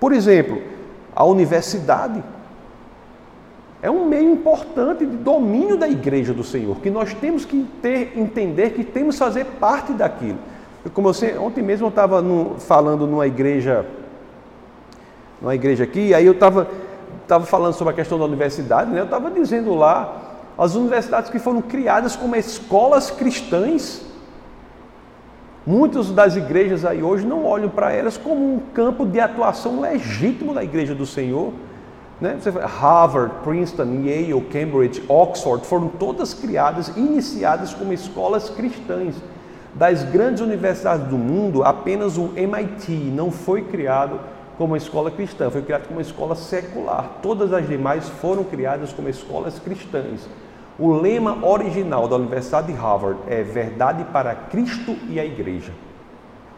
Por 0.00 0.12
exemplo, 0.12 0.60
a 1.14 1.24
universidade 1.24 2.22
é 3.80 3.90
um 3.90 4.06
meio 4.06 4.32
importante 4.32 5.06
de 5.06 5.16
domínio 5.16 5.76
da 5.76 5.88
igreja 5.88 6.34
do 6.34 6.42
Senhor, 6.42 6.76
que 6.80 6.90
nós 6.90 7.14
temos 7.14 7.44
que 7.44 7.66
ter, 7.80 8.12
entender 8.16 8.70
que 8.70 8.82
temos 8.82 9.14
que 9.14 9.20
fazer 9.20 9.44
parte 9.60 9.92
daquilo. 9.92 10.38
Como 10.92 11.08
eu, 11.08 11.42
ontem 11.42 11.62
mesmo 11.62 11.86
eu 11.86 11.90
estava 11.90 12.22
falando 12.58 13.06
numa 13.06 13.26
igreja, 13.26 13.86
numa 15.40 15.54
igreja 15.54 15.84
aqui, 15.84 16.12
aí 16.12 16.26
eu 16.26 16.32
estava 16.32 16.68
estava 17.28 17.44
falando 17.44 17.74
sobre 17.74 17.92
a 17.92 17.96
questão 17.96 18.18
da 18.18 18.24
universidade, 18.24 18.90
né? 18.90 19.00
eu 19.00 19.04
estava 19.04 19.30
dizendo 19.30 19.74
lá, 19.74 20.16
as 20.56 20.74
universidades 20.74 21.30
que 21.30 21.38
foram 21.38 21.60
criadas 21.60 22.16
como 22.16 22.34
escolas 22.34 23.10
cristãs, 23.10 24.02
muitas 25.66 26.10
das 26.10 26.36
igrejas 26.36 26.86
aí 26.86 27.02
hoje 27.02 27.26
não 27.26 27.44
olham 27.44 27.68
para 27.68 27.92
elas 27.92 28.16
como 28.16 28.54
um 28.54 28.58
campo 28.72 29.04
de 29.04 29.20
atuação 29.20 29.78
legítimo 29.78 30.54
da 30.54 30.64
igreja 30.64 30.94
do 30.94 31.04
Senhor. 31.04 31.52
Né? 32.20 32.36
Harvard, 32.80 33.32
Princeton, 33.44 34.02
Yale, 34.04 34.40
Cambridge, 34.50 35.02
Oxford 35.08 35.64
foram 35.66 35.88
todas 35.88 36.34
criadas, 36.34 36.88
iniciadas 36.96 37.72
como 37.72 37.92
escolas 37.92 38.50
cristãs. 38.50 39.14
Das 39.74 40.02
grandes 40.02 40.40
universidades 40.40 41.06
do 41.06 41.16
mundo, 41.16 41.62
apenas 41.62 42.16
o 42.16 42.32
MIT 42.34 42.92
não 43.14 43.30
foi 43.30 43.62
criado 43.62 44.18
como 44.56 44.76
escola 44.76 45.10
cristã, 45.10 45.48
foi 45.48 45.62
criada 45.62 45.84
como 45.86 46.00
escola 46.00 46.34
secular. 46.34 47.18
Todas 47.22 47.52
as 47.52 47.68
demais 47.68 48.08
foram 48.08 48.42
criadas 48.42 48.92
como 48.92 49.08
escolas 49.08 49.60
cristãs. 49.60 50.28
O 50.76 50.92
lema 50.92 51.46
original 51.46 52.08
da 52.08 52.16
Universidade 52.16 52.68
de 52.68 52.72
Harvard 52.72 53.20
é 53.28 53.42
Verdade 53.42 54.04
para 54.12 54.34
Cristo 54.34 54.96
e 55.08 55.20
a 55.20 55.24
Igreja, 55.24 55.72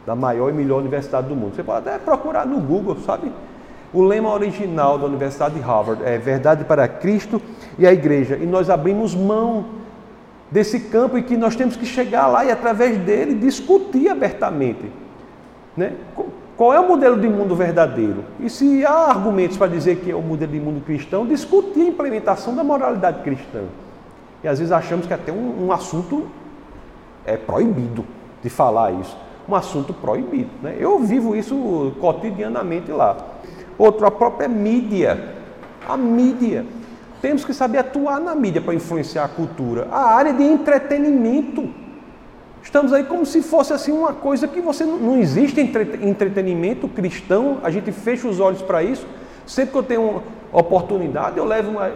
da 0.07 0.15
maior 0.15 0.49
e 0.49 0.53
melhor 0.53 0.79
universidade 0.79 1.29
do 1.29 1.37
mundo. 1.37 1.55
Você 1.55 1.63
pode 1.63 1.87
até 1.87 1.99
procurar 1.99 2.47
no 2.47 2.59
Google, 2.61 2.97
sabe? 3.01 3.31
O 3.93 4.03
lema 4.03 4.33
original 4.33 4.99
da 4.99 5.07
Universidade 5.07 5.55
de 5.55 5.61
Harvard 5.61 6.03
é 6.05 6.17
Verdade 6.17 6.65
para 6.65 6.87
Cristo 6.87 7.43
e 7.79 7.87
a 7.87 7.93
Igreja. 7.93 8.37
E 8.37 8.47
nós 8.47 8.71
abrimos 8.71 9.15
mão 9.15 9.65
desse 10.51 10.81
campo 10.81 11.19
e 11.19 11.23
que 11.23 11.37
nós 11.37 11.57
temos 11.57 11.77
que 11.77 11.87
chegar 11.87 12.27
lá 12.27 12.45
e, 12.45 12.51
através 12.51 12.99
dele, 12.99 13.35
discutir 13.35 14.09
abertamente. 14.09 14.91
Né? 15.77 15.95
Qual 16.57 16.75
é 16.75 16.79
o 16.79 16.87
modelo 16.87 17.19
de 17.19 17.29
mundo 17.29 17.57
verdadeiro? 17.57 18.25
E 18.39 18.51
se 18.51 18.85
há 18.85 19.07
argumentos 19.07 19.57
para 19.57 19.69
dizer 19.69 19.97
que 19.97 20.11
é 20.11 20.15
o 20.15 20.21
modelo 20.21 20.53
de 20.53 20.61
mundo 20.61 20.85
cristão, 20.85 21.27
discutir 21.27 21.81
a 21.81 21.87
implementação 21.87 22.55
da 22.55 22.63
moralidade 22.63 23.23
cristã. 23.23 23.63
E 24.45 24.49
às 24.49 24.59
vezes 24.59 24.71
achamos 24.71 25.07
que 25.07 25.15
até 25.15 25.33
um, 25.33 25.67
um 25.67 25.73
assunto 25.73 26.27
é 27.25 27.37
proibido 27.37 28.05
de 28.43 28.51
falar 28.51 28.93
isso. 28.93 29.17
Um 29.49 29.55
assunto 29.55 29.93
proibido. 29.93 30.51
Né? 30.63 30.77
Eu 30.79 30.99
vivo 31.01 31.35
isso 31.35 31.93
cotidianamente 32.01 32.91
lá. 32.93 33.17
Outro, 33.81 34.07
a 34.07 34.11
própria 34.11 34.47
mídia. 34.47 35.37
A 35.89 35.97
mídia. 35.97 36.67
Temos 37.23 37.47
que 37.47 37.55
saber 37.55 37.79
atuar 37.79 38.21
na 38.21 38.35
mídia 38.35 38.61
para 38.61 38.75
influenciar 38.75 39.25
a 39.25 39.29
cultura. 39.29 39.89
A 39.91 40.15
área 40.17 40.35
de 40.35 40.43
entretenimento. 40.43 41.67
Estamos 42.63 42.93
aí 42.93 43.05
como 43.05 43.25
se 43.25 43.41
fosse 43.41 43.73
assim 43.73 43.91
uma 43.91 44.13
coisa 44.13 44.47
que 44.47 44.61
você 44.61 44.85
não, 44.85 45.17
existe 45.17 45.59
entretenimento 45.63 46.87
cristão, 46.89 47.57
a 47.63 47.71
gente 47.71 47.91
fecha 47.91 48.29
os 48.29 48.39
olhos 48.39 48.61
para 48.61 48.83
isso. 48.83 49.07
Sempre 49.47 49.73
que 49.73 49.79
eu 49.79 49.83
tenho 49.83 50.23
oportunidade, 50.53 51.39
eu 51.39 51.47
levo 51.47 51.71
uma, 51.71 51.91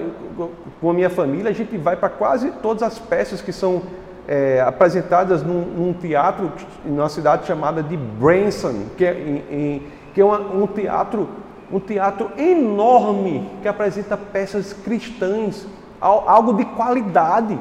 com 0.80 0.88
a 0.88 0.94
minha 0.94 1.10
família, 1.10 1.50
a 1.50 1.54
gente 1.54 1.76
vai 1.76 1.96
para 1.96 2.08
quase 2.08 2.50
todas 2.62 2.82
as 2.82 2.98
peças 2.98 3.42
que 3.42 3.52
são 3.52 3.82
é, 4.26 4.62
apresentadas 4.62 5.42
num, 5.42 5.60
num, 5.60 5.92
teatro 5.92 6.50
numa 6.82 7.10
cidade 7.10 7.46
chamada 7.46 7.82
de 7.82 7.94
Branson, 7.94 8.86
que 8.96 9.04
é, 9.04 9.12
em, 9.12 9.54
em, 9.54 9.82
que 10.14 10.20
é 10.22 10.24
uma, 10.24 10.38
um 10.40 10.66
teatro 10.66 11.28
um 11.74 11.80
teatro 11.80 12.30
enorme 12.38 13.50
que 13.60 13.68
apresenta 13.68 14.16
peças 14.16 14.72
cristãs, 14.72 15.66
algo 16.00 16.54
de 16.54 16.64
qualidade 16.64 17.58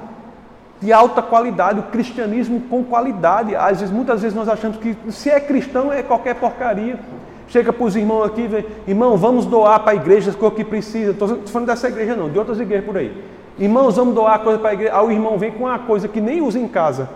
de 0.83 0.91
alta 0.91 1.21
qualidade, 1.21 1.79
o 1.79 1.83
cristianismo 1.83 2.59
com 2.69 2.83
qualidade. 2.83 3.55
Às 3.55 3.79
vezes, 3.79 3.95
muitas 3.95 4.21
vezes 4.21 4.35
nós 4.35 4.49
achamos 4.49 4.75
que 4.77 4.97
se 5.09 5.29
é 5.29 5.39
cristão 5.39 5.93
é 5.93 6.03
qualquer 6.03 6.35
porcaria. 6.35 6.99
Chega 7.47 7.71
para 7.71 7.85
os 7.85 7.95
irmãos 7.95 8.23
aqui, 8.25 8.47
vem, 8.47 8.65
irmão, 8.85 9.15
vamos 9.15 9.45
doar 9.45 9.79
para 9.79 9.93
a 9.93 9.95
igreja 9.95 10.35
o 10.37 10.51
que 10.51 10.63
precisa. 10.63 11.11
Estou 11.11 11.27
falando 11.45 11.67
dessa 11.67 11.87
igreja 11.87 12.17
não, 12.17 12.29
de 12.29 12.37
outras 12.37 12.59
igrejas 12.59 12.85
por 12.85 12.97
aí. 12.97 13.15
Irmãos, 13.57 13.95
vamos 13.95 14.13
doar 14.13 14.39
coisa 14.39 14.59
para 14.59 14.71
a 14.71 14.73
igreja. 14.73 14.97
Aí 14.97 15.05
o 15.05 15.11
irmão 15.11 15.37
vem 15.37 15.51
com 15.51 15.63
uma 15.63 15.79
coisa 15.79 16.07
que 16.09 16.19
nem 16.19 16.41
usa 16.41 16.59
em 16.59 16.67
casa. 16.67 17.07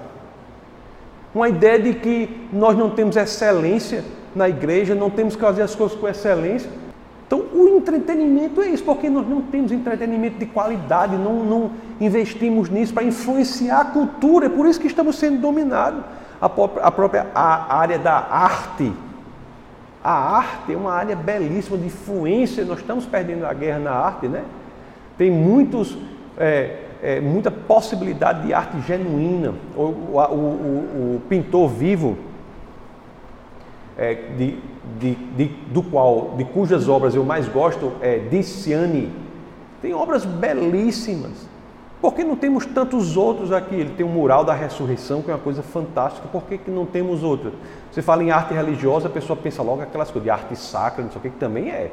uma 1.35 1.49
ideia 1.49 1.77
de 1.77 1.93
que 1.93 2.47
nós 2.53 2.77
não 2.77 2.89
temos 2.89 3.17
excelência 3.17 4.03
na 4.33 4.47
igreja, 4.47 4.95
não 4.95 5.09
temos 5.09 5.35
que 5.35 5.41
fazer 5.41 5.61
as 5.61 5.75
coisas 5.75 5.97
com 5.97 6.07
excelência. 6.07 6.69
Então, 7.27 7.43
o 7.53 7.67
entretenimento 7.67 8.61
é 8.61 8.69
isso, 8.69 8.85
porque 8.85 9.09
nós 9.09 9.27
não 9.27 9.41
temos 9.41 9.73
entretenimento 9.73 10.39
de 10.39 10.45
qualidade, 10.45 11.17
não, 11.17 11.43
não 11.43 11.71
investimos 11.99 12.69
nisso 12.69 12.93
para 12.93 13.03
influenciar 13.03 13.81
a 13.81 13.85
cultura, 13.85 14.45
é 14.45 14.49
por 14.49 14.65
isso 14.65 14.79
que 14.79 14.87
estamos 14.87 15.17
sendo 15.17 15.41
dominados. 15.41 16.01
A 16.39 16.47
própria, 16.47 16.83
a 16.83 16.91
própria 16.91 17.27
a 17.35 17.77
área 17.77 17.99
da 17.99 18.13
arte. 18.13 18.93
A 20.01 20.37
arte 20.37 20.71
é 20.73 20.77
uma 20.77 20.93
área 20.93 21.17
belíssima 21.17 21.77
de 21.77 21.87
influência, 21.87 22.63
nós 22.63 22.79
estamos 22.79 23.05
perdendo 23.05 23.45
a 23.45 23.53
guerra 23.53 23.79
na 23.79 23.91
arte, 23.91 24.29
né? 24.29 24.45
Tem 25.17 25.29
muitos, 25.29 25.97
é, 26.37 26.77
é, 27.03 27.19
muita 27.19 27.51
possibilidade 27.51 28.47
de 28.47 28.53
arte 28.53 28.79
genuína. 28.87 29.53
O, 29.75 29.81
o, 29.81 30.17
o, 30.17 31.15
o 31.15 31.21
pintor 31.27 31.67
vivo, 31.67 32.17
é, 33.97 34.13
de, 34.37 34.59
de, 34.99 35.15
de, 35.15 35.45
do 35.71 35.81
qual, 35.81 36.35
de 36.37 36.45
cujas 36.45 36.87
obras 36.87 37.15
eu 37.15 37.23
mais 37.23 37.47
gosto, 37.47 37.93
é 38.01 38.19
Diciani. 38.19 39.11
Tem 39.81 39.93
obras 39.93 40.25
belíssimas. 40.25 41.47
Por 41.99 42.13
que 42.13 42.23
não 42.23 42.35
temos 42.35 42.65
tantos 42.65 43.17
outros 43.17 43.51
aqui? 43.51 43.73
Ele 43.73 43.93
tem 43.97 44.05
o 44.05 44.09
mural 44.09 44.43
da 44.45 44.53
ressurreição, 44.53 45.23
que 45.23 45.31
é 45.31 45.33
uma 45.33 45.39
coisa 45.39 45.63
fantástica. 45.63 46.27
Por 46.27 46.43
que, 46.43 46.57
que 46.59 46.69
não 46.69 46.85
temos 46.85 47.23
outros? 47.23 47.53
Você 47.91 48.03
fala 48.03 48.23
em 48.23 48.29
arte 48.29 48.53
religiosa, 48.53 49.07
a 49.07 49.11
pessoa 49.11 49.35
pensa 49.35 49.63
logo 49.63 49.81
aquelas 49.81 50.11
coisas 50.11 50.23
de 50.23 50.29
arte 50.29 50.55
sacra, 50.55 51.03
não 51.03 51.09
sei 51.09 51.19
o 51.19 51.21
que, 51.21 51.29
que 51.31 51.37
também 51.37 51.69
é. 51.69 51.91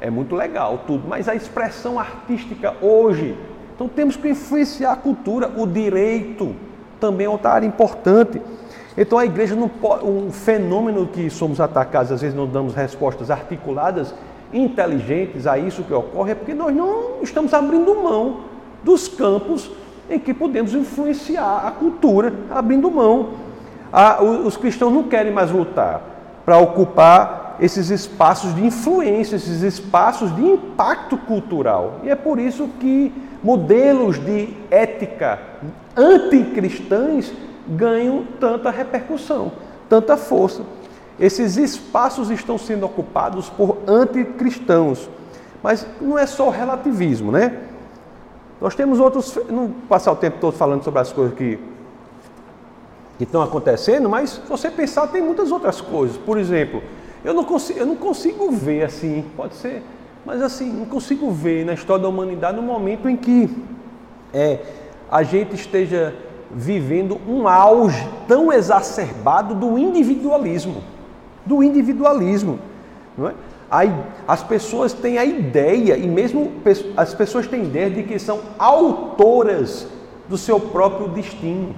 É 0.00 0.08
muito 0.08 0.34
legal 0.34 0.80
tudo. 0.86 1.06
Mas 1.06 1.28
a 1.28 1.34
expressão 1.34 2.00
artística 2.00 2.74
hoje. 2.80 3.36
Então 3.74 3.88
temos 3.88 4.16
que 4.16 4.30
influenciar 4.30 4.92
a 4.92 4.96
cultura, 4.96 5.50
o 5.54 5.66
direito 5.66 6.54
também 6.98 7.26
é 7.26 7.30
outra 7.30 7.50
área 7.50 7.66
importante. 7.66 8.40
Então 8.96 9.18
a 9.18 9.24
igreja 9.24 9.54
não 9.54 9.68
pode, 9.68 10.04
um 10.04 10.30
fenômeno 10.30 11.06
que 11.06 11.30
somos 11.30 11.60
atacados, 11.60 12.12
às 12.12 12.20
vezes 12.20 12.36
não 12.36 12.46
damos 12.46 12.74
respostas 12.74 13.30
articuladas, 13.30 14.14
inteligentes 14.52 15.46
a 15.46 15.58
isso 15.58 15.82
que 15.82 15.94
ocorre, 15.94 16.32
é 16.32 16.34
porque 16.34 16.52
nós 16.52 16.74
não 16.74 17.22
estamos 17.22 17.54
abrindo 17.54 17.94
mão 17.94 18.40
dos 18.82 19.08
campos 19.08 19.70
em 20.10 20.18
que 20.18 20.34
podemos 20.34 20.74
influenciar 20.74 21.66
a 21.66 21.70
cultura, 21.70 22.32
abrindo 22.50 22.90
mão. 22.90 23.30
os 24.44 24.56
cristãos 24.56 24.92
não 24.92 25.04
querem 25.04 25.32
mais 25.32 25.50
lutar 25.50 26.02
para 26.44 26.58
ocupar 26.58 27.56
esses 27.60 27.90
espaços 27.90 28.54
de 28.54 28.66
influência, 28.66 29.36
esses 29.36 29.62
espaços 29.62 30.34
de 30.34 30.42
impacto 30.42 31.16
cultural. 31.16 32.00
E 32.02 32.10
é 32.10 32.14
por 32.14 32.38
isso 32.38 32.68
que 32.80 33.12
modelos 33.42 34.18
de 34.18 34.48
ética 34.70 35.38
anticristãs 35.96 37.32
ganham 37.68 38.24
tanta 38.40 38.70
repercussão, 38.70 39.52
tanta 39.88 40.16
força. 40.16 40.62
Esses 41.18 41.56
espaços 41.56 42.30
estão 42.30 42.58
sendo 42.58 42.86
ocupados 42.86 43.48
por 43.50 43.78
anticristãos. 43.86 45.08
Mas 45.62 45.86
não 46.00 46.18
é 46.18 46.26
só 46.26 46.48
o 46.48 46.50
relativismo, 46.50 47.30
né? 47.30 47.58
Nós 48.60 48.74
temos 48.74 48.98
outros. 48.98 49.38
Não 49.48 49.70
passar 49.88 50.12
o 50.12 50.16
tempo 50.16 50.38
todo 50.40 50.56
falando 50.56 50.82
sobre 50.82 51.00
as 51.00 51.12
coisas 51.12 51.34
que, 51.36 51.58
que 53.18 53.24
estão 53.24 53.42
acontecendo, 53.42 54.08
mas 54.08 54.30
se 54.30 54.40
você 54.48 54.70
pensar, 54.70 55.06
tem 55.08 55.22
muitas 55.22 55.52
outras 55.52 55.80
coisas. 55.80 56.16
Por 56.16 56.38
exemplo, 56.38 56.82
eu 57.24 57.34
não 57.34 57.44
consigo, 57.44 57.78
eu 57.78 57.86
não 57.86 57.96
consigo 57.96 58.50
ver 58.50 58.84
assim, 58.84 59.24
pode 59.36 59.54
ser, 59.54 59.82
mas 60.24 60.42
assim, 60.42 60.72
não 60.72 60.86
consigo 60.86 61.30
ver 61.30 61.64
na 61.64 61.74
história 61.74 62.02
da 62.02 62.08
humanidade 62.08 62.56
no 62.56 62.62
momento 62.62 63.08
em 63.08 63.16
que 63.16 63.48
é, 64.32 64.60
a 65.10 65.22
gente 65.22 65.54
esteja 65.54 66.14
vivendo 66.52 67.18
um 67.26 67.48
auge 67.48 68.06
tão 68.28 68.52
exacerbado 68.52 69.54
do 69.54 69.78
individualismo. 69.78 70.82
Do 71.46 71.62
individualismo. 71.62 72.58
Não 73.16 73.28
é? 73.28 73.34
As 74.28 74.42
pessoas 74.42 74.92
têm 74.92 75.16
a 75.16 75.24
ideia, 75.24 75.96
e 75.96 76.06
mesmo 76.06 76.52
as 76.94 77.14
pessoas 77.14 77.46
têm 77.46 77.64
ideia 77.64 77.88
de 77.88 78.02
que 78.02 78.18
são 78.18 78.40
autoras 78.58 79.88
do 80.28 80.36
seu 80.36 80.60
próprio 80.60 81.08
destino. 81.08 81.74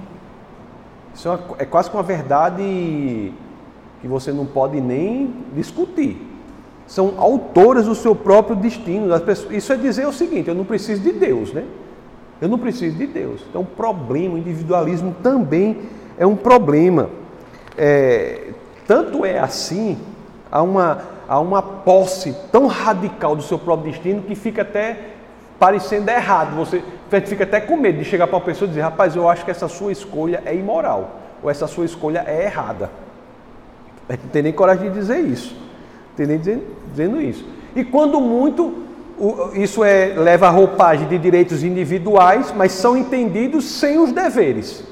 Isso 1.13 1.29
é, 1.29 1.39
é 1.59 1.65
quase 1.65 1.89
que 1.89 1.95
uma 1.95 2.03
verdade 2.03 3.31
que 4.01 4.07
você 4.07 4.33
não 4.33 4.45
pode 4.45 4.81
nem 4.81 5.33
discutir. 5.55 6.21
São 6.85 7.13
autoras 7.17 7.85
do 7.85 7.95
seu 7.95 8.13
próprio 8.13 8.57
destino. 8.57 9.07
Isso 9.51 9.71
é 9.71 9.77
dizer 9.77 10.05
o 10.05 10.11
seguinte: 10.13 10.49
eu 10.49 10.55
não 10.55 10.65
preciso 10.65 11.01
de 11.01 11.13
Deus, 11.13 11.53
né? 11.53 11.63
Eu 12.41 12.49
não 12.49 12.57
preciso 12.57 12.97
de 12.97 13.07
Deus. 13.07 13.41
Então, 13.49 13.61
o 13.61 13.65
problema, 13.65 14.35
o 14.35 14.37
individualismo 14.37 15.15
também 15.23 15.79
é 16.17 16.25
um 16.25 16.35
problema. 16.35 17.09
É, 17.77 18.49
tanto 18.87 19.25
é 19.25 19.39
assim, 19.39 19.97
há 20.51 20.61
uma, 20.61 21.01
há 21.27 21.39
uma 21.39 21.61
posse 21.61 22.35
tão 22.51 22.67
radical 22.67 23.35
do 23.35 23.41
seu 23.41 23.57
próprio 23.57 23.91
destino 23.91 24.21
que 24.21 24.35
fica 24.35 24.61
até 24.61 24.97
parecendo 25.59 26.09
errado. 26.09 26.55
Você 26.55 26.83
fica 27.25 27.43
até 27.43 27.59
com 27.61 27.77
medo 27.77 27.99
de 27.99 28.05
chegar 28.05 28.27
para 28.27 28.37
uma 28.37 28.45
pessoa 28.45 28.67
e 28.67 28.69
dizer: 28.69 28.81
rapaz, 28.81 29.15
eu 29.15 29.29
acho 29.29 29.43
que 29.43 29.51
essa 29.51 29.67
sua 29.67 29.91
escolha 29.91 30.41
é 30.45 30.55
imoral, 30.55 31.19
ou 31.41 31.49
essa 31.49 31.67
sua 31.67 31.85
escolha 31.85 32.23
é 32.27 32.45
errada. 32.45 32.89
Não 34.09 34.29
tem 34.31 34.43
nem 34.43 34.53
coragem 34.53 34.89
de 34.89 34.99
dizer 34.99 35.19
isso. 35.19 35.53
Não 35.53 36.15
tem 36.15 36.27
nem 36.27 36.37
dizendo, 36.37 36.63
dizendo 36.91 37.21
isso. 37.21 37.45
E 37.75 37.83
quando 37.83 38.21
muito, 38.21 38.84
isso 39.53 39.83
é, 39.83 40.13
leva 40.17 40.47
a 40.47 40.49
roupagem 40.49 41.07
de 41.07 41.17
direitos 41.17 41.63
individuais, 41.63 42.53
mas 42.55 42.73
são 42.73 42.97
entendidos 42.97 43.65
sem 43.65 43.97
os 43.97 44.11
deveres. 44.11 44.83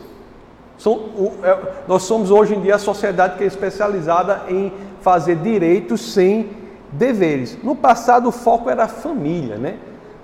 São, 0.77 0.93
o, 0.93 1.33
é, 1.43 1.57
nós 1.87 2.03
somos 2.03 2.31
hoje 2.31 2.55
em 2.55 2.61
dia 2.61 2.75
a 2.75 2.79
sociedade 2.79 3.37
que 3.37 3.43
é 3.43 3.47
especializada 3.47 4.43
em 4.49 4.71
fazer 5.01 5.35
direitos 5.37 6.13
sem 6.13 6.49
deveres. 6.91 7.57
No 7.63 7.75
passado 7.75 8.29
o 8.29 8.31
foco 8.31 8.69
era 8.69 8.85
a 8.85 8.87
família, 8.87 9.57
né? 9.57 9.75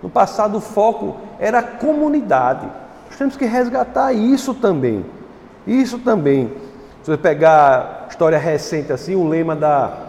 No 0.01 0.09
passado 0.09 0.57
o 0.57 0.61
foco 0.61 1.17
era 1.37 1.59
a 1.59 1.63
comunidade. 1.63 2.67
Nós 3.07 3.17
temos 3.17 3.35
que 3.35 3.45
resgatar 3.45 4.13
isso 4.13 4.53
também. 4.53 5.05
Isso 5.67 5.99
também. 5.99 6.51
Se 7.03 7.11
você 7.11 7.17
pegar 7.17 8.07
história 8.09 8.37
recente 8.37 8.93
assim, 8.93 9.15
o 9.15 9.27
lema 9.27 9.55
da 9.55 10.08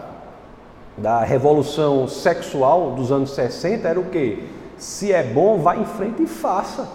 da 0.97 1.23
revolução 1.23 2.07
sexual 2.07 2.91
dos 2.91 3.11
anos 3.11 3.31
60 3.31 3.87
era 3.87 3.99
o 3.99 4.05
quê? 4.05 4.39
Se 4.77 5.11
é 5.11 5.23
bom, 5.23 5.59
vá 5.59 5.75
em 5.75 5.85
frente 5.85 6.23
e 6.23 6.27
faça. 6.27 6.87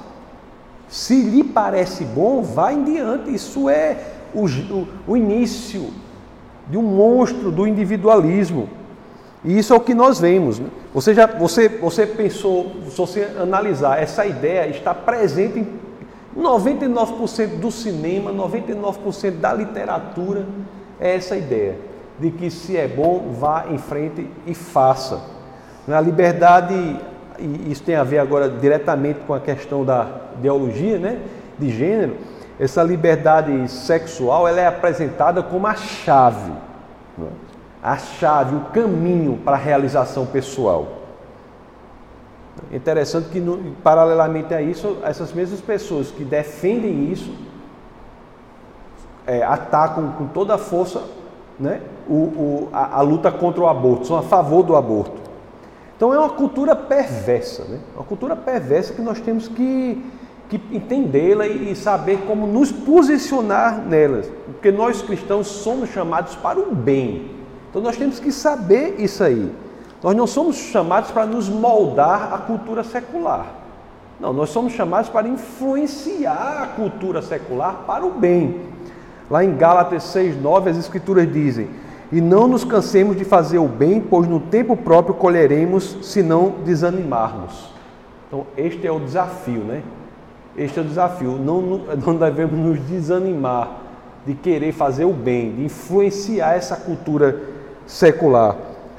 Se 0.89 1.23
lhe 1.23 1.43
parece 1.43 2.05
bom, 2.05 2.43
vá 2.43 2.73
em 2.73 2.85
diante. 2.85 3.33
Isso 3.35 3.69
é 3.69 3.97
o, 4.35 4.45
o, 4.45 4.89
o 5.07 5.17
início 5.17 5.91
de 6.69 6.77
um 6.77 6.83
monstro 6.83 7.51
do 7.51 7.67
individualismo. 7.67 8.69
E 9.45 9.59
isso 9.59 9.73
é 9.73 9.77
o 9.77 9.81
que 9.81 9.95
nós 9.95 10.19
vemos. 10.19 10.59
Né? 10.59 10.69
Você, 10.93 11.15
já, 11.15 11.27
você, 11.27 11.69
você 11.69 12.07
pensou, 12.07 12.73
se 12.91 12.97
você 12.97 13.29
analisar, 13.41 14.03
essa 14.03 14.27
ideia 14.27 14.69
está 14.69 14.93
presente 14.93 15.61
em 15.61 16.43
99% 16.43 17.61
do 17.61 17.71
cinema, 17.71 18.33
99% 18.33 19.39
da 19.39 19.53
literatura, 19.53 20.47
é 21.01 21.15
essa 21.15 21.37
ideia 21.37 21.77
de 22.19 22.31
que 22.31 22.51
se 22.51 22.77
é 22.77 22.89
bom, 22.89 23.33
vá 23.33 23.67
em 23.71 23.79
frente 23.79 24.29
e 24.47 24.55
faça. 24.55 25.21
Na 25.87 26.01
liberdade, 26.01 26.75
e 27.39 27.71
isso 27.71 27.83
tem 27.83 27.95
a 27.95 28.05
ver 28.05 28.19
agora 28.19 28.49
diretamente 28.49 29.21
com 29.27 29.35
a 29.35 29.41
questão 29.41 29.85
da 29.85 30.09
ideologia, 30.39 30.99
né, 30.99 31.21
de 31.59 31.71
gênero, 31.71 32.17
essa 32.59 32.83
liberdade 32.83 33.69
sexual 33.69 34.49
ela 34.49 34.61
é 34.61 34.67
apresentada 34.67 35.43
como 35.43 35.67
a 35.67 35.75
chave, 35.75 36.53
né? 37.17 37.29
a 37.83 37.99
chave, 37.99 38.57
o 38.57 38.61
caminho 38.73 39.39
para 39.45 39.57
a 39.57 39.61
realização 39.61 40.25
pessoal. 40.27 40.89
Interessante 42.73 43.29
que, 43.29 43.41
paralelamente 43.83 44.55
a 44.55 44.63
isso, 44.63 44.97
essas 45.05 45.33
mesmas 45.33 45.61
pessoas 45.61 46.11
que 46.11 46.25
defendem 46.25 47.13
isso 47.13 47.31
é, 49.27 49.43
atacam 49.43 50.13
com 50.13 50.27
toda 50.29 50.55
a 50.55 50.59
força 50.59 51.03
né, 51.59 51.81
o, 52.09 52.15
o, 52.15 52.69
a, 52.73 52.99
a, 52.99 53.01
luta 53.01 53.31
contra 53.31 53.63
o 53.63 53.69
aborto, 53.69 54.07
são 54.07 54.17
a 54.17 54.23
favor 54.23 54.63
do 54.63 54.77
aborto. 54.77 55.27
Então 55.97 56.13
é 56.13 56.19
uma 56.19 56.29
cultura 56.29 56.77
perversa, 56.77 57.65
né? 57.65 57.81
uma 57.95 58.05
cultura 58.05 58.37
perversa 58.37 58.93
que 58.93 59.01
nós 59.01 59.19
temos 59.21 59.49
que, 59.49 60.05
que 60.49 60.61
entendê-la 60.71 61.47
e 61.47 61.75
saber 61.75 62.19
como 62.27 62.47
nos 62.47 62.71
posicionar 62.71 63.81
nelas, 63.81 64.31
porque 64.45 64.71
nós 64.71 65.01
cristãos 65.01 65.47
somos 65.47 65.89
chamados 65.91 66.37
para 66.37 66.59
o 66.59 66.75
bem. 66.75 67.31
Então 67.71 67.81
nós 67.81 67.97
temos 67.97 68.21
que 68.21 68.31
saber 68.31 68.97
isso 68.99 69.25
aí. 69.25 69.51
Nós 70.03 70.15
não 70.15 70.27
somos 70.27 70.57
chamados 70.57 71.11
para 71.11 71.25
nos 71.25 71.49
moldar 71.49 72.33
a 72.33 72.39
cultura 72.39 72.85
secular. 72.85 73.47
Não, 74.21 74.33
nós 74.33 74.51
somos 74.51 74.73
chamados 74.73 75.11
para 75.11 75.29
influenciar 75.29 76.63
a 76.63 76.67
cultura 76.69 77.21
secular 77.21 77.85
para 77.87 78.05
o 78.05 78.11
bem. 78.11 78.61
Lá 79.31 79.45
em 79.45 79.57
Gálatas 79.57 80.05
6,9 80.05 80.69
as 80.69 80.77
escrituras 80.77 81.31
dizem: 81.33 81.69
E 82.13 82.21
não 82.21 82.47
nos 82.47 82.65
cansemos 82.65 83.17
de 83.17 83.25
fazer 83.25 83.59
o 83.59 83.67
bem, 83.67 84.01
pois 84.01 84.29
no 84.29 84.41
tempo 84.41 84.77
próprio 84.77 85.15
colheremos 85.15 85.99
se 86.03 86.23
não 86.23 86.55
desanimarmos. 86.65 87.75
Então, 88.29 88.47
este 88.57 88.87
é 88.87 88.93
o 88.93 89.01
desafio, 89.01 89.61
né? 89.61 89.83
Este 90.57 90.79
é 90.79 90.83
o 90.83 90.85
desafio. 90.85 91.33
Não, 91.33 91.61
não 92.05 92.15
devemos 92.17 92.59
nos 92.59 92.81
desanimar 92.81 93.81
de 94.25 94.35
querer 94.35 94.73
fazer 94.73 95.05
o 95.05 95.13
bem, 95.13 95.55
de 95.55 95.65
influenciar 95.65 96.55
essa 96.55 96.77
cultura 96.77 97.41
secular. 97.87 98.57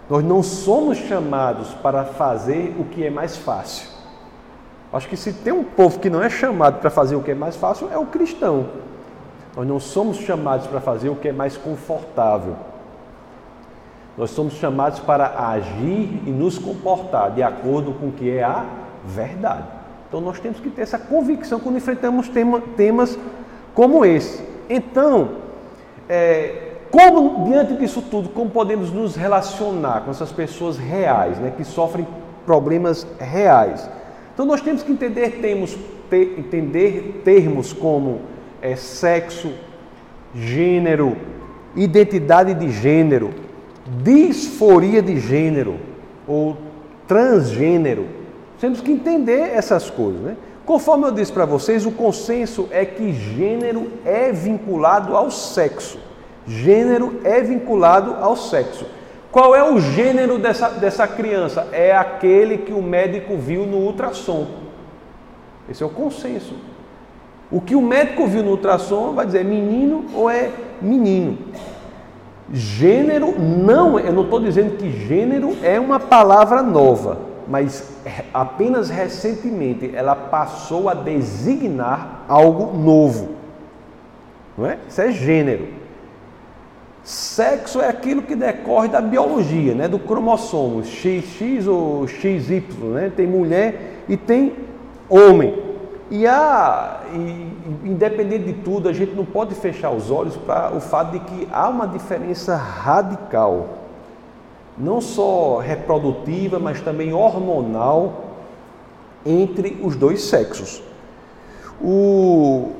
Nós 0.10 0.24
não 0.24 0.42
somos 0.42 0.98
chamados 0.98 1.74
para 1.76 2.06
fazer 2.06 2.74
o 2.80 2.86
que 2.86 3.06
é 3.06 3.10
mais 3.10 3.36
fácil. 3.36 3.90
Acho 4.92 5.10
que 5.10 5.18
se 5.18 5.34
tem 5.34 5.52
um 5.52 5.66
povo 5.66 6.00
que 6.00 6.10
não 6.10 6.24
é 6.24 6.30
chamado 6.30 6.80
para 6.80 6.90
fazer 6.90 7.18
o 7.18 7.22
que 7.22 7.32
é 7.32 7.36
mais 7.36 7.58
fácil, 7.58 7.90
é 7.92 7.98
o 7.98 8.06
cristão. 8.06 8.68
Nós 9.58 9.68
não 9.68 9.80
somos 9.80 10.18
chamados 10.18 10.68
para 10.68 10.80
fazer 10.80 11.10
o 11.10 11.16
que 11.16 11.30
é 11.30 11.32
mais 11.32 11.58
confortável. 11.58 12.56
Nós 14.16 14.30
somos 14.30 14.54
chamados 14.54 15.00
para 15.00 15.50
agir 15.50 16.22
e 16.28 16.30
nos 16.30 16.60
comportar 16.60 17.32
de 17.32 17.42
acordo 17.42 17.92
com 17.94 18.10
o 18.10 18.12
que 18.12 18.30
é 18.30 18.44
a 18.44 18.64
verdade. 19.04 19.64
Então 20.08 20.22
nós 20.22 20.40
temos 20.40 20.60
que 20.60 20.70
ter 20.70 20.84
essa 20.84 21.00
convicção 21.00 21.60
quando 21.60 21.78
enfrentamos 21.78 22.30
tema, 22.30 22.62
temas 22.78 23.18
como 23.74 24.06
esse. 24.06 24.46
Então, 24.70 25.30
é, 26.08 26.74
como, 26.92 27.46
diante 27.46 27.74
disso 27.78 28.04
tudo, 28.04 28.30
como 28.30 28.52
podemos 28.52 28.92
nos 28.92 29.16
relacionar 29.16 30.02
com 30.02 30.12
essas 30.12 30.32
pessoas 30.32 30.78
reais, 30.78 31.40
né, 31.40 31.52
que 31.58 31.64
sofrem 31.64 32.08
problemas 32.46 33.08
reais? 33.20 33.90
Então, 34.36 34.46
nós 34.46 34.62
temos 34.62 34.84
que 34.84 34.92
entender 34.92 35.42
termos, 35.42 35.76
ter, 36.12 36.38
entender 36.38 37.24
termos 37.26 37.74
como 37.74 38.37
é, 38.68 38.76
sexo, 38.76 39.54
gênero, 40.36 41.16
identidade 41.76 42.54
de 42.54 42.70
gênero, 42.70 43.34
disforia 44.04 45.02
de 45.02 45.20
gênero 45.20 45.80
ou 46.28 46.58
transgênero. 47.08 48.08
Temos 48.60 48.82
que 48.82 48.92
entender 48.92 49.52
essas 49.54 49.90
coisas, 49.90 50.22
né? 50.22 50.36
Conforme 50.66 51.06
eu 51.06 51.12
disse 51.12 51.32
para 51.32 51.46
vocês, 51.46 51.86
o 51.86 51.92
consenso 51.92 52.68
é 52.72 52.84
que 52.84 53.14
gênero 53.14 53.90
é 54.04 54.34
vinculado 54.34 55.16
ao 55.16 55.32
sexo. 55.32 55.98
Gênero 56.46 57.22
é 57.24 57.42
vinculado 57.42 58.16
ao 58.16 58.36
sexo. 58.36 58.86
Qual 59.32 59.56
é 59.56 59.64
o 59.64 59.80
gênero 59.80 60.38
dessa, 60.38 60.70
dessa 60.70 61.08
criança? 61.08 61.70
É 61.72 61.96
aquele 61.96 62.58
que 62.58 62.74
o 62.74 62.82
médico 62.82 63.38
viu 63.38 63.66
no 63.66 63.78
ultrassom. 63.78 64.48
Esse 65.70 65.84
é 65.84 65.86
o 65.86 65.90
consenso. 65.90 66.56
O 67.52 67.62
que 67.62 67.76
o 67.76 67.82
médico 67.82 68.28
viu 68.28 68.44
no 68.44 68.52
ultrassom 68.52 69.14
vai 69.14 69.26
dizer 69.26 69.42
é 69.42 69.44
menino 69.44 70.06
ou 70.14 70.30
é 70.30 70.52
menino. 70.82 71.38
Gênero 72.52 73.38
não, 73.40 74.00
eu 74.00 74.14
não 74.14 74.24
estou 74.24 74.40
dizendo 74.40 74.78
que 74.78 74.90
gênero 74.90 75.56
é 75.62 75.80
uma 75.80 76.00
palavra 76.00 76.62
nova 76.62 77.28
mas 77.48 77.98
apenas 78.34 78.90
recentemente 78.90 79.92
ela 79.96 80.16
passou 80.16 80.90
a 80.90 80.94
designar 80.94 82.26
algo 82.28 82.78
novo. 82.78 83.30
Não 84.58 84.66
é? 84.66 84.78
Isso 84.88 85.02
é 85.02 85.12
gênero. 85.12 85.68
Sexo 87.04 87.80
é 87.80 87.88
aquilo 87.88 88.22
que 88.22 88.36
decorre 88.36 88.90
da 88.90 89.00
biologia, 89.00 89.74
né? 89.74 89.88
do 89.88 89.98
cromossomo, 89.98 90.84
XX 90.84 91.68
ou 91.68 92.06
XY. 92.06 92.64
Né? 92.94 93.12
Tem 93.16 93.26
mulher 93.26 94.04
e 94.10 94.18
tem 94.18 94.54
homem. 95.08 95.67
E, 96.10 96.26
há, 96.26 97.02
e, 97.14 97.52
independente 97.84 98.46
de 98.46 98.54
tudo, 98.54 98.88
a 98.88 98.94
gente 98.94 99.14
não 99.14 99.26
pode 99.26 99.56
fechar 99.56 99.92
os 99.92 100.10
olhos 100.10 100.38
para 100.38 100.76
o 100.76 100.80
fato 100.80 101.12
de 101.12 101.20
que 101.20 101.48
há 101.52 101.68
uma 101.68 101.88
diferença 101.88 102.56
radical 102.56 103.68
não 104.78 105.02
só 105.02 105.58
reprodutiva, 105.58 106.60
mas 106.60 106.80
também 106.82 107.12
hormonal 107.12 108.26
entre 109.26 109.80
os 109.84 109.96
dois 109.96 110.22
sexos. 110.22 110.84
O 111.82 112.72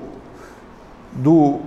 do 1.12 1.60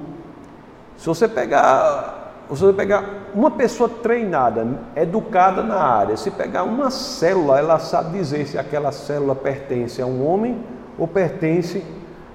se 0.97 1.07
você 1.07 1.27
pegar, 1.27 2.35
se 2.51 2.61
você 2.61 2.75
pegar 2.75 3.05
uma 3.35 3.51
pessoa 3.51 3.89
treinada, 3.89 4.67
educada 4.95 5.63
na 5.63 5.77
área, 5.77 6.17
se 6.17 6.31
pegar 6.31 6.63
uma 6.63 6.91
célula, 6.91 7.59
ela 7.59 7.79
sabe 7.79 8.19
dizer 8.19 8.47
se 8.47 8.59
aquela 8.59 8.93
célula 8.93 9.35
pertence 9.35 10.03
a 10.03 10.07
um 10.07 10.27
homem 10.27 10.63
ou 11.01 11.09
pertence 11.09 11.83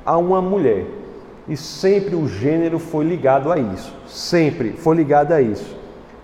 a 0.03 0.17
uma 0.17 0.41
mulher. 0.41 0.85
E 1.47 1.55
sempre 1.55 2.15
o 2.15 2.27
gênero 2.27 2.79
foi 2.79 3.05
ligado 3.05 3.51
a 3.51 3.59
isso. 3.59 3.93
Sempre 4.07 4.71
foi 4.71 4.95
ligado 4.95 5.31
a 5.31 5.41
isso. 5.41 5.77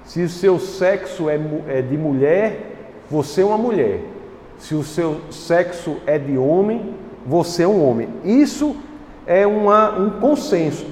Se 0.04 0.24
o 0.24 0.30
seu 0.30 0.60
sexo 0.60 1.30
é, 1.30 1.40
é 1.68 1.82
de 1.82 1.96
mulher, 1.96 2.98
você 3.10 3.42
é 3.42 3.46
uma 3.46 3.58
mulher. 3.58 4.02
Se 4.58 4.74
o 4.74 4.84
seu 4.84 5.22
sexo 5.30 5.98
é 6.08 6.18
de 6.18 6.38
homem, 6.38 6.96
você 7.26 7.64
é 7.64 7.68
um 7.68 7.88
homem. 7.88 8.10
Isso 8.26 8.76
é 9.28 9.46
uma, 9.46 9.98
um 10.00 10.20
consenso. 10.20 10.86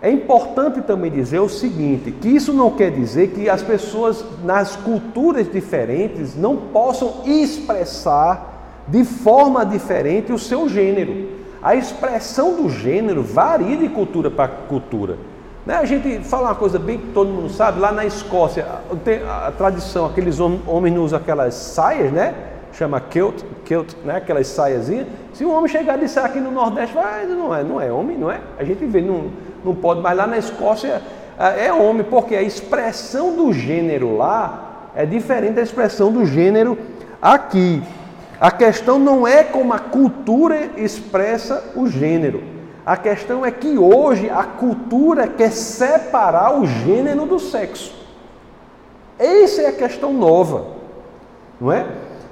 É 0.00 0.10
importante 0.10 0.80
também 0.80 1.10
dizer 1.10 1.40
o 1.40 1.48
seguinte: 1.48 2.10
que 2.10 2.28
isso 2.28 2.54
não 2.54 2.70
quer 2.70 2.90
dizer 2.90 3.32
que 3.32 3.50
as 3.50 3.62
pessoas 3.62 4.24
nas 4.42 4.74
culturas 4.76 5.50
diferentes 5.52 6.34
não 6.34 6.56
possam 6.56 7.22
expressar 7.26 8.49
de 8.90 9.04
forma 9.04 9.64
diferente 9.64 10.32
o 10.32 10.38
seu 10.38 10.68
gênero. 10.68 11.40
A 11.62 11.74
expressão 11.74 12.56
do 12.56 12.68
gênero 12.68 13.22
varia 13.22 13.76
de 13.76 13.88
cultura 13.88 14.30
para 14.30 14.48
cultura. 14.48 15.16
Né? 15.64 15.74
A 15.74 15.84
gente 15.84 16.20
fala 16.20 16.48
uma 16.48 16.54
coisa 16.54 16.78
bem 16.78 16.98
que 16.98 17.08
todo 17.08 17.28
mundo 17.28 17.50
sabe, 17.50 17.78
lá 17.80 17.92
na 17.92 18.04
Escócia 18.04 18.66
tem 19.04 19.20
a 19.22 19.52
tradição, 19.56 20.06
aqueles 20.06 20.40
homens 20.40 20.98
usam 20.98 21.18
aquelas 21.18 21.54
saias, 21.54 22.10
né? 22.10 22.34
Chama 22.72 23.00
kilt, 23.00 23.42
kilt 23.64 23.94
né? 24.04 24.16
aquelas 24.16 24.46
saiazinhas. 24.46 25.06
Se 25.34 25.44
um 25.44 25.52
homem 25.54 25.68
chegar 25.68 25.98
e 25.98 26.00
disser 26.02 26.24
aqui 26.24 26.40
no 26.40 26.50
Nordeste, 26.50 26.94
vai, 26.94 27.26
não 27.26 27.54
é, 27.54 27.62
não 27.62 27.80
é 27.80 27.92
homem, 27.92 28.16
não 28.16 28.30
é? 28.30 28.40
A 28.58 28.64
gente 28.64 28.84
vê, 28.86 29.02
não, 29.02 29.30
não 29.64 29.74
pode, 29.74 30.00
mas 30.00 30.16
lá 30.16 30.26
na 30.26 30.38
Escócia 30.38 31.02
é 31.38 31.72
homem, 31.72 32.04
porque 32.04 32.34
a 32.34 32.42
expressão 32.42 33.36
do 33.36 33.52
gênero 33.52 34.16
lá 34.16 34.90
é 34.94 35.04
diferente 35.04 35.54
da 35.54 35.62
expressão 35.62 36.10
do 36.10 36.24
gênero 36.24 36.76
aqui. 37.20 37.82
A 38.40 38.50
questão 38.50 38.98
não 38.98 39.28
é 39.28 39.44
como 39.44 39.74
a 39.74 39.78
cultura 39.78 40.70
expressa 40.78 41.72
o 41.76 41.86
gênero. 41.86 42.42
A 42.86 42.96
questão 42.96 43.44
é 43.44 43.50
que 43.50 43.76
hoje 43.76 44.30
a 44.30 44.44
cultura 44.44 45.28
quer 45.28 45.52
separar 45.52 46.58
o 46.58 46.66
gênero 46.66 47.26
do 47.26 47.38
sexo. 47.38 47.94
Essa 49.18 49.60
é 49.60 49.66
a 49.66 49.72
questão 49.72 50.14
nova, 50.14 50.64
não 51.60 51.70
é? 51.70 51.86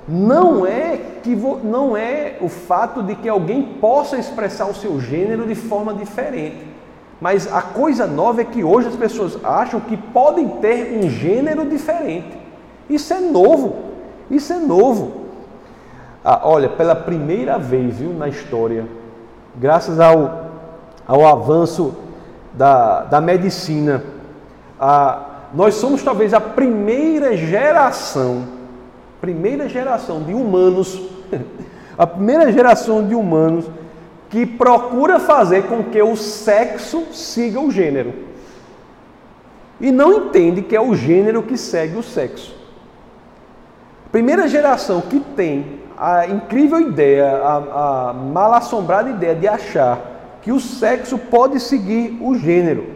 Não 0.09 0.67
é 0.67 0.99
que 1.23 1.37
não 1.63 1.95
é 1.95 2.39
o 2.41 2.49
fato 2.49 3.03
de 3.03 3.15
que 3.15 3.29
alguém 3.29 3.63
possa 3.79 4.17
expressar 4.17 4.65
o 4.65 4.75
seu 4.75 4.99
gênero 4.99 5.47
de 5.47 5.55
forma 5.55 5.93
diferente. 5.93 6.67
Mas 7.21 7.53
a 7.53 7.61
coisa 7.61 8.07
nova 8.07 8.41
é 8.41 8.45
que 8.45 8.65
hoje 8.65 8.89
as 8.89 8.97
pessoas 8.97 9.39
acham 9.45 9.81
que 9.81 9.99
podem 9.99 10.49
ter 10.49 10.99
um 10.99 11.11
gênero 11.11 11.67
diferente. 11.67 12.39
Isso 12.89 13.13
é 13.13 13.21
novo. 13.21 13.77
Isso 14.31 14.51
é 14.55 14.59
novo. 14.59 15.28
Ah, 16.25 16.41
olha, 16.45 16.69
pela 16.69 16.95
primeira 16.95 17.59
vez, 17.59 17.99
viu, 17.99 18.13
na 18.13 18.29
história, 18.29 18.87
graças 19.57 19.99
ao 20.01 20.49
ao 21.09 21.27
avanço 21.27 21.97
da, 22.53 23.05
da 23.05 23.19
medicina. 23.19 24.05
Ah, 24.79 25.47
nós 25.55 25.75
somos 25.77 26.03
talvez 26.03 26.35
a 26.35 26.41
primeira 26.41 27.35
geração, 27.35 28.45
primeira 29.19 29.67
geração 29.67 30.23
de 30.23 30.35
humanos, 30.35 31.01
a 31.97 32.07
primeira 32.07 32.53
geração 32.53 33.07
de 33.07 33.15
humanos 33.15 33.65
que 34.29 34.45
procura 34.45 35.19
fazer 35.19 35.63
com 35.63 35.83
que 35.85 36.03
o 36.03 36.15
sexo 36.15 37.07
siga 37.13 37.59
o 37.59 37.71
gênero. 37.71 38.13
E 39.81 39.91
não 39.91 40.13
entende 40.13 40.61
que 40.61 40.77
é 40.77 40.81
o 40.81 40.95
gênero 40.95 41.43
que 41.43 41.57
segue 41.57 41.97
o 41.97 42.03
sexo. 42.03 42.55
Primeira 44.11 44.49
geração 44.49 45.03
que 45.03 45.21
tem 45.21 45.81
a 45.97 46.27
incrível 46.27 46.81
ideia, 46.81 47.27
a, 47.27 48.11
a 48.11 48.13
mal 48.13 48.55
assombrada 48.55 49.11
ideia 49.11 49.35
de 49.35 49.47
achar 49.47 50.39
que 50.41 50.51
o 50.51 50.59
sexo 50.59 51.19
pode 51.19 51.61
seguir 51.61 52.17
o 52.21 52.35
gênero. 52.35 52.87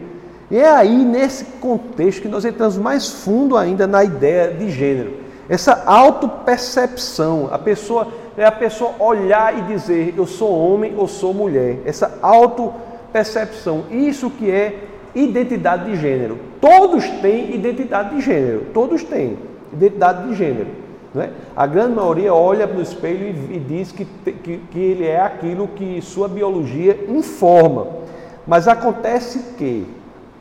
E 0.51 0.59
é 0.59 0.69
aí, 0.69 1.05
nesse 1.05 1.45
contexto, 1.61 2.23
que 2.23 2.29
nós 2.29 2.45
entramos 2.45 2.79
mais 2.79 3.09
fundo 3.09 3.57
ainda 3.57 3.87
na 3.87 4.05
ideia 4.05 4.53
de 4.53 4.71
gênero. 4.71 5.15
Essa 5.49 5.83
autopercepção, 5.85 7.49
a 7.53 7.59
pessoa 7.59 8.09
é 8.37 8.45
a 8.45 8.53
pessoa 8.53 8.95
olhar 8.99 9.59
e 9.59 9.63
dizer 9.63 10.15
eu 10.17 10.27
sou 10.27 10.51
homem 10.51 10.95
ou 10.97 11.07
sou 11.07 11.35
mulher. 11.35 11.81
Essa 11.85 12.19
autopercepção, 12.23 13.85
isso 13.91 14.31
que 14.31 14.51
é 14.51 14.85
identidade 15.15 15.91
de 15.91 15.97
gênero. 15.97 16.39
Todos 16.61 17.07
têm 17.21 17.55
identidade 17.55 18.17
de 18.17 18.23
gênero, 18.23 18.67
todos 18.73 19.05
têm 19.05 19.37
identidade 19.73 20.29
de 20.29 20.35
gênero. 20.35 20.82
Né? 21.15 21.31
A 21.55 21.67
grande 21.67 21.95
maioria 21.95 22.33
olha 22.33 22.67
no 22.67 22.81
espelho 22.81 23.27
e, 23.27 23.57
e 23.57 23.61
diz 23.61 23.93
que, 23.93 24.05
que, 24.05 24.59
que 24.71 24.79
ele 24.79 25.07
é 25.07 25.21
aquilo 25.21 25.69
que 25.69 26.01
sua 26.01 26.27
biologia 26.27 27.05
informa. 27.09 27.87
Mas 28.47 28.67
acontece 28.67 29.55
que, 29.57 29.87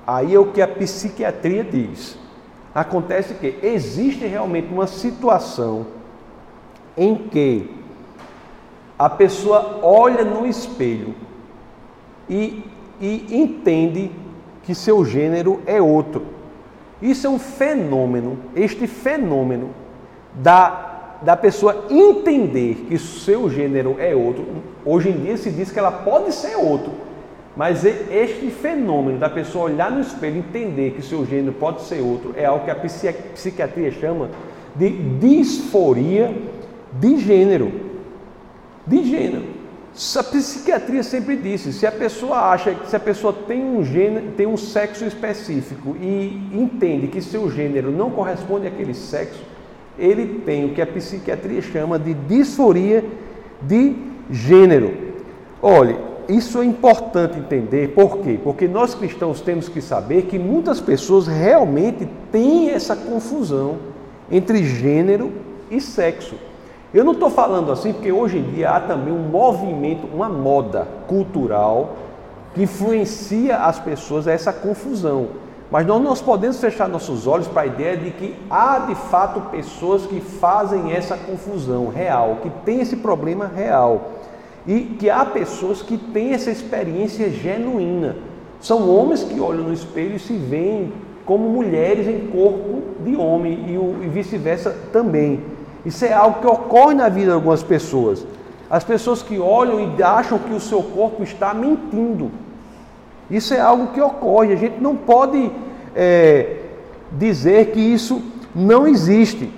aí 0.08 0.34
é 0.34 0.40
o 0.40 0.46
que 0.46 0.62
a 0.62 0.68
psiquiatria 0.68 1.64
diz, 1.64 2.18
acontece 2.74 3.34
que 3.34 3.60
existe 3.62 4.26
realmente 4.26 4.72
uma 4.72 4.88
situação 4.88 5.86
em 6.96 7.16
que 7.16 7.70
a 8.98 9.10
pessoa 9.10 9.80
olha 9.82 10.24
no 10.24 10.46
espelho 10.46 11.16
e, 12.30 12.64
e 13.00 13.28
entende 13.42 14.12
que 14.64 14.74
seu 14.74 15.04
gênero 15.04 15.62
é 15.66 15.82
outro. 15.82 16.26
Isso 17.02 17.26
é 17.26 17.30
um 17.30 17.40
fenômeno, 17.40 18.38
este 18.56 18.86
fenômeno 18.88 19.81
da, 20.36 21.20
da 21.22 21.36
pessoa 21.36 21.86
entender 21.90 22.86
que 22.88 22.98
seu 22.98 23.50
gênero 23.50 23.96
é 24.00 24.16
outro. 24.16 24.46
Hoje 24.86 25.10
em 25.10 25.18
dia 25.24 25.38
se 25.38 25.50
diz 25.50 25.72
que 25.72 25.80
ela 25.80 25.92
pode 25.92 26.34
ser 26.34 26.56
outro, 26.56 26.92
mas 27.56 27.84
este 27.86 28.50
fenômeno 28.50 29.20
da 29.20 29.30
pessoa 29.30 29.66
olhar 29.66 29.92
no 29.92 30.02
espelho 30.02 30.38
e 30.38 30.40
entender 30.40 30.92
que 30.92 31.02
seu 31.02 31.26
gênero 31.26 31.54
pode 31.54 31.82
ser 31.82 32.02
outro 32.02 32.34
é 32.38 32.46
algo 32.46 32.64
que 32.64 32.72
a 32.72 32.76
psiquiatria 32.76 33.92
chama 33.92 34.30
de 34.76 34.90
disforia 34.90 36.34
de 36.94 37.18
gênero. 37.18 37.72
De 38.88 39.04
gênero. 39.04 39.62
A 40.18 40.24
psiquiatria 40.24 41.04
sempre 41.04 41.36
disse, 41.36 41.74
se 41.74 41.86
a 41.86 41.92
pessoa 41.92 42.52
acha, 42.52 42.74
se 42.88 42.96
a 42.96 43.00
pessoa 43.00 43.34
tem 43.34 43.62
um 43.62 43.84
gênero, 43.84 44.32
tem 44.38 44.48
um 44.48 44.56
sexo 44.56 45.04
específico 45.04 45.98
e 46.00 46.42
entende 46.54 47.08
que 47.08 47.22
seu 47.22 47.52
gênero 47.52 47.92
não 47.92 48.10
corresponde 48.10 48.68
àquele 48.68 48.94
sexo, 48.94 49.44
ele 49.98 50.42
tem 50.46 50.66
o 50.66 50.74
que 50.74 50.82
a 50.82 50.88
psiquiatria 50.88 51.62
chama 51.62 52.00
de 52.00 52.14
disforia 52.14 53.04
de 53.62 53.96
gênero. 54.30 54.94
Olhe, 55.62 55.98
isso 56.28 56.60
é 56.62 56.66
importante 56.66 57.38
entender, 57.38 57.90
por 57.90 58.20
quê? 58.20 58.40
Porque 58.42 58.68
nós 58.68 58.96
cristãos 58.96 59.42
temos 59.42 59.68
que 59.68 59.82
saber 59.82 60.24
que 60.24 60.40
muitas 60.40 60.80
pessoas 60.80 61.28
realmente 61.28 62.08
têm 62.32 62.70
essa 62.70 62.96
confusão 62.96 63.78
entre 64.32 64.64
gênero 64.64 65.32
e 65.70 65.82
sexo. 65.82 66.36
Eu 66.94 67.04
não 67.04 67.14
estou 67.14 67.30
falando 67.30 67.72
assim 67.72 67.94
porque 67.94 68.12
hoje 68.12 68.38
em 68.38 68.44
dia 68.44 68.72
há 68.72 68.80
também 68.80 69.14
um 69.14 69.30
movimento, 69.30 70.08
uma 70.14 70.30
moda 70.30 70.88
cultural 71.08 71.96
que 72.54 72.64
influencia 72.64 73.58
as 73.58 73.80
pessoas 73.80 74.28
a 74.28 74.32
essa 74.32 74.52
confusão. 74.52 75.30
Mas 75.72 75.88
nós 75.88 76.04
não 76.04 76.14
podemos 76.18 76.60
fechar 76.60 76.90
nossos 76.90 77.26
olhos 77.26 77.48
para 77.48 77.62
a 77.62 77.66
ideia 77.66 77.96
de 77.96 78.12
que 78.12 78.36
há 78.50 78.80
de 78.80 78.96
fato 78.96 79.40
pessoas 79.50 80.06
que 80.06 80.20
fazem 80.20 80.92
essa 80.92 81.16
confusão 81.16 81.88
real, 81.88 82.40
que 82.42 82.50
tem 82.66 82.82
esse 82.82 82.98
problema 82.98 83.48
real. 83.48 84.12
E 84.68 84.82
que 84.82 85.10
há 85.10 85.24
pessoas 85.26 85.82
que 85.82 85.98
têm 85.98 86.34
essa 86.34 86.52
experiência 86.52 87.30
genuína. 87.30 88.18
São 88.60 88.94
homens 88.94 89.24
que 89.24 89.40
olham 89.40 89.64
no 89.64 89.74
espelho 89.74 90.18
e 90.18 90.20
se 90.20 90.34
veem 90.34 90.92
como 91.26 91.50
mulheres 91.50 92.06
em 92.06 92.28
corpo 92.28 92.82
de 93.04 93.16
homem 93.16 93.54
e, 94.04 94.08
vice-versa 94.10 94.76
também. 94.92 95.42
Isso 95.86 96.04
é 96.04 96.12
algo 96.12 96.42
que 96.42 96.48
ocorre 96.48 96.94
na 96.94 97.08
vida 97.08 97.28
de 97.28 97.34
algumas 97.34 97.64
pessoas. 97.64 98.28
As 98.70 98.84
pessoas 98.84 99.24
que 99.24 99.40
olham 99.40 99.80
e 99.80 100.04
acham 100.04 100.38
que 100.38 100.54
o 100.54 100.60
seu 100.60 100.84
corpo 100.84 101.24
está 101.24 101.54
mentindo. 101.54 102.30
Isso 103.32 103.54
é 103.54 103.60
algo 103.60 103.88
que 103.88 104.02
ocorre. 104.02 104.54
A 104.54 104.58
gente 104.58 104.80
não 104.82 104.96
pode 104.96 105.50
é, 105.96 106.58
dizer 107.14 107.72
que 107.72 107.80
isso 107.80 108.22
não 108.54 108.86
existe. 108.86 109.52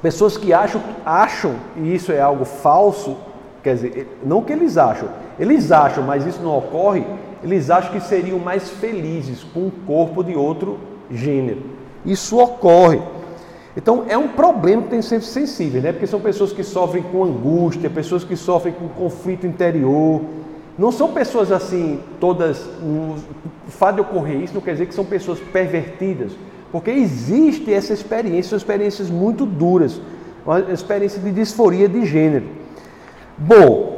Pessoas 0.00 0.36
que 0.36 0.52
acham, 0.52 0.80
acham, 1.04 1.56
e 1.76 1.94
isso 1.94 2.12
é 2.12 2.20
algo 2.20 2.44
falso, 2.44 3.16
quer 3.62 3.74
dizer, 3.74 4.18
não 4.24 4.42
que 4.42 4.52
eles 4.52 4.78
acham, 4.78 5.08
eles 5.38 5.72
acham, 5.72 6.04
mas 6.04 6.24
isso 6.24 6.40
não 6.40 6.56
ocorre, 6.56 7.04
eles 7.42 7.70
acham 7.70 7.92
que 7.92 8.00
seriam 8.00 8.38
mais 8.38 8.70
felizes 8.70 9.42
com 9.42 9.60
um 9.60 9.70
corpo 9.84 10.22
de 10.22 10.36
outro 10.36 10.78
gênero. 11.10 11.62
Isso 12.04 12.38
ocorre. 12.38 13.00
Então 13.76 14.04
é 14.08 14.16
um 14.16 14.28
problema 14.28 14.82
que 14.82 14.88
tem 14.88 15.00
que 15.00 15.06
ser 15.06 15.20
sensível, 15.22 15.82
né? 15.82 15.92
Porque 15.92 16.06
são 16.06 16.20
pessoas 16.20 16.52
que 16.52 16.62
sofrem 16.62 17.02
com 17.02 17.24
angústia, 17.24 17.90
pessoas 17.90 18.24
que 18.24 18.36
sofrem 18.36 18.72
com 18.72 18.88
conflito 18.88 19.46
interior. 19.46 20.22
Não 20.78 20.92
são 20.92 21.12
pessoas 21.12 21.50
assim, 21.50 22.00
todas. 22.20 22.66
O 22.82 23.16
fato 23.68 23.96
de 23.96 24.00
ocorrer 24.02 24.42
isso 24.42 24.54
não 24.54 24.60
quer 24.60 24.72
dizer 24.72 24.86
que 24.86 24.94
são 24.94 25.04
pessoas 25.04 25.40
pervertidas, 25.40 26.32
porque 26.70 26.90
existe 26.90 27.72
essa 27.72 27.92
experiência, 27.92 28.50
são 28.50 28.58
experiências 28.58 29.08
muito 29.08 29.46
duras, 29.46 30.00
uma 30.44 30.60
experiência 30.60 31.20
de 31.20 31.32
disforia 31.32 31.88
de 31.88 32.04
gênero. 32.04 32.44
Bom, 33.38 33.96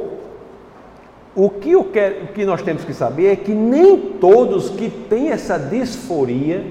o 1.35 1.49
que, 1.49 1.71
eu 1.71 1.83
quero, 1.83 2.25
o 2.25 2.27
que 2.27 2.45
nós 2.45 2.61
temos 2.61 2.83
que 2.83 2.93
saber 2.93 3.27
é 3.27 3.35
que 3.35 3.53
nem 3.53 3.97
todos 4.19 4.69
que 4.69 4.89
têm 4.89 5.29
essa 5.29 5.57
disforia 5.57 6.65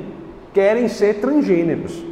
querem 0.53 0.88
ser 0.88 1.21
transgêneros. 1.21 2.03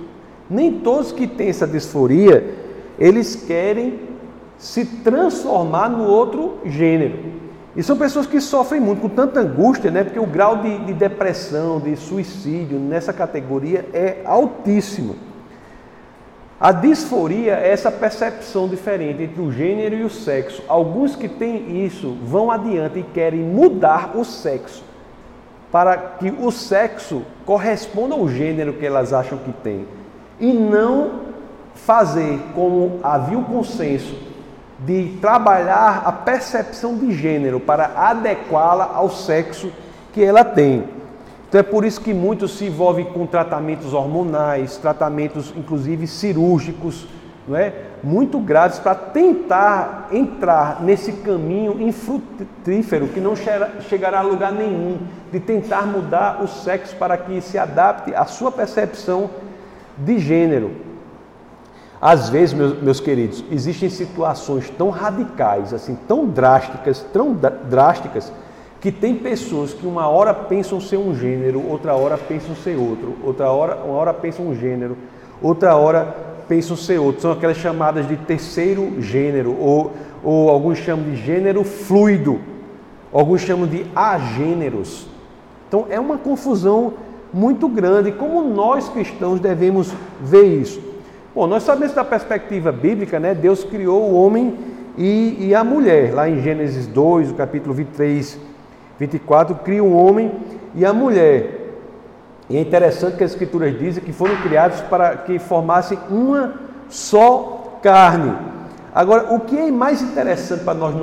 Nem 0.48 0.72
todos 0.72 1.12
que 1.12 1.26
têm 1.26 1.48
essa 1.48 1.66
disforia, 1.66 2.54
eles 2.98 3.34
querem 3.34 3.98
se 4.56 4.84
transformar 4.84 5.88
no 5.88 6.04
outro 6.04 6.58
gênero. 6.64 7.18
E 7.76 7.82
são 7.82 7.96
pessoas 7.96 8.26
que 8.26 8.40
sofrem 8.40 8.80
muito, 8.80 9.02
com 9.02 9.08
tanta 9.08 9.40
angústia, 9.40 9.90
né? 9.90 10.02
porque 10.02 10.18
o 10.18 10.26
grau 10.26 10.56
de, 10.58 10.78
de 10.86 10.94
depressão, 10.94 11.78
de 11.78 11.94
suicídio 11.94 12.78
nessa 12.78 13.12
categoria 13.12 13.84
é 13.92 14.22
altíssimo. 14.24 15.16
A 16.58 16.72
disforia 16.72 17.52
é 17.52 17.70
essa 17.70 17.92
percepção 17.92 18.66
diferente 18.66 19.22
entre 19.22 19.42
o 19.42 19.52
gênero 19.52 19.94
e 19.94 20.04
o 20.04 20.08
sexo. 20.08 20.62
Alguns 20.66 21.14
que 21.14 21.28
têm 21.28 21.84
isso 21.84 22.16
vão 22.24 22.50
adiante 22.50 23.00
e 23.00 23.02
querem 23.02 23.40
mudar 23.40 24.16
o 24.16 24.24
sexo 24.24 24.82
para 25.70 25.96
que 25.96 26.30
o 26.30 26.50
sexo 26.50 27.22
corresponda 27.44 28.14
ao 28.14 28.26
gênero 28.26 28.72
que 28.72 28.86
elas 28.86 29.12
acham 29.12 29.36
que 29.36 29.52
tem 29.52 29.86
e 30.40 30.50
não 30.50 31.26
fazer 31.74 32.40
como 32.54 33.00
havia 33.02 33.38
o 33.38 33.44
consenso 33.44 34.14
de 34.78 35.16
trabalhar 35.20 36.02
a 36.04 36.12
percepção 36.12 36.96
de 36.96 37.12
gênero 37.12 37.58
para 37.58 37.92
adequá-la 37.96 38.92
ao 38.94 39.08
sexo 39.08 39.72
que 40.12 40.22
ela 40.22 40.44
tem. 40.44 40.84
Então 41.48 41.60
é 41.60 41.62
por 41.62 41.84
isso 41.84 42.00
que 42.00 42.12
muitos 42.12 42.58
se 42.58 42.66
envolvem 42.66 43.04
com 43.04 43.26
tratamentos 43.26 43.94
hormonais, 43.94 44.76
tratamentos 44.76 45.52
inclusive 45.56 46.06
cirúrgicos, 46.06 47.06
não 47.48 47.56
é? 47.56 47.72
muito 48.02 48.38
graves 48.38 48.78
para 48.78 48.94
tentar 48.94 50.08
entrar 50.12 50.82
nesse 50.82 51.12
caminho 51.12 51.80
infrutífero 51.80 53.08
que 53.08 53.20
não 53.20 53.34
chegará 53.34 54.20
a 54.20 54.22
lugar 54.22 54.52
nenhum, 54.52 54.98
de 55.32 55.40
tentar 55.40 55.86
mudar 55.86 56.42
o 56.42 56.46
sexo 56.46 56.94
para 56.96 57.16
que 57.16 57.40
se 57.40 57.58
adapte 57.58 58.14
à 58.14 58.24
sua 58.24 58.52
percepção 58.52 59.30
de 59.96 60.18
gênero. 60.18 60.72
Às 62.00 62.28
vezes, 62.28 62.54
meus, 62.54 62.80
meus 62.80 63.00
queridos, 63.00 63.42
existem 63.50 63.88
situações 63.88 64.68
tão 64.70 64.90
radicais, 64.90 65.72
assim, 65.72 65.96
tão 66.06 66.26
drásticas, 66.26 67.04
tão 67.12 67.34
drásticas, 67.68 68.32
que 68.80 68.92
tem 68.92 69.16
pessoas 69.16 69.72
que 69.72 69.86
uma 69.86 70.06
hora 70.06 70.34
pensam 70.34 70.80
ser 70.80 70.98
um 70.98 71.14
gênero, 71.14 71.66
outra 71.66 71.94
hora 71.94 72.18
pensam 72.18 72.54
ser 72.54 72.76
outro, 72.76 73.16
outra 73.24 73.50
hora, 73.50 73.76
uma 73.84 73.94
hora 73.94 74.12
pensam 74.12 74.46
um 74.46 74.54
gênero, 74.54 74.96
outra 75.42 75.74
hora 75.74 76.14
pensam 76.46 76.76
ser 76.76 76.98
outro. 76.98 77.22
São 77.22 77.32
aquelas 77.32 77.56
chamadas 77.56 78.06
de 78.06 78.16
terceiro 78.16 79.00
gênero, 79.00 79.56
ou, 79.58 79.92
ou 80.22 80.50
alguns 80.50 80.78
chamam 80.78 81.04
de 81.04 81.16
gênero 81.16 81.64
fluido, 81.64 82.38
alguns 83.12 83.40
chamam 83.40 83.66
de 83.66 83.86
agêneros. 83.96 85.08
Então 85.66 85.86
é 85.88 85.98
uma 85.98 86.18
confusão 86.18 86.94
muito 87.32 87.68
grande. 87.68 88.12
Como 88.12 88.42
nós 88.42 88.88
cristãos 88.88 89.40
devemos 89.40 89.92
ver 90.20 90.60
isso? 90.60 90.85
Bom, 91.36 91.46
nós 91.46 91.64
sabemos 91.64 91.94
da 91.94 92.02
perspectiva 92.02 92.72
bíblica, 92.72 93.20
né? 93.20 93.34
Deus 93.34 93.62
criou 93.62 94.10
o 94.10 94.14
homem 94.14 94.56
e, 94.96 95.48
e 95.48 95.54
a 95.54 95.62
mulher. 95.62 96.14
Lá 96.14 96.26
em 96.26 96.40
Gênesis 96.40 96.86
2, 96.86 97.32
o 97.32 97.34
capítulo 97.34 97.74
23, 97.74 98.38
24, 98.98 99.56
cria 99.56 99.84
o 99.84 99.94
homem 99.94 100.32
e 100.74 100.82
a 100.82 100.94
mulher. 100.94 101.74
E 102.48 102.56
é 102.56 102.60
interessante 102.62 103.18
que 103.18 103.24
as 103.24 103.32
escrituras 103.32 103.78
dizem 103.78 104.02
que 104.02 104.14
foram 104.14 104.34
criados 104.36 104.80
para 104.80 105.14
que 105.14 105.38
formassem 105.38 105.98
uma 106.08 106.54
só 106.88 107.78
carne. 107.82 108.34
Agora, 108.94 109.34
o 109.34 109.40
que 109.40 109.58
é 109.58 109.70
mais 109.70 110.00
interessante 110.00 110.64
para 110.64 110.72
nós, 110.72 110.94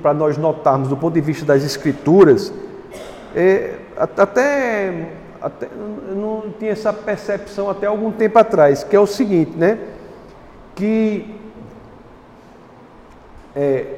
para 0.00 0.14
nós 0.14 0.38
notarmos 0.38 0.88
do 0.88 0.96
ponto 0.96 1.12
de 1.12 1.20
vista 1.20 1.44
das 1.44 1.62
escrituras, 1.62 2.50
é, 3.34 3.74
até 3.94 5.10
até, 5.46 5.68
não 6.14 6.44
tinha 6.58 6.72
essa 6.72 6.92
percepção 6.92 7.70
até 7.70 7.86
algum 7.86 8.10
tempo 8.10 8.36
atrás, 8.36 8.82
que 8.82 8.96
é 8.96 9.00
o 9.00 9.06
seguinte, 9.06 9.52
né? 9.56 9.78
Que 10.74 11.34
é, 13.54 13.94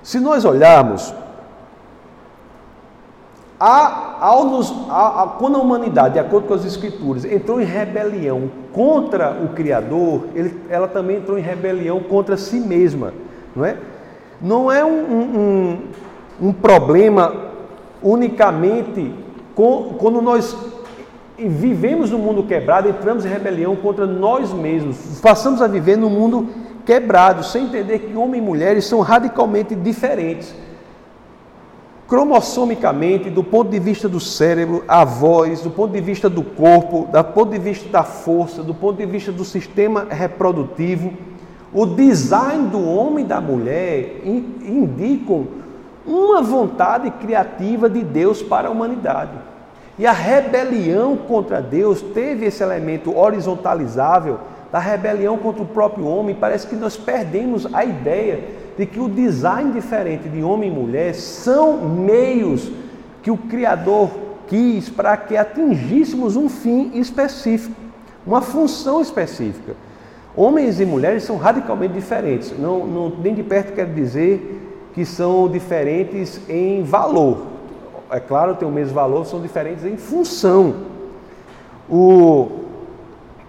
se 0.00 0.20
nós 0.20 0.44
olharmos, 0.44 1.12
a, 3.58 4.24
ao 4.24 4.44
nos, 4.44 4.72
a, 4.88 5.24
a, 5.24 5.26
quando 5.26 5.56
a 5.56 5.58
humanidade, 5.58 6.14
de 6.14 6.20
acordo 6.20 6.46
com 6.46 6.54
as 6.54 6.64
Escrituras, 6.64 7.24
entrou 7.24 7.60
em 7.60 7.64
rebelião 7.64 8.48
contra 8.72 9.32
o 9.32 9.48
Criador, 9.48 10.26
ele, 10.36 10.62
ela 10.70 10.86
também 10.86 11.16
entrou 11.16 11.36
em 11.36 11.42
rebelião 11.42 11.98
contra 12.00 12.36
si 12.36 12.60
mesma, 12.60 13.12
não 13.56 13.64
é? 13.64 13.76
Não 14.40 14.70
é 14.70 14.84
um, 14.84 15.00
um, 15.00 15.78
um 16.40 16.52
problema 16.52 17.34
unicamente 18.00 19.12
quando 19.98 20.22
nós 20.22 20.56
vivemos 21.36 22.10
no 22.10 22.18
mundo 22.18 22.44
quebrado, 22.44 22.88
entramos 22.88 23.24
em 23.24 23.28
rebelião 23.28 23.74
contra 23.74 24.06
nós 24.06 24.52
mesmos, 24.52 25.18
passamos 25.20 25.60
a 25.60 25.66
viver 25.66 25.96
no 25.96 26.08
mundo 26.08 26.48
quebrado, 26.86 27.42
sem 27.42 27.64
entender 27.64 27.98
que 27.98 28.16
homem 28.16 28.40
e 28.40 28.44
mulheres 28.44 28.84
são 28.84 29.00
radicalmente 29.00 29.74
diferentes. 29.74 30.54
cromossomicamente, 32.06 33.28
do 33.28 33.44
ponto 33.44 33.70
de 33.70 33.78
vista 33.78 34.08
do 34.08 34.18
cérebro, 34.18 34.82
a 34.88 35.04
voz, 35.04 35.60
do 35.60 35.70
ponto 35.70 35.92
de 35.92 36.00
vista 36.00 36.30
do 36.30 36.42
corpo, 36.42 37.06
do 37.12 37.24
ponto 37.24 37.50
de 37.50 37.58
vista 37.58 37.86
da 37.90 38.02
força, 38.02 38.62
do 38.62 38.72
ponto 38.72 38.96
de 38.96 39.04
vista 39.04 39.30
do 39.30 39.44
sistema 39.44 40.06
reprodutivo, 40.08 41.12
o 41.70 41.84
design 41.84 42.68
do 42.68 42.82
homem 42.82 43.26
e 43.26 43.28
da 43.28 43.42
mulher 43.42 44.22
indicam 44.24 45.57
uma 46.08 46.40
vontade 46.40 47.10
criativa 47.10 47.88
de 47.88 48.02
Deus 48.02 48.42
para 48.42 48.68
a 48.68 48.70
humanidade. 48.70 49.32
E 49.98 50.06
a 50.06 50.12
rebelião 50.12 51.16
contra 51.16 51.60
Deus 51.60 52.00
teve 52.00 52.46
esse 52.46 52.62
elemento 52.62 53.16
horizontalizável 53.16 54.38
da 54.72 54.78
rebelião 54.78 55.36
contra 55.36 55.62
o 55.62 55.66
próprio 55.66 56.06
homem. 56.06 56.34
Parece 56.34 56.66
que 56.66 56.76
nós 56.76 56.96
perdemos 56.96 57.66
a 57.74 57.84
ideia 57.84 58.44
de 58.76 58.86
que 58.86 59.00
o 59.00 59.08
design 59.08 59.72
diferente 59.72 60.28
de 60.28 60.42
homem 60.42 60.70
e 60.70 60.74
mulher 60.74 61.14
são 61.14 61.78
meios 61.88 62.70
que 63.22 63.30
o 63.30 63.36
Criador 63.36 64.10
quis 64.46 64.88
para 64.88 65.16
que 65.16 65.36
atingíssemos 65.36 66.36
um 66.36 66.48
fim 66.48 66.92
específico, 66.94 67.74
uma 68.26 68.40
função 68.40 69.02
específica. 69.02 69.74
Homens 70.36 70.78
e 70.78 70.86
mulheres 70.86 71.24
são 71.24 71.36
radicalmente 71.36 71.94
diferentes. 71.94 72.56
Não, 72.56 72.86
não, 72.86 73.08
nem 73.10 73.34
de 73.34 73.42
perto 73.42 73.74
quero 73.74 73.92
dizer 73.92 74.57
que 74.98 75.06
são 75.06 75.48
diferentes 75.48 76.40
em 76.48 76.82
valor. 76.82 77.46
É 78.10 78.18
claro, 78.18 78.56
tem 78.56 78.66
o 78.66 78.72
mesmo 78.72 78.94
valor, 78.94 79.24
são 79.24 79.40
diferentes 79.40 79.84
em 79.84 79.96
função. 79.96 80.74
O, 81.88 82.48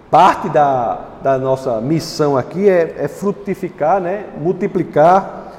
parte 0.08 0.48
da, 0.48 1.06
da 1.20 1.36
nossa 1.38 1.80
missão 1.80 2.36
aqui 2.36 2.68
é, 2.68 2.94
é 2.98 3.08
frutificar, 3.08 4.00
né? 4.00 4.26
multiplicar 4.40 5.52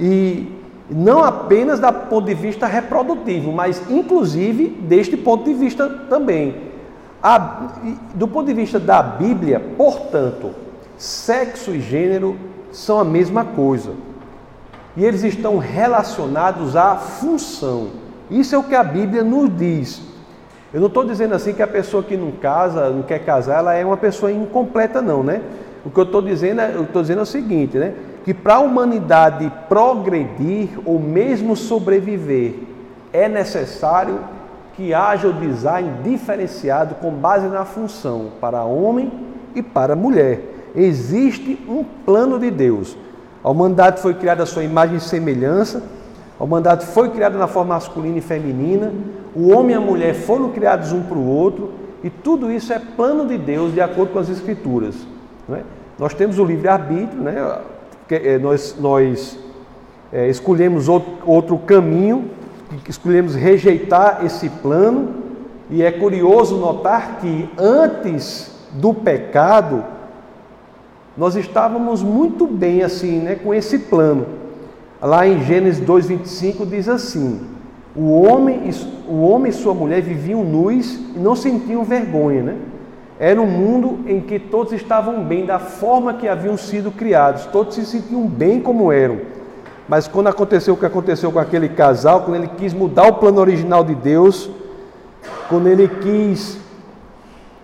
e 0.00 0.50
não 0.88 1.22
apenas 1.22 1.78
do 1.78 1.92
ponto 1.92 2.24
de 2.24 2.32
vista 2.32 2.66
reprodutivo, 2.66 3.52
mas 3.52 3.82
inclusive 3.90 4.68
deste 4.68 5.14
ponto 5.14 5.44
de 5.44 5.52
vista 5.52 5.90
também. 6.08 6.72
A, 7.22 7.68
do 8.14 8.26
ponto 8.26 8.46
de 8.46 8.54
vista 8.54 8.80
da 8.80 9.02
Bíblia, 9.02 9.60
portanto, 9.76 10.52
sexo 10.96 11.70
e 11.72 11.82
gênero 11.82 12.34
são 12.72 12.98
a 12.98 13.04
mesma 13.04 13.44
coisa. 13.44 13.92
E 14.96 15.04
eles 15.04 15.22
estão 15.24 15.58
relacionados 15.58 16.76
à 16.76 16.96
função. 16.96 17.88
Isso 18.30 18.54
é 18.54 18.58
o 18.58 18.62
que 18.62 18.74
a 18.74 18.84
Bíblia 18.84 19.22
nos 19.22 19.54
diz. 19.56 20.02
Eu 20.72 20.80
não 20.80 20.88
estou 20.88 21.04
dizendo 21.04 21.34
assim 21.34 21.52
que 21.52 21.62
a 21.62 21.66
pessoa 21.66 22.02
que 22.02 22.16
não 22.16 22.32
casa, 22.32 22.90
não 22.90 23.02
quer 23.02 23.20
casar, 23.20 23.58
ela 23.58 23.74
é 23.74 23.84
uma 23.84 23.96
pessoa 23.96 24.32
incompleta, 24.32 25.00
não, 25.00 25.22
né? 25.22 25.40
O 25.84 25.90
que 25.90 26.00
eu 26.00 26.04
estou 26.04 26.22
dizendo, 26.22 26.60
é, 26.60 26.74
eu 26.74 26.84
estou 26.84 27.02
dizendo 27.02 27.20
é 27.20 27.22
o 27.22 27.26
seguinte, 27.26 27.76
né? 27.76 27.94
Que 28.24 28.32
para 28.32 28.54
a 28.54 28.60
humanidade 28.60 29.52
progredir 29.68 30.70
ou 30.84 30.98
mesmo 30.98 31.54
sobreviver, 31.54 32.54
é 33.12 33.28
necessário 33.28 34.18
que 34.74 34.92
haja 34.92 35.28
o 35.28 35.32
design 35.32 36.02
diferenciado 36.02 36.96
com 36.96 37.10
base 37.10 37.46
na 37.46 37.64
função 37.64 38.32
para 38.40 38.64
homem 38.64 39.12
e 39.54 39.62
para 39.62 39.94
mulher 39.94 40.54
existe 40.74 41.58
um 41.68 41.84
plano 41.84 42.38
de 42.38 42.50
Deus. 42.50 42.96
A 43.44 43.50
humanidade 43.50 44.00
foi 44.00 44.14
criada 44.14 44.42
à 44.42 44.46
sua 44.46 44.64
imagem 44.64 44.96
e 44.96 45.00
semelhança, 45.00 45.82
a 46.40 46.42
humanidade 46.42 46.86
foi 46.86 47.10
criada 47.10 47.36
na 47.36 47.46
forma 47.46 47.74
masculina 47.74 48.16
e 48.16 48.22
feminina, 48.22 48.90
o 49.36 49.50
homem 49.50 49.72
e 49.72 49.78
a 49.78 49.80
mulher 49.80 50.14
foram 50.14 50.48
criados 50.48 50.92
um 50.92 51.02
para 51.02 51.18
o 51.18 51.28
outro, 51.28 51.72
e 52.02 52.08
tudo 52.08 52.50
isso 52.50 52.72
é 52.72 52.78
plano 52.78 53.26
de 53.26 53.36
Deus 53.36 53.74
de 53.74 53.82
acordo 53.82 54.14
com 54.14 54.18
as 54.18 54.30
Escrituras. 54.30 54.94
É? 55.50 55.60
Nós 55.98 56.14
temos 56.14 56.38
o 56.38 56.44
livre-arbítrio, 56.44 57.20
né? 57.20 57.58
É, 58.10 58.38
nós, 58.38 58.76
nós 58.78 59.38
é, 60.12 60.28
escolhemos 60.28 60.88
outro, 60.88 61.12
outro 61.26 61.58
caminho, 61.58 62.30
escolhemos 62.88 63.34
rejeitar 63.34 64.24
esse 64.24 64.48
plano, 64.48 65.22
e 65.70 65.82
é 65.82 65.90
curioso 65.90 66.56
notar 66.56 67.18
que 67.20 67.48
antes 67.58 68.54
do 68.72 68.92
pecado, 68.92 69.84
nós 71.16 71.36
estávamos 71.36 72.02
muito 72.02 72.46
bem 72.46 72.82
assim, 72.82 73.20
né, 73.20 73.36
com 73.36 73.54
esse 73.54 73.78
plano. 73.78 74.26
Lá 75.00 75.26
em 75.26 75.42
Gênesis 75.44 75.84
2:25 75.84 76.66
diz 76.66 76.88
assim: 76.88 77.40
o 77.94 78.22
homem, 78.22 78.70
o 79.06 79.22
homem 79.22 79.50
e 79.50 79.52
sua 79.52 79.72
mulher 79.72 80.02
viviam 80.02 80.42
nus 80.42 80.94
e 81.14 81.18
não 81.18 81.36
sentiam 81.36 81.84
vergonha, 81.84 82.42
né? 82.42 82.56
Era 83.20 83.40
um 83.40 83.46
mundo 83.46 84.00
em 84.08 84.20
que 84.20 84.40
todos 84.40 84.72
estavam 84.72 85.22
bem 85.22 85.46
da 85.46 85.60
forma 85.60 86.14
que 86.14 86.26
haviam 86.26 86.56
sido 86.56 86.90
criados, 86.90 87.46
todos 87.46 87.76
se 87.76 87.86
sentiam 87.86 88.26
bem 88.26 88.60
como 88.60 88.90
eram. 88.90 89.20
Mas 89.88 90.08
quando 90.08 90.26
aconteceu 90.26 90.74
o 90.74 90.76
que 90.76 90.86
aconteceu 90.86 91.30
com 91.30 91.38
aquele 91.38 91.68
casal, 91.68 92.22
quando 92.22 92.38
ele 92.38 92.50
quis 92.56 92.74
mudar 92.74 93.06
o 93.06 93.14
plano 93.14 93.40
original 93.40 93.84
de 93.84 93.94
Deus, 93.94 94.50
quando 95.48 95.68
ele 95.68 95.86
quis 95.86 96.58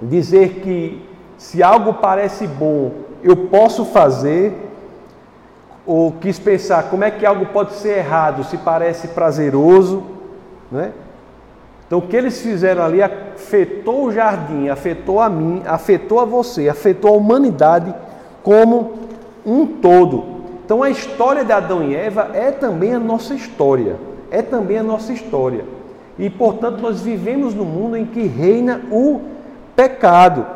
dizer 0.00 0.60
que 0.62 1.02
se 1.36 1.62
algo 1.62 1.94
parece 1.94 2.46
bom, 2.46 2.92
eu 3.22 3.36
posso 3.36 3.84
fazer, 3.84 4.52
ou 5.86 6.12
quis 6.12 6.38
pensar 6.38 6.84
como 6.84 7.04
é 7.04 7.10
que 7.10 7.26
algo 7.26 7.46
pode 7.46 7.74
ser 7.74 7.98
errado 7.98 8.44
se 8.44 8.56
parece 8.58 9.08
prazeroso, 9.08 10.02
né? 10.70 10.92
Então 11.86 11.98
o 11.98 12.02
que 12.02 12.14
eles 12.14 12.40
fizeram 12.40 12.84
ali 12.84 13.02
afetou 13.02 14.04
o 14.04 14.12
jardim, 14.12 14.68
afetou 14.68 15.20
a 15.20 15.28
mim, 15.28 15.62
afetou 15.66 16.20
a 16.20 16.24
você, 16.24 16.68
afetou 16.68 17.10
a 17.10 17.16
humanidade 17.16 17.92
como 18.44 18.92
um 19.44 19.66
todo. 19.66 20.24
Então 20.64 20.84
a 20.84 20.90
história 20.90 21.44
de 21.44 21.50
Adão 21.50 21.82
e 21.82 21.96
Eva 21.96 22.30
é 22.32 22.52
também 22.52 22.94
a 22.94 23.00
nossa 23.00 23.34
história, 23.34 23.96
é 24.30 24.40
também 24.40 24.78
a 24.78 24.84
nossa 24.84 25.12
história. 25.12 25.64
E 26.16 26.30
portanto 26.30 26.80
nós 26.80 27.00
vivemos 27.00 27.54
num 27.54 27.64
mundo 27.64 27.96
em 27.96 28.06
que 28.06 28.22
reina 28.22 28.82
o 28.92 29.22
pecado. 29.74 30.46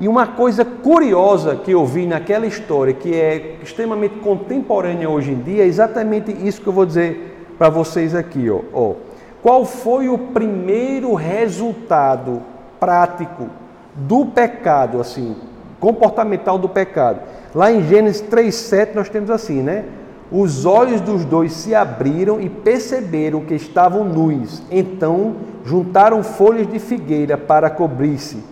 E 0.00 0.08
uma 0.08 0.26
coisa 0.26 0.64
curiosa 0.64 1.54
que 1.54 1.72
eu 1.72 1.84
vi 1.84 2.06
naquela 2.06 2.46
história, 2.46 2.94
que 2.94 3.14
é 3.14 3.58
extremamente 3.62 4.14
contemporânea 4.20 5.10
hoje 5.10 5.30
em 5.30 5.38
dia, 5.38 5.62
é 5.62 5.66
exatamente 5.66 6.32
isso 6.32 6.62
que 6.62 6.66
eu 6.66 6.72
vou 6.72 6.86
dizer 6.86 7.54
para 7.58 7.68
vocês 7.68 8.14
aqui. 8.14 8.48
Ó. 8.48 8.60
ó. 8.72 8.94
Qual 9.42 9.66
foi 9.66 10.08
o 10.08 10.16
primeiro 10.16 11.12
resultado 11.12 12.40
prático 12.80 13.48
do 13.94 14.24
pecado, 14.24 15.02
assim, 15.02 15.36
comportamental 15.78 16.58
do 16.58 16.68
pecado? 16.68 17.20
Lá 17.54 17.70
em 17.70 17.86
Gênesis 17.86 18.22
3,7 18.22 18.94
nós 18.94 19.10
temos 19.10 19.30
assim, 19.30 19.60
né? 19.60 19.84
Os 20.32 20.64
olhos 20.64 21.02
dos 21.02 21.26
dois 21.26 21.52
se 21.52 21.74
abriram 21.74 22.40
e 22.40 22.48
perceberam 22.48 23.40
que 23.40 23.54
estavam 23.54 24.04
nus. 24.04 24.62
Então 24.70 25.36
juntaram 25.62 26.22
folhas 26.22 26.66
de 26.66 26.78
figueira 26.78 27.36
para 27.36 27.68
cobrir-se. 27.68 28.42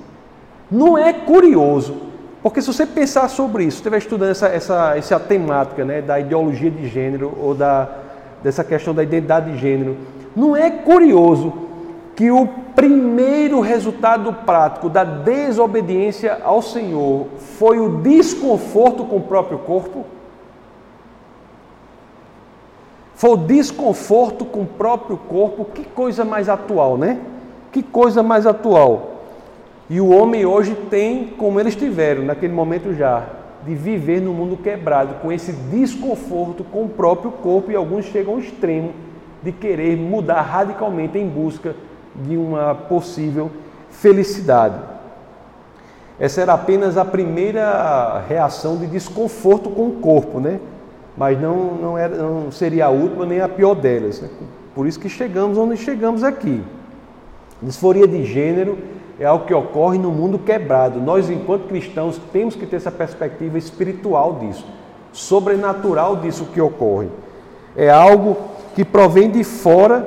Não 0.70 0.98
é 0.98 1.12
curioso, 1.12 1.94
porque 2.42 2.60
se 2.60 2.66
você 2.66 2.86
pensar 2.86 3.28
sobre 3.28 3.64
isso, 3.64 3.78
estiver 3.78 3.98
estudando 3.98 4.30
essa, 4.30 4.48
essa, 4.48 4.96
essa 4.96 5.18
temática 5.20 5.84
né, 5.84 6.02
da 6.02 6.20
ideologia 6.20 6.70
de 6.70 6.86
gênero 6.88 7.32
ou 7.40 7.54
da, 7.54 7.88
dessa 8.42 8.62
questão 8.62 8.94
da 8.94 9.02
identidade 9.02 9.52
de 9.52 9.58
gênero, 9.58 9.96
não 10.36 10.56
é 10.56 10.70
curioso 10.70 11.52
que 12.14 12.30
o 12.30 12.46
primeiro 12.74 13.60
resultado 13.60 14.32
prático 14.32 14.88
da 14.88 15.04
desobediência 15.04 16.38
ao 16.44 16.60
Senhor 16.60 17.26
foi 17.38 17.78
o 17.78 18.00
desconforto 18.02 19.04
com 19.04 19.16
o 19.16 19.22
próprio 19.22 19.58
corpo? 19.58 20.04
Foi 23.14 23.30
o 23.30 23.36
desconforto 23.36 24.44
com 24.44 24.62
o 24.62 24.66
próprio 24.66 25.16
corpo, 25.16 25.64
que 25.64 25.84
coisa 25.84 26.24
mais 26.24 26.48
atual, 26.48 26.96
né? 26.96 27.18
Que 27.72 27.82
coisa 27.82 28.22
mais 28.22 28.46
atual. 28.46 29.17
E 29.91 30.01
o 30.01 30.09
homem 30.09 30.45
hoje 30.45 30.74
tem, 30.91 31.28
como 31.39 31.59
eles 31.59 31.74
tiveram 31.74 32.22
naquele 32.24 32.53
momento 32.53 32.95
já, 32.95 33.26
de 33.64 33.74
viver 33.74 34.20
no 34.20 34.32
mundo 34.32 34.57
quebrado, 34.57 35.14
com 35.22 35.32
esse 35.32 35.53
desconforto 35.53 36.62
com 36.62 36.84
o 36.84 36.89
próprio 36.89 37.30
corpo, 37.30 37.70
e 37.70 37.76
alguns 37.76 38.05
chegam 38.05 38.34
ao 38.34 38.41
extremo 38.41 38.93
de 39.43 39.53
querer 39.53 39.97
mudar 39.97 40.43
radicalmente 40.43 41.18
em 41.18 41.26
busca 41.26 41.74
de 42.14 42.36
uma 42.36 42.74
possível 42.74 43.51
felicidade. 43.91 44.76
Essa 46.20 46.41
era 46.43 46.53
apenas 46.53 46.97
a 46.97 47.05
primeira 47.05 48.22
reação 48.28 48.76
de 48.76 48.86
desconforto 48.86 49.70
com 49.70 49.89
o 49.89 49.93
corpo, 49.93 50.41
né? 50.41 50.59
Mas 51.16 51.41
não, 51.41 51.74
não, 51.74 51.99
era, 51.99 52.16
não 52.16 52.51
seria 52.51 52.86
a 52.86 52.91
última 52.91 53.24
nem 53.24 53.41
a 53.41 53.49
pior 53.49 53.74
delas. 53.74 54.20
Né? 54.20 54.28
Por 54.74 54.86
isso 54.86 54.99
que 55.01 55.09
chegamos 55.09 55.57
onde 55.57 55.76
chegamos 55.76 56.22
aqui. 56.22 56.62
Disforia 57.62 58.07
de 58.07 58.24
gênero 58.24 58.78
é 59.18 59.24
algo 59.24 59.46
que 59.46 59.54
ocorre 59.54 59.98
no 59.98 60.12
mundo 60.12 60.38
quebrado. 60.38 61.00
Nós, 61.00 61.28
enquanto 61.28 61.66
cristãos, 61.66 62.20
temos 62.32 62.54
que 62.54 62.66
ter 62.66 62.76
essa 62.76 62.90
perspectiva 62.90 63.58
espiritual 63.58 64.34
disso, 64.34 64.64
sobrenatural 65.12 66.16
disso 66.16 66.46
que 66.52 66.60
ocorre. 66.60 67.08
É 67.76 67.90
algo 67.90 68.36
que 68.74 68.84
provém 68.84 69.30
de 69.30 69.42
fora, 69.42 70.06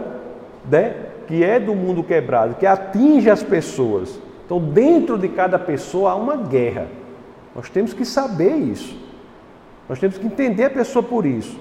né? 0.69 0.95
que 1.27 1.43
é 1.43 1.59
do 1.59 1.73
mundo 1.73 2.03
quebrado, 2.03 2.55
que 2.55 2.65
atinge 2.65 3.29
as 3.29 3.43
pessoas. 3.43 4.19
Então, 4.45 4.59
dentro 4.59 5.17
de 5.17 5.29
cada 5.29 5.57
pessoa 5.57 6.11
há 6.11 6.15
uma 6.15 6.35
guerra. 6.35 6.87
Nós 7.55 7.69
temos 7.69 7.93
que 7.93 8.05
saber 8.05 8.55
isso. 8.55 8.97
Nós 9.87 9.99
temos 9.99 10.17
que 10.17 10.25
entender 10.25 10.65
a 10.65 10.69
pessoa 10.69 11.03
por 11.03 11.25
isso. 11.25 11.57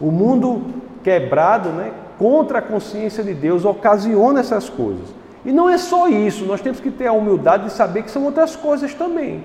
O 0.00 0.10
mundo 0.10 0.62
quebrado, 1.02 1.70
né, 1.70 1.92
contra 2.18 2.58
a 2.58 2.62
consciência 2.62 3.22
de 3.22 3.34
Deus, 3.34 3.64
ocasiona 3.64 4.40
essas 4.40 4.68
coisas. 4.68 5.08
E 5.48 5.52
não 5.52 5.66
é 5.66 5.78
só 5.78 6.08
isso, 6.08 6.44
nós 6.44 6.60
temos 6.60 6.78
que 6.78 6.90
ter 6.90 7.06
a 7.06 7.12
humildade 7.12 7.64
de 7.64 7.72
saber 7.72 8.02
que 8.02 8.10
são 8.10 8.22
outras 8.24 8.54
coisas 8.54 8.92
também. 8.92 9.42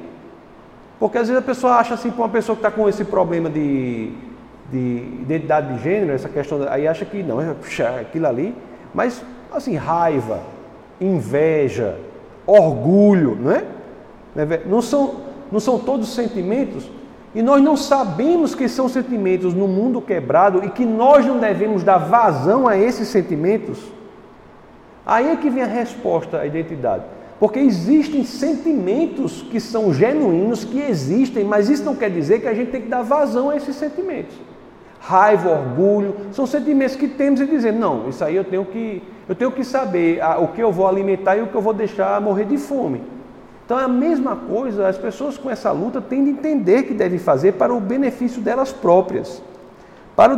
Porque 0.99 1.17
às 1.17 1.29
vezes 1.29 1.41
a 1.41 1.45
pessoa 1.45 1.75
acha 1.75 1.93
assim, 1.93 2.11
para 2.11 2.23
uma 2.23 2.29
pessoa 2.29 2.57
que 2.57 2.59
está 2.59 2.69
com 2.69 2.89
esse 2.89 3.05
problema 3.05 3.49
de, 3.49 4.11
de 4.69 5.07
identidade 5.21 5.73
de 5.73 5.81
gênero, 5.81 6.11
essa 6.11 6.27
questão, 6.27 6.59
aí 6.69 6.89
acha 6.89 7.05
que 7.05 7.23
não, 7.23 7.39
é 7.39 7.55
aquilo 8.01 8.27
ali, 8.27 8.53
mas 8.93 9.23
assim, 9.49 9.77
raiva, 9.77 10.41
inveja, 10.99 11.95
orgulho, 12.45 13.37
não 13.39 13.51
é? 13.53 13.63
Não 14.65 14.81
são, 14.81 15.21
não 15.49 15.61
são 15.61 15.79
todos 15.79 16.13
sentimentos 16.13 16.91
e 17.33 17.41
nós 17.41 17.61
não 17.61 17.77
sabemos 17.77 18.53
que 18.53 18.67
são 18.67 18.89
sentimentos 18.89 19.53
no 19.53 19.69
mundo 19.69 20.01
quebrado 20.01 20.65
e 20.65 20.69
que 20.69 20.85
nós 20.85 21.25
não 21.25 21.39
devemos 21.39 21.81
dar 21.81 21.97
vazão 21.97 22.67
a 22.67 22.77
esses 22.77 23.07
sentimentos. 23.07 23.79
Aí 25.05 25.29
é 25.29 25.35
que 25.35 25.49
vem 25.49 25.63
a 25.63 25.67
resposta 25.67 26.39
à 26.39 26.45
identidade. 26.45 27.03
Porque 27.39 27.59
existem 27.59 28.23
sentimentos 28.23 29.41
que 29.41 29.59
são 29.59 29.93
genuínos, 29.93 30.63
que 30.63 30.79
existem, 30.79 31.43
mas 31.43 31.69
isso 31.69 31.83
não 31.83 31.95
quer 31.95 32.09
dizer 32.09 32.39
que 32.39 32.47
a 32.47 32.53
gente 32.53 32.71
tem 32.71 32.81
que 32.81 32.87
dar 32.87 33.01
vazão 33.01 33.49
a 33.49 33.57
esses 33.57 33.75
sentimentos. 33.75 34.35
Raiva, 34.99 35.49
orgulho, 35.49 36.15
são 36.31 36.45
sentimentos 36.45 36.95
que 36.95 37.09
temos 37.09 37.41
e 37.41 37.45
dizer, 37.45 37.73
não, 37.73 38.07
isso 38.07 38.23
aí 38.23 38.37
eu 38.37 38.45
tenho 38.45 38.63
que, 38.63 39.03
eu 39.27 39.35
tenho 39.35 39.51
que 39.51 39.65
saber 39.65 40.21
o 40.39 40.47
que 40.47 40.61
eu 40.61 40.71
vou 40.71 40.87
alimentar 40.87 41.35
e 41.35 41.41
o 41.41 41.47
que 41.47 41.55
eu 41.55 41.61
vou 41.61 41.73
deixar 41.73 42.21
morrer 42.21 42.45
de 42.45 42.57
fome. 42.57 43.01
Então 43.65 43.77
é 43.77 43.83
a 43.83 43.89
mesma 43.89 44.37
coisa, 44.37 44.87
as 44.87 44.97
pessoas 44.97 45.37
com 45.37 45.49
essa 45.49 45.71
luta 45.71 45.99
têm 45.99 46.23
de 46.23 46.29
entender 46.29 46.83
que 46.83 46.93
devem 46.93 47.19
fazer 47.19 47.53
para 47.53 47.73
o 47.73 47.79
benefício 47.81 48.41
delas 48.41 48.71
próprias. 48.71 49.43
Para 50.15 50.33
o 50.33 50.37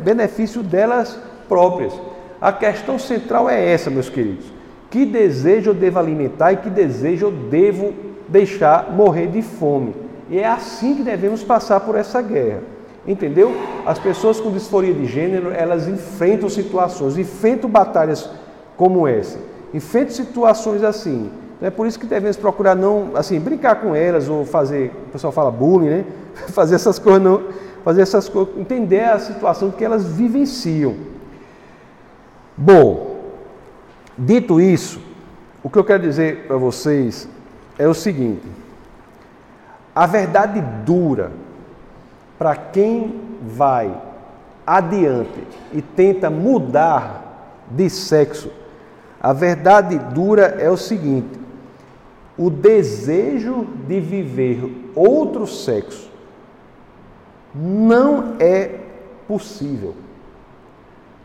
benefício 0.00 0.62
delas 0.62 1.18
próprias. 1.46 1.92
A 2.40 2.52
questão 2.52 2.98
central 2.98 3.48
é 3.48 3.72
essa, 3.72 3.90
meus 3.90 4.08
queridos. 4.08 4.46
Que 4.90 5.04
desejo 5.04 5.70
eu 5.70 5.74
devo 5.74 5.98
alimentar 5.98 6.52
e 6.52 6.56
que 6.58 6.70
desejo 6.70 7.26
eu 7.26 7.32
devo 7.32 7.92
deixar 8.28 8.92
morrer 8.92 9.26
de 9.28 9.42
fome? 9.42 9.94
E 10.28 10.38
é 10.38 10.46
assim 10.46 10.96
que 10.96 11.02
devemos 11.02 11.42
passar 11.42 11.80
por 11.80 11.96
essa 11.96 12.20
guerra. 12.20 12.60
Entendeu? 13.06 13.54
As 13.86 13.98
pessoas 13.98 14.40
com 14.40 14.50
disforia 14.50 14.92
de 14.92 15.06
gênero, 15.06 15.50
elas 15.52 15.86
enfrentam 15.86 16.48
situações, 16.48 17.16
enfrentam 17.16 17.70
batalhas 17.70 18.28
como 18.76 19.06
essa. 19.06 19.38
Enfrentam 19.72 20.14
situações 20.14 20.82
assim. 20.82 21.30
É 21.62 21.70
por 21.70 21.86
isso 21.86 21.98
que 21.98 22.06
devemos 22.06 22.36
procurar 22.36 22.74
não, 22.74 23.12
assim, 23.14 23.40
brincar 23.40 23.76
com 23.76 23.94
elas 23.94 24.28
ou 24.28 24.44
fazer, 24.44 24.92
o 25.08 25.12
pessoal 25.12 25.32
fala 25.32 25.50
bullying, 25.50 25.88
né? 25.88 26.04
Fazer 26.48 26.74
essas 26.74 26.98
coisas 26.98 27.22
não, 27.22 27.44
fazer 27.82 28.02
essas 28.02 28.28
coisas, 28.28 28.52
entender 28.58 29.04
a 29.04 29.18
situação 29.18 29.70
que 29.70 29.82
elas 29.82 30.04
vivenciam. 30.04 30.94
Bom, 32.56 33.20
dito 34.16 34.58
isso, 34.58 34.98
o 35.62 35.68
que 35.68 35.78
eu 35.78 35.84
quero 35.84 36.02
dizer 36.02 36.46
para 36.46 36.56
vocês 36.56 37.28
é 37.78 37.86
o 37.86 37.92
seguinte: 37.92 38.46
a 39.94 40.06
verdade 40.06 40.62
dura 40.84 41.32
para 42.38 42.56
quem 42.56 43.20
vai 43.42 43.94
adiante 44.66 45.46
e 45.70 45.82
tenta 45.82 46.30
mudar 46.30 47.62
de 47.70 47.90
sexo, 47.90 48.50
a 49.20 49.34
verdade 49.34 49.98
dura 50.14 50.56
é 50.58 50.70
o 50.70 50.78
seguinte: 50.78 51.38
o 52.38 52.48
desejo 52.48 53.66
de 53.86 54.00
viver 54.00 54.92
outro 54.94 55.46
sexo 55.46 56.10
não 57.54 58.36
é 58.38 58.80
possível. 59.28 60.05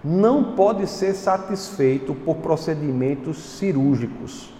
Não 0.03 0.55
pode 0.55 0.87
ser 0.87 1.13
satisfeito 1.13 2.13
por 2.13 2.37
procedimentos 2.37 3.37
cirúrgicos. 3.37 4.51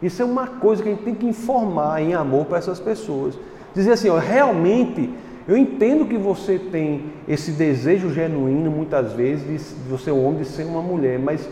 Isso 0.00 0.20
é 0.20 0.24
uma 0.24 0.46
coisa 0.46 0.82
que 0.82 0.88
a 0.88 0.92
gente 0.92 1.04
tem 1.04 1.14
que 1.14 1.26
informar 1.26 2.00
em 2.02 2.14
amor 2.14 2.46
para 2.46 2.58
essas 2.58 2.80
pessoas. 2.80 3.38
Dizer 3.74 3.92
assim, 3.92 4.08
ó, 4.08 4.18
realmente, 4.18 5.10
eu 5.46 5.56
entendo 5.56 6.06
que 6.06 6.16
você 6.16 6.58
tem 6.58 7.12
esse 7.26 7.52
desejo 7.52 8.10
genuíno, 8.10 8.70
muitas 8.70 9.12
vezes, 9.12 9.74
de 9.84 9.90
você 9.90 10.10
um 10.10 10.24
homem, 10.24 10.42
de 10.42 10.48
ser 10.48 10.64
uma 10.64 10.82
mulher, 10.82 11.18
mas 11.18 11.48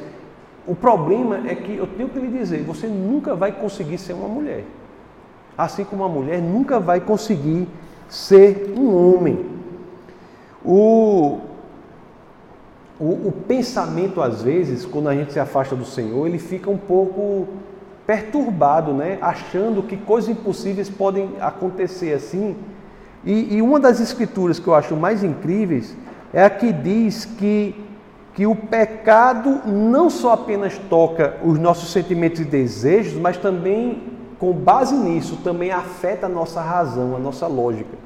o 0.66 0.74
problema 0.74 1.48
é 1.48 1.54
que 1.54 1.76
eu 1.76 1.86
tenho 1.86 2.08
que 2.08 2.18
lhe 2.18 2.28
dizer, 2.38 2.62
você 2.62 2.86
nunca 2.86 3.34
vai 3.34 3.52
conseguir 3.52 3.98
ser 3.98 4.12
uma 4.12 4.28
mulher. 4.28 4.64
Assim 5.56 5.84
como 5.84 6.02
uma 6.02 6.08
mulher 6.08 6.40
nunca 6.40 6.78
vai 6.78 7.00
conseguir 7.00 7.68
ser 8.08 8.72
um 8.76 8.94
homem. 8.94 9.46
O, 10.64 11.38
o, 13.01 13.28
o, 13.28 13.32
pensamento, 13.32 14.20
às 14.20 14.42
vezes, 14.42 14.84
quando 14.84 15.09
a 15.09 15.14
gente 15.14 15.32
se 15.32 15.40
afasta 15.40 15.74
do 15.74 15.84
Senhor, 15.86 16.26
ele 16.26 16.38
fica 16.38 16.70
um 16.70 16.76
pouco 16.76 17.48
perturbado, 18.07 18.92
né? 18.92 19.18
achando 19.22 19.82
que 19.82 19.96
coisas 19.96 20.28
impossíveis 20.28 20.90
podem 20.90 21.30
acontecer 21.40 22.12
assim. 22.12 22.57
E, 23.24 23.57
e 23.57 23.62
uma 23.62 23.80
das 23.80 24.01
escrituras 24.01 24.59
que 24.59 24.68
eu 24.68 24.74
acho 24.74 24.94
mais 24.96 25.24
incríveis 25.24 25.96
é 26.32 26.44
a 26.44 26.51
que 26.51 26.72
diz 26.72 27.24
que 27.24 27.74
que 28.34 28.46
o 28.46 28.55
pecado 28.55 29.61
não 29.66 30.09
só 30.09 30.32
apenas 30.32 30.78
toca 30.88 31.36
os 31.44 31.59
nossos 31.59 31.90
sentimentos 31.90 32.40
e 32.40 32.44
desejos, 32.44 33.14
mas 33.14 33.36
também, 33.36 34.03
com 34.38 34.53
base 34.53 34.94
nisso, 34.94 35.38
também 35.42 35.70
afeta 35.70 36.26
a 36.26 36.28
nossa 36.28 36.61
razão, 36.61 37.16
a 37.16 37.18
nossa 37.18 37.46
lógica. 37.46 37.98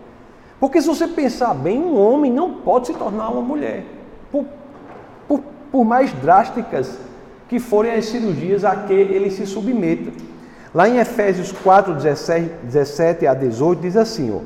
Porque 0.58 0.80
se 0.80 0.88
você 0.88 1.06
pensar 1.06 1.52
bem, 1.54 1.78
um 1.78 1.98
homem 1.98 2.32
não 2.32 2.54
pode 2.54 2.86
se 2.86 2.94
tornar 2.94 3.28
uma 3.28 3.42
mulher, 3.42 3.84
por, 4.32 4.46
por, 5.74 5.84
mais 5.84 6.12
drásticas 6.12 6.96
que 7.48 7.58
forem 7.58 7.90
as 7.90 8.04
cirurgias 8.04 8.64
a 8.64 8.76
que 8.76 8.92
ele 8.92 9.28
se 9.28 9.44
submeta. 9.44 10.12
Lá 10.72 10.88
em 10.88 10.98
Efésios 10.98 11.50
4, 11.50 11.94
17, 11.94 12.48
17 12.62 13.26
a 13.26 13.34
18, 13.34 13.82
diz 13.82 13.96
assim: 13.96 14.30
ó, 14.32 14.38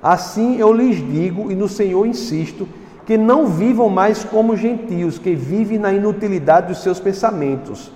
Assim 0.00 0.58
eu 0.60 0.72
lhes 0.72 0.98
digo, 0.98 1.50
e 1.50 1.56
no 1.56 1.68
Senhor 1.68 2.06
insisto, 2.06 2.68
que 3.04 3.18
não 3.18 3.48
vivam 3.48 3.88
mais 3.88 4.22
como 4.22 4.56
gentios, 4.56 5.18
que 5.18 5.34
vivem 5.34 5.76
na 5.76 5.92
inutilidade 5.92 6.68
dos 6.68 6.84
seus 6.84 7.00
pensamentos. 7.00 7.90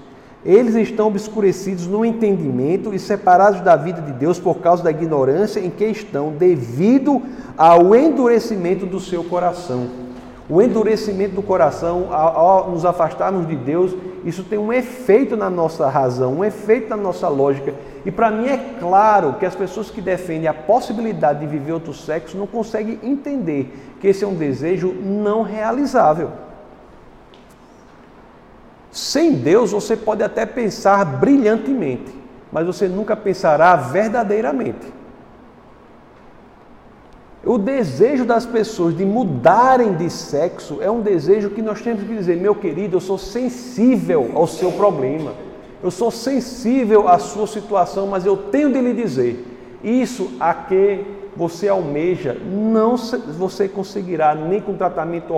Eles 0.45 0.75
estão 0.75 1.07
obscurecidos 1.07 1.87
no 1.87 2.05
entendimento 2.05 2.93
e 2.93 2.99
separados 2.99 3.61
da 3.61 3.77
vida 3.77 4.01
de 4.01 4.11
Deus 4.11 4.41
por 4.41 4.57
causa 4.59 4.83
da 4.83 4.91
ignorância 4.91 5.61
em 5.61 5.71
que 5.71 5.85
estão, 5.85 6.33
devido 6.33 7.23
ao 7.57 7.95
endurecimento 7.95 8.85
do 8.85 8.99
seu 8.99 9.23
coração. 9.23 10.10
O 10.51 10.61
endurecimento 10.61 11.37
do 11.37 11.43
coração, 11.43 12.13
ao 12.13 12.73
nos 12.73 12.85
afastarmos 12.85 13.47
de 13.47 13.55
Deus, 13.55 13.95
isso 14.25 14.43
tem 14.43 14.59
um 14.59 14.73
efeito 14.73 15.37
na 15.37 15.49
nossa 15.49 15.89
razão, 15.89 16.35
um 16.35 16.45
efeito 16.45 16.91
na 16.91 16.97
nossa 16.97 17.29
lógica. 17.29 17.73
E 18.05 18.11
para 18.11 18.33
mim 18.33 18.49
é 18.49 18.57
claro 18.81 19.35
que 19.35 19.47
as 19.47 19.55
pessoas 19.55 19.91
que 19.91 20.01
defendem 20.01 20.49
a 20.49 20.53
possibilidade 20.53 21.39
de 21.39 21.47
viver 21.47 21.71
outro 21.71 21.95
sexo 21.95 22.37
não 22.37 22.49
conseguem 22.49 22.99
entender 23.01 23.97
que 24.01 24.09
esse 24.09 24.25
é 24.25 24.27
um 24.27 24.35
desejo 24.35 24.93
não 24.93 25.43
realizável. 25.43 26.33
Sem 28.91 29.35
Deus 29.35 29.71
você 29.71 29.97
pode 29.97 30.25
até 30.25 30.45
pensar 30.45 31.05
brilhantemente, 31.05 32.13
mas 32.51 32.67
você 32.67 32.89
nunca 32.89 33.15
pensará 33.15 33.77
verdadeiramente. 33.77 35.00
O 37.45 37.57
desejo 37.57 38.27
das 38.27 38.45
pessoas 38.45 38.95
de 38.95 39.05
mudarem 39.05 39.95
de 39.95 40.11
sexo 40.11 40.79
é 40.83 40.91
um 40.91 41.01
desejo 41.01 41.51
que 41.51 41.63
nós 41.63 41.81
temos 41.81 42.03
que 42.03 42.15
dizer, 42.15 42.37
meu 42.37 42.55
querido, 42.55 42.97
eu 42.97 43.01
sou 43.01 43.17
sensível 43.17 44.31
ao 44.35 44.47
seu 44.47 44.71
problema, 44.73 45.33
eu 45.83 45.91
sou 45.91 46.11
sensível 46.11 47.09
à 47.09 47.19
sua 47.19 47.47
situação, 47.47 48.07
mas 48.07 48.27
eu 48.27 48.37
tenho 48.37 48.71
de 48.71 48.81
lhe 48.81 48.93
dizer, 48.93 49.43
isso 49.83 50.33
a 50.39 50.53
que 50.53 51.03
você 51.35 51.69
almeja, 51.69 52.35
não 52.35 52.97
você 52.97 53.67
conseguirá 53.67 54.35
nem 54.35 54.61
com 54.61 54.75
tratamento 54.75 55.33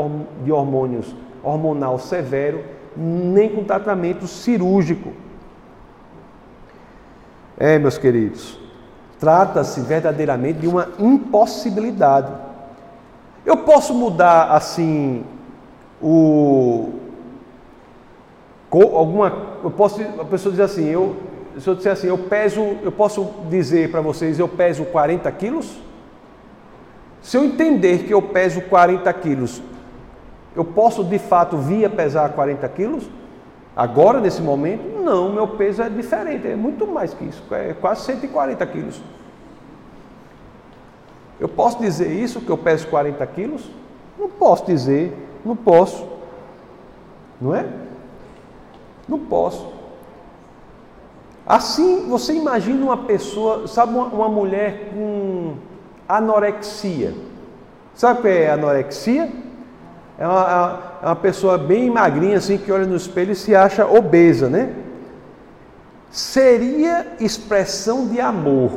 de 0.44 0.50
hormônios 0.50 1.14
hormonal 1.42 1.98
severo, 1.98 2.62
nem 2.96 3.48
com 3.48 3.64
tratamento 3.64 4.26
cirúrgico. 4.26 5.12
É, 7.57 7.78
meus 7.78 7.98
queridos, 7.98 8.59
trata-se 9.23 9.81
verdadeiramente 9.81 10.59
de 10.59 10.66
uma 10.66 10.89
impossibilidade. 10.99 12.33
Eu 13.47 13.59
posso 13.59 13.95
mudar 13.95 14.51
assim 14.51 15.25
o 16.03 16.95
alguma 18.68 19.33
eu 19.62 19.70
posso 19.70 20.03
a 20.03 20.25
pessoa 20.25 20.51
dizer 20.51 20.64
assim, 20.64 20.89
eu 20.89 21.14
se 21.57 21.68
eu 21.68 21.77
disser 21.77 21.93
assim, 21.93 22.09
eu 22.09 22.18
peso, 22.18 22.61
eu 22.83 22.91
posso 22.91 23.31
dizer 23.49 23.93
para 23.93 24.01
vocês, 24.01 24.41
eu 24.41 24.49
peso 24.49 24.85
40 24.87 25.31
quilos? 25.31 25.79
Se 27.20 27.37
eu 27.37 27.45
entender 27.45 28.03
que 28.03 28.12
eu 28.12 28.23
peso 28.23 28.61
40 28.62 29.12
quilos, 29.12 29.62
eu 30.57 30.64
posso 30.64 31.05
de 31.05 31.20
fato 31.20 31.57
vir 31.57 31.85
a 31.85 31.91
pesar 31.91 32.31
40 32.31 32.68
quilos? 32.70 33.09
Agora, 33.75 34.20
nesse 34.20 34.43
momento? 34.43 35.03
Não, 35.03 35.33
meu 35.33 35.49
peso 35.49 35.83
é 35.83 35.89
diferente, 35.89 36.47
é 36.47 36.55
muito 36.55 36.87
mais 36.87 37.14
que 37.14 37.25
isso, 37.25 37.43
é 37.53 37.75
quase 37.81 38.03
140 38.03 38.66
quilos. 38.66 39.01
Eu 41.41 41.49
posso 41.49 41.81
dizer 41.81 42.09
isso, 42.12 42.41
que 42.41 42.51
eu 42.51 42.59
peso 42.59 42.87
40 42.89 43.27
quilos? 43.29 43.68
Não 44.18 44.29
posso 44.29 44.66
dizer, 44.66 45.16
não 45.45 45.57
posso. 45.57 46.07
Não 47.41 47.55
é? 47.55 47.66
Não 49.09 49.18
posso. 49.18 49.73
Assim, 51.47 52.09
você 52.09 52.35
imagina 52.35 52.85
uma 52.85 52.97
pessoa, 52.97 53.66
sabe, 53.66 53.95
uma, 53.95 54.05
uma 54.05 54.29
mulher 54.29 54.91
com 54.95 55.55
anorexia. 56.09 57.14
Sabe 57.95 58.20
o 58.20 58.23
que 58.23 58.29
é 58.29 58.51
anorexia? 58.51 59.31
É 60.18 60.29
uma, 60.29 60.91
é 61.03 61.07
uma 61.07 61.16
pessoa 61.16 61.59
bem 61.59 61.90
magrinha, 61.90 62.36
assim, 62.36 62.57
que 62.57 62.70
olha 62.70 62.86
no 62.86 62.94
espelho 62.94 63.32
e 63.32 63.36
se 63.36 63.57
acha 63.57 63.84
obesa, 63.84 64.48
né? 64.48 64.72
Seria 66.12 67.16
expressão 67.18 68.07
de 68.07 68.20
amor 68.20 68.70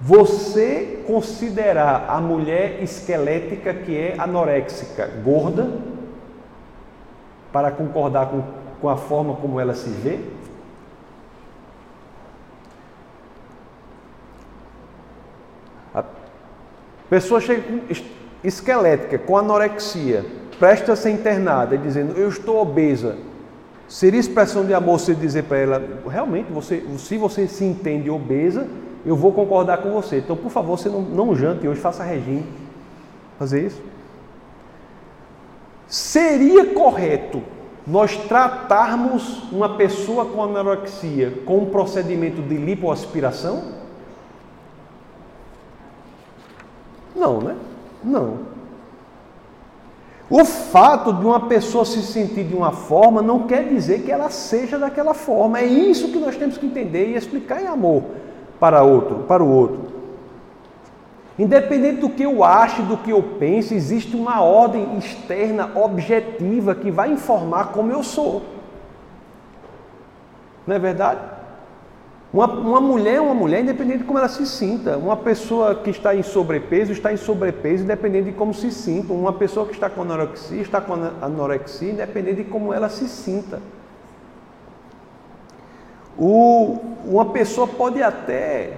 você 0.00 1.04
considerar 1.06 2.06
a 2.08 2.20
mulher 2.20 2.82
esquelética 2.82 3.72
que 3.72 3.96
é 3.96 4.14
anoréxica 4.18 5.06
gorda 5.22 5.70
para 7.52 7.70
concordar 7.70 8.26
com, 8.26 8.42
com 8.80 8.88
a 8.88 8.96
forma 8.96 9.36
como 9.36 9.60
ela 9.60 9.74
se 9.74 9.90
vê? 9.90 10.18
A 15.94 16.04
pessoa 17.08 17.40
chega 17.40 17.62
esquelética, 18.42 19.18
com 19.18 19.36
anorexia, 19.36 20.37
presta 20.58 20.92
a 20.92 20.96
ser 20.96 21.10
internada 21.10 21.74
e 21.74 21.78
dizendo, 21.78 22.16
eu 22.16 22.28
estou 22.28 22.60
obesa. 22.60 23.16
Seria 23.88 24.20
expressão 24.20 24.64
de 24.64 24.74
amor 24.74 24.98
você 24.98 25.14
dizer 25.14 25.44
para 25.44 25.56
ela, 25.56 25.82
realmente, 26.06 26.52
você, 26.52 26.84
se 26.98 27.16
você 27.16 27.46
se 27.46 27.64
entende 27.64 28.10
obesa, 28.10 28.66
eu 29.06 29.16
vou 29.16 29.32
concordar 29.32 29.78
com 29.78 29.90
você. 29.92 30.18
Então, 30.18 30.36
por 30.36 30.50
favor, 30.50 30.76
você 30.76 30.88
não, 30.88 31.00
não 31.00 31.34
jante 31.34 31.66
hoje, 31.66 31.80
faça 31.80 32.04
regime. 32.04 32.44
Fazer 33.38 33.66
isso? 33.66 33.80
Seria 35.86 36.74
correto 36.74 37.42
nós 37.86 38.14
tratarmos 38.14 39.50
uma 39.50 39.76
pessoa 39.76 40.26
com 40.26 40.44
anorexia 40.44 41.32
com 41.46 41.58
um 41.58 41.66
procedimento 41.66 42.42
de 42.42 42.56
lipoaspiração? 42.56 43.72
Não, 47.16 47.40
né? 47.40 47.56
Não. 48.04 48.57
O 50.30 50.44
fato 50.44 51.12
de 51.12 51.24
uma 51.24 51.40
pessoa 51.48 51.86
se 51.86 52.02
sentir 52.02 52.44
de 52.44 52.54
uma 52.54 52.70
forma 52.70 53.22
não 53.22 53.46
quer 53.46 53.64
dizer 53.64 54.02
que 54.02 54.12
ela 54.12 54.28
seja 54.28 54.78
daquela 54.78 55.14
forma. 55.14 55.58
É 55.58 55.64
isso 55.64 56.08
que 56.08 56.18
nós 56.18 56.36
temos 56.36 56.58
que 56.58 56.66
entender 56.66 57.08
e 57.08 57.16
explicar 57.16 57.62
em 57.62 57.66
amor 57.66 58.02
para 58.60 58.82
outro, 58.82 59.20
para 59.20 59.42
o 59.42 59.50
outro. 59.50 59.88
Independente 61.38 62.00
do 62.00 62.10
que 62.10 62.24
eu 62.24 62.44
ache, 62.44 62.82
do 62.82 62.96
que 62.96 63.10
eu 63.10 63.22
pense, 63.22 63.74
existe 63.74 64.16
uma 64.16 64.42
ordem 64.42 64.98
externa 64.98 65.70
objetiva 65.74 66.74
que 66.74 66.90
vai 66.90 67.12
informar 67.12 67.72
como 67.72 67.92
eu 67.92 68.02
sou. 68.02 68.42
Não 70.66 70.76
é 70.76 70.78
verdade? 70.78 71.37
Uma, 72.38 72.46
uma 72.46 72.80
mulher 72.80 73.16
é 73.16 73.20
uma 73.20 73.34
mulher 73.34 73.62
independente 73.62 73.98
de 73.98 74.04
como 74.04 74.16
ela 74.16 74.28
se 74.28 74.46
sinta. 74.46 74.96
Uma 74.96 75.16
pessoa 75.16 75.74
que 75.74 75.90
está 75.90 76.14
em 76.14 76.22
sobrepeso 76.22 76.92
está 76.92 77.12
em 77.12 77.16
sobrepeso 77.16 77.82
independente 77.82 78.26
de 78.26 78.32
como 78.32 78.54
se 78.54 78.70
sinta. 78.70 79.12
Uma 79.12 79.32
pessoa 79.32 79.66
que 79.66 79.72
está 79.72 79.90
com 79.90 80.02
anorexia 80.02 80.62
está 80.62 80.80
com 80.80 80.94
anorexia 81.20 81.90
independente 81.90 82.44
de 82.44 82.44
como 82.44 82.72
ela 82.72 82.88
se 82.88 83.08
sinta. 83.08 83.60
O, 86.16 86.78
uma 87.04 87.24
pessoa 87.24 87.66
pode 87.66 88.00
até, 88.00 88.72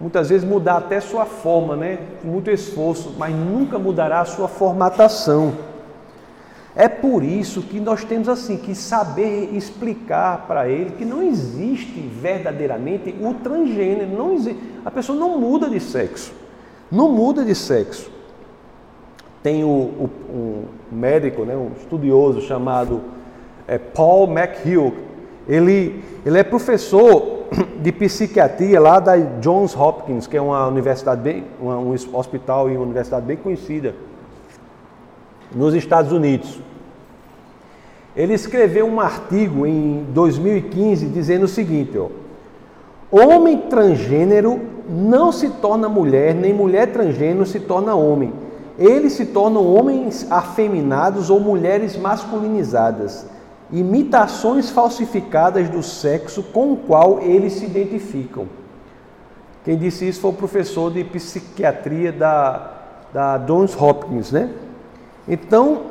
muitas 0.00 0.30
vezes, 0.30 0.48
mudar 0.48 0.78
até 0.78 0.98
sua 0.98 1.26
forma, 1.26 1.76
né? 1.76 1.98
com 2.22 2.28
muito 2.28 2.50
esforço, 2.50 3.14
mas 3.18 3.34
nunca 3.34 3.78
mudará 3.78 4.22
a 4.22 4.24
sua 4.24 4.48
formatação. 4.48 5.52
É 6.76 6.88
por 6.88 7.22
isso 7.22 7.62
que 7.62 7.78
nós 7.78 8.02
temos 8.02 8.28
assim 8.28 8.56
que 8.56 8.74
saber 8.74 9.50
explicar 9.54 10.44
para 10.46 10.68
ele 10.68 10.90
que 10.90 11.04
não 11.04 11.22
existe 11.22 12.00
verdadeiramente 12.00 13.14
o 13.20 13.32
transgênero, 13.34 14.10
não 14.10 14.34
existe. 14.34 14.60
A 14.84 14.90
pessoa 14.90 15.16
não 15.16 15.38
muda 15.38 15.70
de 15.70 15.78
sexo, 15.78 16.32
não 16.90 17.12
muda 17.12 17.44
de 17.44 17.54
sexo. 17.54 18.10
Tem 19.40 19.62
o, 19.62 19.68
o, 19.68 20.10
um 20.32 20.64
médico, 20.90 21.44
né, 21.44 21.56
um 21.56 21.70
estudioso 21.78 22.40
chamado 22.40 23.02
é, 23.68 23.78
Paul 23.78 24.26
McHugh. 24.26 24.94
Ele, 25.46 26.02
ele 26.26 26.38
é 26.38 26.42
professor 26.42 27.44
de 27.80 27.92
psiquiatria 27.92 28.80
lá 28.80 28.98
da 28.98 29.16
Johns 29.16 29.76
Hopkins, 29.76 30.26
que 30.26 30.36
é 30.36 30.40
uma 30.40 30.66
universidade 30.66 31.20
bem, 31.20 31.44
uma, 31.60 31.78
um 31.78 31.94
hospital 32.14 32.68
e 32.68 32.72
uma 32.76 32.82
universidade 32.84 33.24
bem 33.24 33.36
conhecida 33.36 33.94
nos 35.54 35.74
Estados 35.74 36.12
Unidos. 36.12 36.58
Ele 38.16 38.34
escreveu 38.34 38.86
um 38.86 39.00
artigo 39.00 39.66
em 39.66 40.04
2015 40.10 41.06
dizendo 41.06 41.44
o 41.44 41.48
seguinte: 41.48 41.98
ó, 41.98 42.08
homem 43.10 43.58
transgênero 43.58 44.60
não 44.88 45.32
se 45.32 45.48
torna 45.48 45.88
mulher, 45.88 46.34
nem 46.34 46.52
mulher 46.52 46.92
transgênero 46.92 47.46
se 47.46 47.60
torna 47.60 47.94
homem. 47.94 48.32
Eles 48.78 49.12
se 49.12 49.26
tornam 49.26 49.64
homens 49.64 50.26
afeminados 50.30 51.30
ou 51.30 51.38
mulheres 51.38 51.96
masculinizadas, 51.96 53.26
imitações 53.72 54.70
falsificadas 54.70 55.68
do 55.68 55.82
sexo 55.82 56.42
com 56.42 56.72
o 56.72 56.76
qual 56.76 57.20
eles 57.20 57.54
se 57.54 57.64
identificam. 57.64 58.46
Quem 59.64 59.78
disse 59.78 60.08
isso 60.08 60.20
foi 60.20 60.30
o 60.30 60.34
professor 60.34 60.92
de 60.92 61.04
psiquiatria 61.04 62.12
da, 62.12 62.72
da 63.12 63.38
Johns 63.38 63.80
Hopkins, 63.80 64.30
né? 64.30 64.50
Então, 65.28 65.82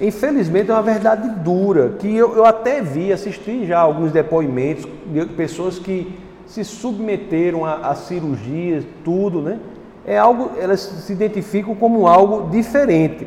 infelizmente, 0.00 0.70
é 0.70 0.74
uma 0.74 0.82
verdade 0.82 1.28
dura, 1.40 1.96
que 1.98 2.14
eu, 2.14 2.36
eu 2.36 2.44
até 2.44 2.80
vi, 2.80 3.12
assisti 3.12 3.66
já 3.66 3.80
alguns 3.80 4.12
depoimentos 4.12 4.86
de 5.06 5.26
pessoas 5.26 5.78
que 5.78 6.18
se 6.46 6.64
submeteram 6.64 7.64
a, 7.64 7.88
a 7.88 7.94
cirurgias, 7.94 8.84
tudo, 9.04 9.40
né? 9.40 9.58
É 10.06 10.18
algo, 10.18 10.50
elas 10.58 10.80
se 10.80 11.12
identificam 11.12 11.74
como 11.74 12.06
algo 12.06 12.50
diferente. 12.50 13.26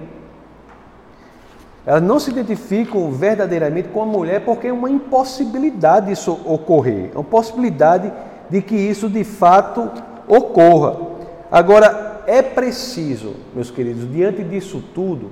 Elas 1.85 2.03
não 2.03 2.19
se 2.19 2.29
identificam 2.29 3.11
verdadeiramente 3.11 3.89
com 3.89 4.03
a 4.03 4.05
mulher 4.05 4.41
porque 4.45 4.67
é 4.67 4.73
uma 4.73 4.89
impossibilidade 4.89 6.11
isso 6.11 6.37
ocorrer, 6.45 7.11
é 7.13 7.17
uma 7.17 7.23
possibilidade 7.23 8.11
de 8.49 8.61
que 8.61 8.75
isso 8.75 9.09
de 9.09 9.23
fato 9.23 9.89
ocorra. 10.27 10.97
Agora, 11.49 12.16
é 12.27 12.41
preciso, 12.41 13.35
meus 13.55 13.71
queridos, 13.71 14.11
diante 14.11 14.43
disso 14.43 14.83
tudo, 14.93 15.31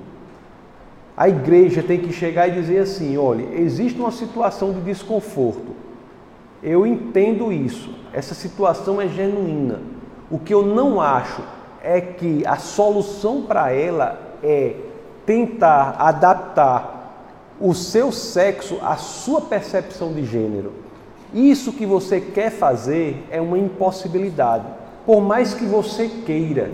a 1.14 1.28
igreja 1.28 1.82
tem 1.82 2.00
que 2.00 2.10
chegar 2.10 2.48
e 2.48 2.52
dizer 2.52 2.78
assim: 2.78 3.18
olha, 3.18 3.46
existe 3.54 4.00
uma 4.00 4.10
situação 4.10 4.72
de 4.72 4.80
desconforto. 4.80 5.76
Eu 6.62 6.86
entendo 6.86 7.52
isso, 7.52 7.90
essa 8.14 8.34
situação 8.34 8.98
é 8.98 9.06
genuína. 9.08 9.80
O 10.30 10.38
que 10.38 10.54
eu 10.54 10.64
não 10.64 10.98
acho 10.98 11.42
é 11.82 12.00
que 12.00 12.42
a 12.46 12.56
solução 12.56 13.42
para 13.42 13.70
ela 13.70 14.18
é 14.42 14.76
tentar 15.26 15.96
adaptar 15.98 16.96
o 17.60 17.74
seu 17.74 18.10
sexo 18.10 18.78
à 18.82 18.96
sua 18.96 19.42
percepção 19.42 20.14
de 20.14 20.24
gênero. 20.24 20.72
Isso 21.34 21.72
que 21.72 21.84
você 21.84 22.20
quer 22.20 22.50
fazer 22.50 23.26
é 23.30 23.40
uma 23.40 23.58
impossibilidade. 23.58 24.64
Por 25.04 25.20
mais 25.20 25.54
que 25.54 25.64
você 25.64 26.08
queira, 26.08 26.70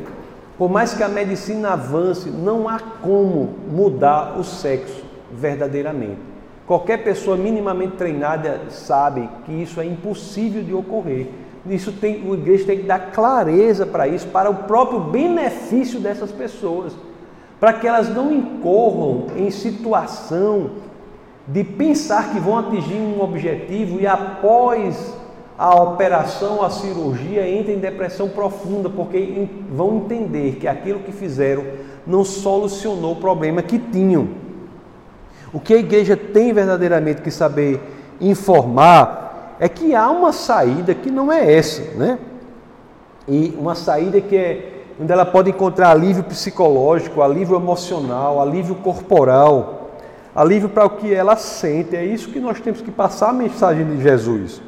por 0.62 0.70
mais 0.70 0.94
que 0.94 1.02
a 1.02 1.08
medicina 1.08 1.72
avance, 1.72 2.30
não 2.30 2.68
há 2.68 2.78
como 2.78 3.52
mudar 3.68 4.38
o 4.38 4.44
sexo 4.44 5.02
verdadeiramente. 5.32 6.20
Qualquer 6.68 7.02
pessoa 7.02 7.36
minimamente 7.36 7.96
treinada 7.96 8.60
sabe 8.68 9.28
que 9.44 9.50
isso 9.50 9.80
é 9.80 9.84
impossível 9.84 10.62
de 10.62 10.72
ocorrer. 10.72 11.30
Isso 11.68 11.90
tem, 11.90 12.22
a 12.22 12.34
igreja 12.34 12.64
tem 12.64 12.78
que 12.78 12.84
dar 12.84 13.10
clareza 13.10 13.84
para 13.84 14.06
isso, 14.06 14.28
para 14.28 14.50
o 14.50 14.54
próprio 14.54 15.00
benefício 15.00 15.98
dessas 15.98 16.30
pessoas, 16.30 16.92
para 17.58 17.72
que 17.72 17.88
elas 17.88 18.08
não 18.08 18.30
incorram 18.30 19.26
em 19.36 19.50
situação 19.50 20.70
de 21.44 21.64
pensar 21.64 22.30
que 22.30 22.38
vão 22.38 22.56
atingir 22.56 23.00
um 23.00 23.20
objetivo 23.20 23.98
e 23.98 24.06
após 24.06 25.12
a 25.62 25.80
operação, 25.80 26.60
a 26.60 26.70
cirurgia, 26.70 27.48
entra 27.48 27.70
em 27.70 27.78
depressão 27.78 28.28
profunda, 28.28 28.90
porque 28.90 29.46
vão 29.70 29.98
entender 29.98 30.56
que 30.56 30.66
aquilo 30.66 30.98
que 30.98 31.12
fizeram 31.12 31.62
não 32.04 32.24
solucionou 32.24 33.12
o 33.12 33.20
problema 33.20 33.62
que 33.62 33.78
tinham. 33.78 34.26
O 35.52 35.60
que 35.60 35.72
a 35.72 35.76
igreja 35.76 36.16
tem 36.16 36.52
verdadeiramente 36.52 37.22
que 37.22 37.30
saber 37.30 37.80
informar 38.20 39.54
é 39.60 39.68
que 39.68 39.94
há 39.94 40.10
uma 40.10 40.32
saída 40.32 40.96
que 40.96 41.12
não 41.12 41.30
é 41.30 41.54
essa, 41.54 41.96
né? 41.96 42.18
E 43.28 43.56
uma 43.56 43.76
saída 43.76 44.20
que 44.20 44.36
é 44.36 44.82
onde 45.00 45.12
ela 45.12 45.24
pode 45.24 45.50
encontrar 45.50 45.92
alívio 45.92 46.24
psicológico, 46.24 47.22
alívio 47.22 47.54
emocional, 47.54 48.42
alívio 48.42 48.74
corporal, 48.74 49.92
alívio 50.34 50.70
para 50.70 50.86
o 50.86 50.90
que 50.90 51.14
ela 51.14 51.36
sente. 51.36 51.94
É 51.94 52.04
isso 52.04 52.30
que 52.30 52.40
nós 52.40 52.58
temos 52.58 52.80
que 52.80 52.90
passar 52.90 53.28
a 53.28 53.32
mensagem 53.32 53.86
de 53.86 54.02
Jesus. 54.02 54.60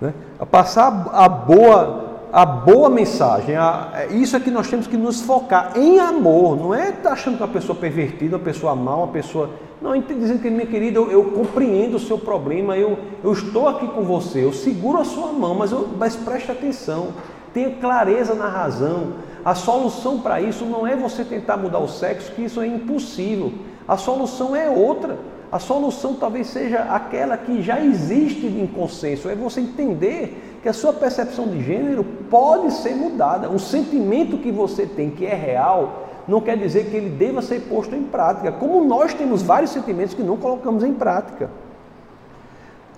Né? 0.00 0.12
A 0.38 0.46
passar 0.46 1.08
a 1.12 1.28
boa, 1.28 2.28
a 2.32 2.44
boa 2.44 2.88
mensagem. 2.88 3.56
A, 3.56 3.90
é 3.94 4.06
isso 4.14 4.36
é 4.36 4.40
que 4.40 4.50
nós 4.50 4.68
temos 4.68 4.86
que 4.86 4.96
nos 4.96 5.20
focar 5.20 5.72
em 5.76 5.98
amor. 5.98 6.56
Não 6.56 6.74
é 6.74 6.92
tá 6.92 7.12
achando 7.12 7.36
que 7.36 7.42
uma 7.42 7.52
pessoa 7.52 7.78
pervertida, 7.78 8.36
uma 8.36 8.44
pessoa 8.44 8.74
má, 8.74 8.96
uma 8.96 9.08
pessoa. 9.08 9.50
Não, 9.80 9.98
dizendo 10.00 10.40
que, 10.40 10.50
minha 10.50 10.66
querida, 10.66 10.98
eu, 10.98 11.10
eu, 11.10 11.24
compreendo 11.32 11.96
o 11.96 12.00
seu 12.00 12.18
problema, 12.18 12.76
eu, 12.76 12.98
eu 13.22 13.32
estou 13.32 13.68
aqui 13.68 13.86
com 13.86 14.02
você, 14.02 14.42
eu 14.42 14.52
seguro 14.52 14.98
a 14.98 15.04
sua 15.04 15.30
mão, 15.32 15.54
mas, 15.54 15.72
eu, 15.72 15.88
mas 15.98 16.16
preste 16.16 16.50
atenção, 16.50 17.08
tenha 17.52 17.70
clareza 17.70 18.34
na 18.34 18.48
razão. 18.48 19.12
A 19.44 19.54
solução 19.54 20.20
para 20.20 20.40
isso 20.40 20.64
não 20.64 20.86
é 20.86 20.96
você 20.96 21.22
tentar 21.22 21.58
mudar 21.58 21.78
o 21.80 21.88
sexo, 21.88 22.32
que 22.32 22.44
isso 22.44 22.62
é 22.62 22.66
impossível. 22.66 23.52
A 23.86 23.98
solução 23.98 24.56
é 24.56 24.70
outra. 24.70 25.18
A 25.54 25.60
solução 25.60 26.14
talvez 26.14 26.48
seja 26.48 26.80
aquela 26.90 27.36
que 27.36 27.62
já 27.62 27.78
existe 27.78 28.44
em 28.44 28.66
consenso, 28.66 29.28
é 29.28 29.36
você 29.36 29.60
entender 29.60 30.58
que 30.60 30.68
a 30.68 30.72
sua 30.72 30.92
percepção 30.92 31.46
de 31.46 31.62
gênero 31.62 32.02
pode 32.28 32.72
ser 32.72 32.96
mudada. 32.96 33.48
Um 33.48 33.60
sentimento 33.60 34.36
que 34.38 34.50
você 34.50 34.84
tem 34.84 35.10
que 35.10 35.24
é 35.24 35.32
real 35.32 36.08
não 36.26 36.40
quer 36.40 36.58
dizer 36.58 36.90
que 36.90 36.96
ele 36.96 37.08
deva 37.08 37.40
ser 37.40 37.60
posto 37.68 37.94
em 37.94 38.02
prática, 38.02 38.50
como 38.50 38.84
nós 38.84 39.14
temos 39.14 39.42
vários 39.42 39.70
sentimentos 39.70 40.12
que 40.12 40.24
não 40.24 40.36
colocamos 40.36 40.82
em 40.82 40.92
prática. 40.92 41.48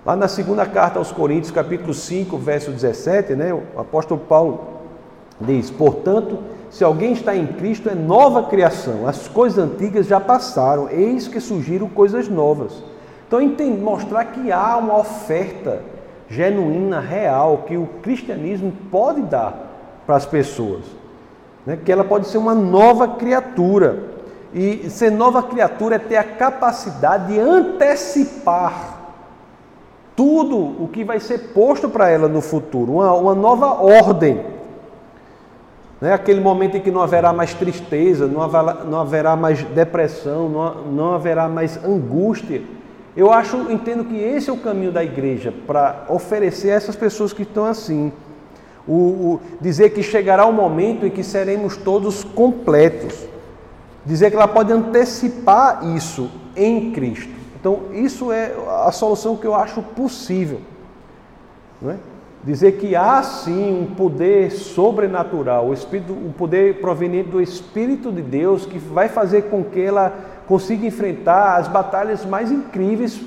Lá 0.03 0.15
na 0.15 0.27
segunda 0.27 0.65
carta 0.65 0.97
aos 0.97 1.11
Coríntios, 1.11 1.51
capítulo 1.51 1.93
5, 1.93 2.35
verso 2.39 2.71
17, 2.71 3.35
né, 3.35 3.53
o 3.53 3.79
apóstolo 3.79 4.19
Paulo 4.21 4.61
diz: 5.39 5.69
Portanto, 5.69 6.39
se 6.69 6.83
alguém 6.83 7.13
está 7.13 7.35
em 7.35 7.47
Cristo, 7.47 7.89
é 7.89 7.95
nova 7.95 8.43
criação, 8.43 9.07
as 9.07 9.27
coisas 9.27 9.57
antigas 9.57 10.07
já 10.07 10.19
passaram, 10.19 10.89
eis 10.89 11.27
que 11.27 11.39
surgiram 11.39 11.87
coisas 11.87 12.27
novas. 12.27 12.83
Então, 13.25 13.39
mostrar 13.77 14.25
que 14.25 14.51
há 14.51 14.77
uma 14.77 14.97
oferta 14.99 15.81
genuína, 16.29 16.99
real, 16.99 17.63
que 17.67 17.77
o 17.77 17.87
cristianismo 18.01 18.73
pode 18.91 19.21
dar 19.21 20.03
para 20.05 20.15
as 20.15 20.25
pessoas 20.25 20.83
né? 21.67 21.77
que 21.83 21.91
ela 21.91 22.05
pode 22.05 22.27
ser 22.27 22.37
uma 22.37 22.55
nova 22.55 23.09
criatura. 23.09 24.15
E 24.53 24.89
ser 24.89 25.11
nova 25.11 25.43
criatura 25.43 25.97
é 25.97 25.99
ter 25.99 26.15
a 26.15 26.23
capacidade 26.23 27.33
de 27.33 27.37
antecipar 27.37 28.95
tudo 30.15 30.57
o 30.57 30.87
que 30.87 31.03
vai 31.03 31.19
ser 31.19 31.49
posto 31.53 31.89
para 31.89 32.09
ela 32.09 32.29
no 32.29 32.41
futuro, 32.41 32.93
uma, 32.93 33.13
uma 33.13 33.35
nova 33.35 33.83
ordem. 33.83 34.43
Né? 35.99 36.13
Aquele 36.13 36.39
momento 36.39 36.77
em 36.77 36.81
que 36.81 36.91
não 36.91 37.01
haverá 37.01 37.33
mais 37.33 37.53
tristeza, 37.53 38.27
não 38.27 38.41
haverá, 38.41 38.73
não 38.85 38.99
haverá 38.99 39.35
mais 39.35 39.63
depressão, 39.63 40.47
não, 40.49 40.83
não 40.91 41.13
haverá 41.13 41.47
mais 41.47 41.83
angústia. 41.83 42.61
Eu 43.15 43.31
acho, 43.31 43.71
entendo 43.71 44.05
que 44.05 44.15
esse 44.15 44.49
é 44.49 44.53
o 44.53 44.57
caminho 44.57 44.91
da 44.91 45.03
igreja 45.03 45.53
para 45.65 46.05
oferecer 46.07 46.71
a 46.71 46.75
essas 46.75 46.95
pessoas 46.95 47.33
que 47.33 47.41
estão 47.41 47.65
assim. 47.65 48.11
O, 48.87 48.93
o, 48.93 49.41
dizer 49.59 49.89
que 49.89 50.01
chegará 50.01 50.45
o 50.45 50.53
momento 50.53 51.05
em 51.05 51.09
que 51.09 51.23
seremos 51.23 51.75
todos 51.75 52.23
completos. 52.23 53.27
Dizer 54.05 54.29
que 54.29 54.37
ela 54.37 54.47
pode 54.47 54.71
antecipar 54.71 55.85
isso 55.95 56.29
em 56.55 56.91
Cristo. 56.91 57.33
Então, 57.59 57.91
isso 57.91 58.31
é 58.31 58.53
a 58.85 58.91
solução 58.91 59.35
que 59.35 59.45
eu 59.45 59.55
acho 59.55 59.81
possível. 59.81 60.61
Não 61.81 61.91
é? 61.91 61.97
Dizer 62.47 62.77
que 62.77 62.95
há 62.95 63.21
sim 63.23 63.81
um 63.81 63.93
poder 63.93 64.51
sobrenatural, 64.51 65.67
o, 65.67 65.73
espírito, 65.73 66.13
um 66.13 66.31
poder 66.31 66.79
proveniente 66.79 67.29
do 67.29 67.41
Espírito 67.41 68.09
de 68.09 68.21
Deus 68.21 68.65
que 68.65 68.79
vai 68.79 69.09
fazer 69.09 69.49
com 69.49 69.65
que 69.65 69.81
ela 69.81 70.15
consiga 70.47 70.87
enfrentar 70.87 71.57
as 71.57 71.67
batalhas 71.67 72.25
mais 72.25 72.49
incríveis 72.49 73.19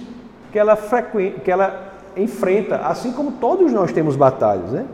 que 0.51 0.59
ela, 0.59 0.75
que 0.75 1.51
ela 1.51 1.93
enfrenta, 2.17 2.77
assim 2.77 3.13
como 3.13 3.33
todos 3.33 3.71
nós 3.71 3.93
temos 3.93 4.17
batalhas. 4.17 4.73
Né? 4.73 4.87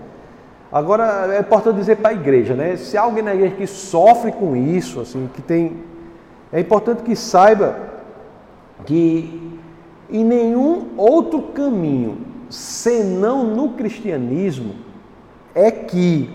Agora 0.73 1.33
é 1.33 1.39
importante 1.39 1.77
dizer 1.77 1.99
para 1.99 2.11
a 2.11 2.15
igreja, 2.15 2.55
né? 2.55 2.75
Se 2.75 2.99
alguém 2.99 3.23
na 3.23 3.33
igreja 3.33 3.55
que 3.55 3.67
sofre 3.69 4.33
com 4.33 4.57
isso, 4.57 4.99
assim, 5.03 5.31
que 5.37 5.41
tem, 5.41 5.85
é 6.53 6.59
importante 6.59 7.05
que 7.05 7.15
saiba 7.15 7.77
que 8.85 9.57
em 10.11 10.25
nenhum 10.25 10.89
outro 10.97 11.43
caminho, 11.43 12.26
senão 12.49 13.45
no 13.45 13.71
cristianismo, 13.71 14.75
é 15.55 15.71
que 15.71 16.31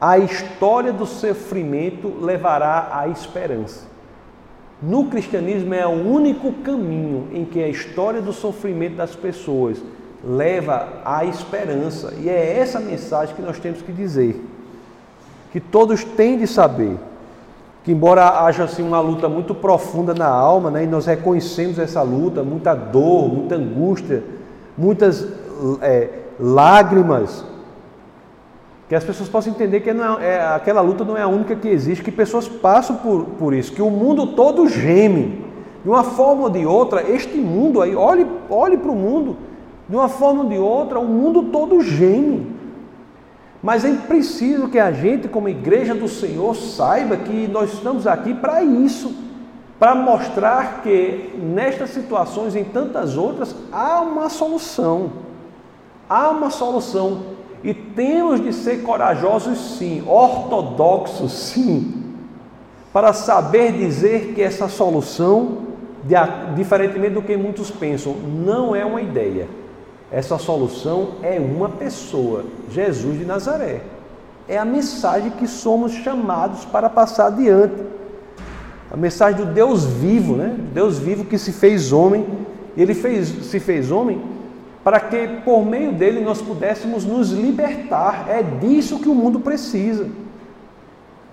a 0.00 0.18
história 0.18 0.92
do 0.92 1.06
sofrimento 1.06 2.12
levará 2.20 2.90
à 2.92 3.08
esperança. 3.08 3.86
No 4.82 5.06
cristianismo 5.06 5.72
é 5.72 5.86
o 5.86 5.90
único 5.90 6.52
caminho 6.52 7.28
em 7.32 7.44
que 7.44 7.62
a 7.62 7.68
história 7.68 8.20
do 8.20 8.32
sofrimento 8.32 8.96
das 8.96 9.14
pessoas 9.14 9.82
leva 10.22 11.00
à 11.04 11.24
esperança. 11.24 12.12
E 12.20 12.28
é 12.28 12.58
essa 12.58 12.80
mensagem 12.80 13.34
que 13.34 13.42
nós 13.42 13.58
temos 13.58 13.80
que 13.82 13.92
dizer. 13.92 14.44
Que 15.52 15.60
todos 15.60 16.04
têm 16.04 16.38
de 16.38 16.46
saber. 16.46 16.98
Que 17.82 17.92
embora 17.92 18.44
haja 18.44 18.64
assim 18.64 18.82
uma 18.82 19.00
luta 19.00 19.28
muito 19.28 19.54
profunda 19.54 20.14
na 20.14 20.28
alma, 20.28 20.70
né, 20.70 20.84
e 20.84 20.86
nós 20.86 21.06
reconhecemos 21.06 21.78
essa 21.78 22.02
luta, 22.02 22.42
muita 22.42 22.74
dor, 22.74 23.28
muita 23.28 23.54
angústia, 23.54 24.22
muitas 24.76 25.26
é, 25.80 26.08
lágrimas, 26.38 27.44
que 28.88 28.94
as 28.94 29.04
pessoas 29.04 29.28
possam 29.28 29.52
entender 29.52 29.80
que 29.80 29.92
não 29.92 30.20
é, 30.20 30.34
é, 30.34 30.46
aquela 30.46 30.80
luta 30.80 31.04
não 31.04 31.16
é 31.16 31.22
a 31.22 31.28
única 31.28 31.56
que 31.56 31.68
existe, 31.68 32.04
que 32.04 32.12
pessoas 32.12 32.46
passam 32.46 32.96
por, 32.96 33.24
por 33.38 33.54
isso, 33.54 33.72
que 33.72 33.82
o 33.82 33.90
mundo 33.90 34.28
todo 34.28 34.68
geme. 34.68 35.44
De 35.82 35.90
uma 35.90 36.02
forma 36.02 36.44
ou 36.44 36.50
de 36.50 36.64
outra, 36.64 37.02
este 37.10 37.36
mundo 37.36 37.82
aí, 37.82 37.94
olhe, 37.94 38.26
olhe 38.48 38.78
para 38.78 38.90
o 38.90 38.96
mundo, 38.96 39.36
de 39.86 39.94
uma 39.94 40.08
forma 40.08 40.42
ou 40.42 40.48
de 40.48 40.56
outra, 40.56 40.98
o 40.98 41.06
mundo 41.06 41.44
todo 41.44 41.82
geme. 41.82 42.54
Mas 43.62 43.84
é 43.84 43.92
preciso 43.92 44.68
que 44.68 44.78
a 44.78 44.92
gente, 44.92 45.28
como 45.28 45.48
igreja 45.48 45.94
do 45.94 46.08
Senhor, 46.08 46.54
saiba 46.54 47.16
que 47.16 47.48
nós 47.48 47.72
estamos 47.72 48.06
aqui 48.06 48.32
para 48.32 48.62
isso, 48.62 49.14
para 49.78 49.94
mostrar 49.94 50.82
que 50.82 51.34
nestas 51.38 51.90
situações 51.90 52.54
e 52.54 52.60
em 52.60 52.64
tantas 52.64 53.16
outras 53.16 53.54
há 53.72 54.00
uma 54.00 54.28
solução. 54.28 55.12
Há 56.08 56.30
uma 56.30 56.50
solução 56.50 57.22
e 57.62 57.72
temos 57.72 58.42
de 58.42 58.52
ser 58.52 58.82
corajosos 58.82 59.78
sim, 59.78 60.04
ortodoxos 60.06 61.32
sim, 61.32 62.14
para 62.92 63.12
saber 63.12 63.72
dizer 63.72 64.34
que 64.34 64.42
essa 64.42 64.68
solução, 64.68 65.58
diferentemente 66.54 67.14
do 67.14 67.22
que 67.22 67.36
muitos 67.36 67.70
pensam, 67.70 68.14
não 68.14 68.76
é 68.76 68.84
uma 68.84 69.00
ideia 69.00 69.48
essa 70.14 70.38
solução 70.38 71.14
é 71.24 71.40
uma 71.40 71.68
pessoa, 71.68 72.44
Jesus 72.70 73.18
de 73.18 73.24
Nazaré. 73.24 73.80
É 74.46 74.56
a 74.56 74.64
mensagem 74.64 75.32
que 75.32 75.48
somos 75.48 75.90
chamados 75.92 76.64
para 76.64 76.88
passar 76.88 77.26
adiante. 77.26 77.74
A 78.94 78.96
mensagem 78.96 79.44
do 79.44 79.52
Deus 79.52 79.84
vivo, 79.84 80.36
né? 80.36 80.56
Deus 80.72 80.98
vivo 80.98 81.24
que 81.24 81.36
se 81.36 81.50
fez 81.50 81.92
homem. 81.92 82.24
Ele 82.76 82.94
fez, 82.94 83.28
se 83.28 83.58
fez 83.58 83.90
homem 83.90 84.22
para 84.84 85.00
que 85.00 85.26
por 85.44 85.64
meio 85.64 85.92
dele 85.92 86.20
nós 86.20 86.40
pudéssemos 86.40 87.04
nos 87.04 87.32
libertar. 87.32 88.26
É 88.28 88.40
disso 88.42 89.00
que 89.00 89.08
o 89.08 89.14
mundo 89.14 89.40
precisa. 89.40 90.06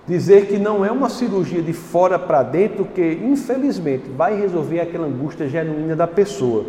Dizer 0.08 0.46
que 0.46 0.58
não 0.58 0.84
é 0.84 0.90
uma 0.90 1.08
cirurgia 1.08 1.62
de 1.62 1.72
fora 1.72 2.18
para 2.18 2.42
dentro 2.42 2.84
que, 2.84 3.20
infelizmente, 3.22 4.10
vai 4.16 4.36
resolver 4.36 4.80
aquela 4.80 5.06
angústia 5.06 5.48
genuína 5.48 5.94
da 5.94 6.08
pessoa 6.08 6.64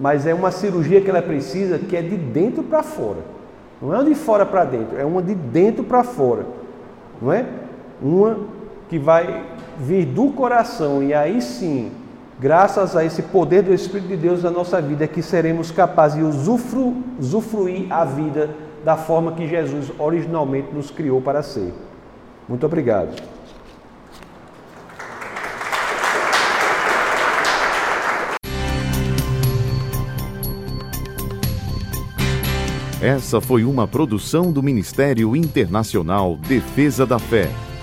mas 0.00 0.26
é 0.26 0.32
uma 0.32 0.50
cirurgia 0.50 1.00
que 1.02 1.10
ela 1.10 1.20
precisa 1.20 1.78
que 1.78 1.94
é 1.94 2.00
de 2.00 2.16
dentro 2.16 2.62
para 2.62 2.82
fora. 2.82 3.18
Não 3.80 3.94
é 3.94 4.02
de 4.02 4.14
fora 4.14 4.46
para 4.46 4.64
dentro, 4.64 4.98
é 4.98 5.04
uma 5.04 5.22
de 5.22 5.34
dentro 5.34 5.84
para 5.84 6.02
fora. 6.02 6.46
Não 7.20 7.30
é? 7.30 7.44
Uma 8.02 8.38
que 8.88 8.98
vai 8.98 9.44
vir 9.80 10.04
do 10.04 10.28
coração 10.28 11.02
e 11.02 11.14
aí 11.14 11.40
sim, 11.40 11.90
graças 12.38 12.94
a 12.94 13.04
esse 13.04 13.22
poder 13.22 13.62
do 13.62 13.72
Espírito 13.72 14.08
de 14.08 14.16
Deus 14.16 14.42
na 14.42 14.50
nossa 14.50 14.80
vida, 14.80 15.04
é 15.04 15.08
que 15.08 15.22
seremos 15.22 15.70
capazes 15.70 16.18
de 16.18 16.24
usufru, 16.24 16.96
usufruir 17.18 17.90
a 17.90 18.04
vida 18.04 18.50
da 18.84 18.96
forma 18.96 19.32
que 19.32 19.48
Jesus 19.48 19.90
originalmente 19.98 20.68
nos 20.72 20.90
criou 20.90 21.20
para 21.20 21.42
ser. 21.42 21.72
Muito 22.48 22.64
obrigado. 22.66 23.10
Essa 33.02 33.40
foi 33.40 33.64
uma 33.64 33.88
produção 33.88 34.52
do 34.52 34.62
Ministério 34.62 35.34
Internacional 35.34 36.36
Defesa 36.36 37.06
da 37.06 37.18
Fé, 37.18 37.48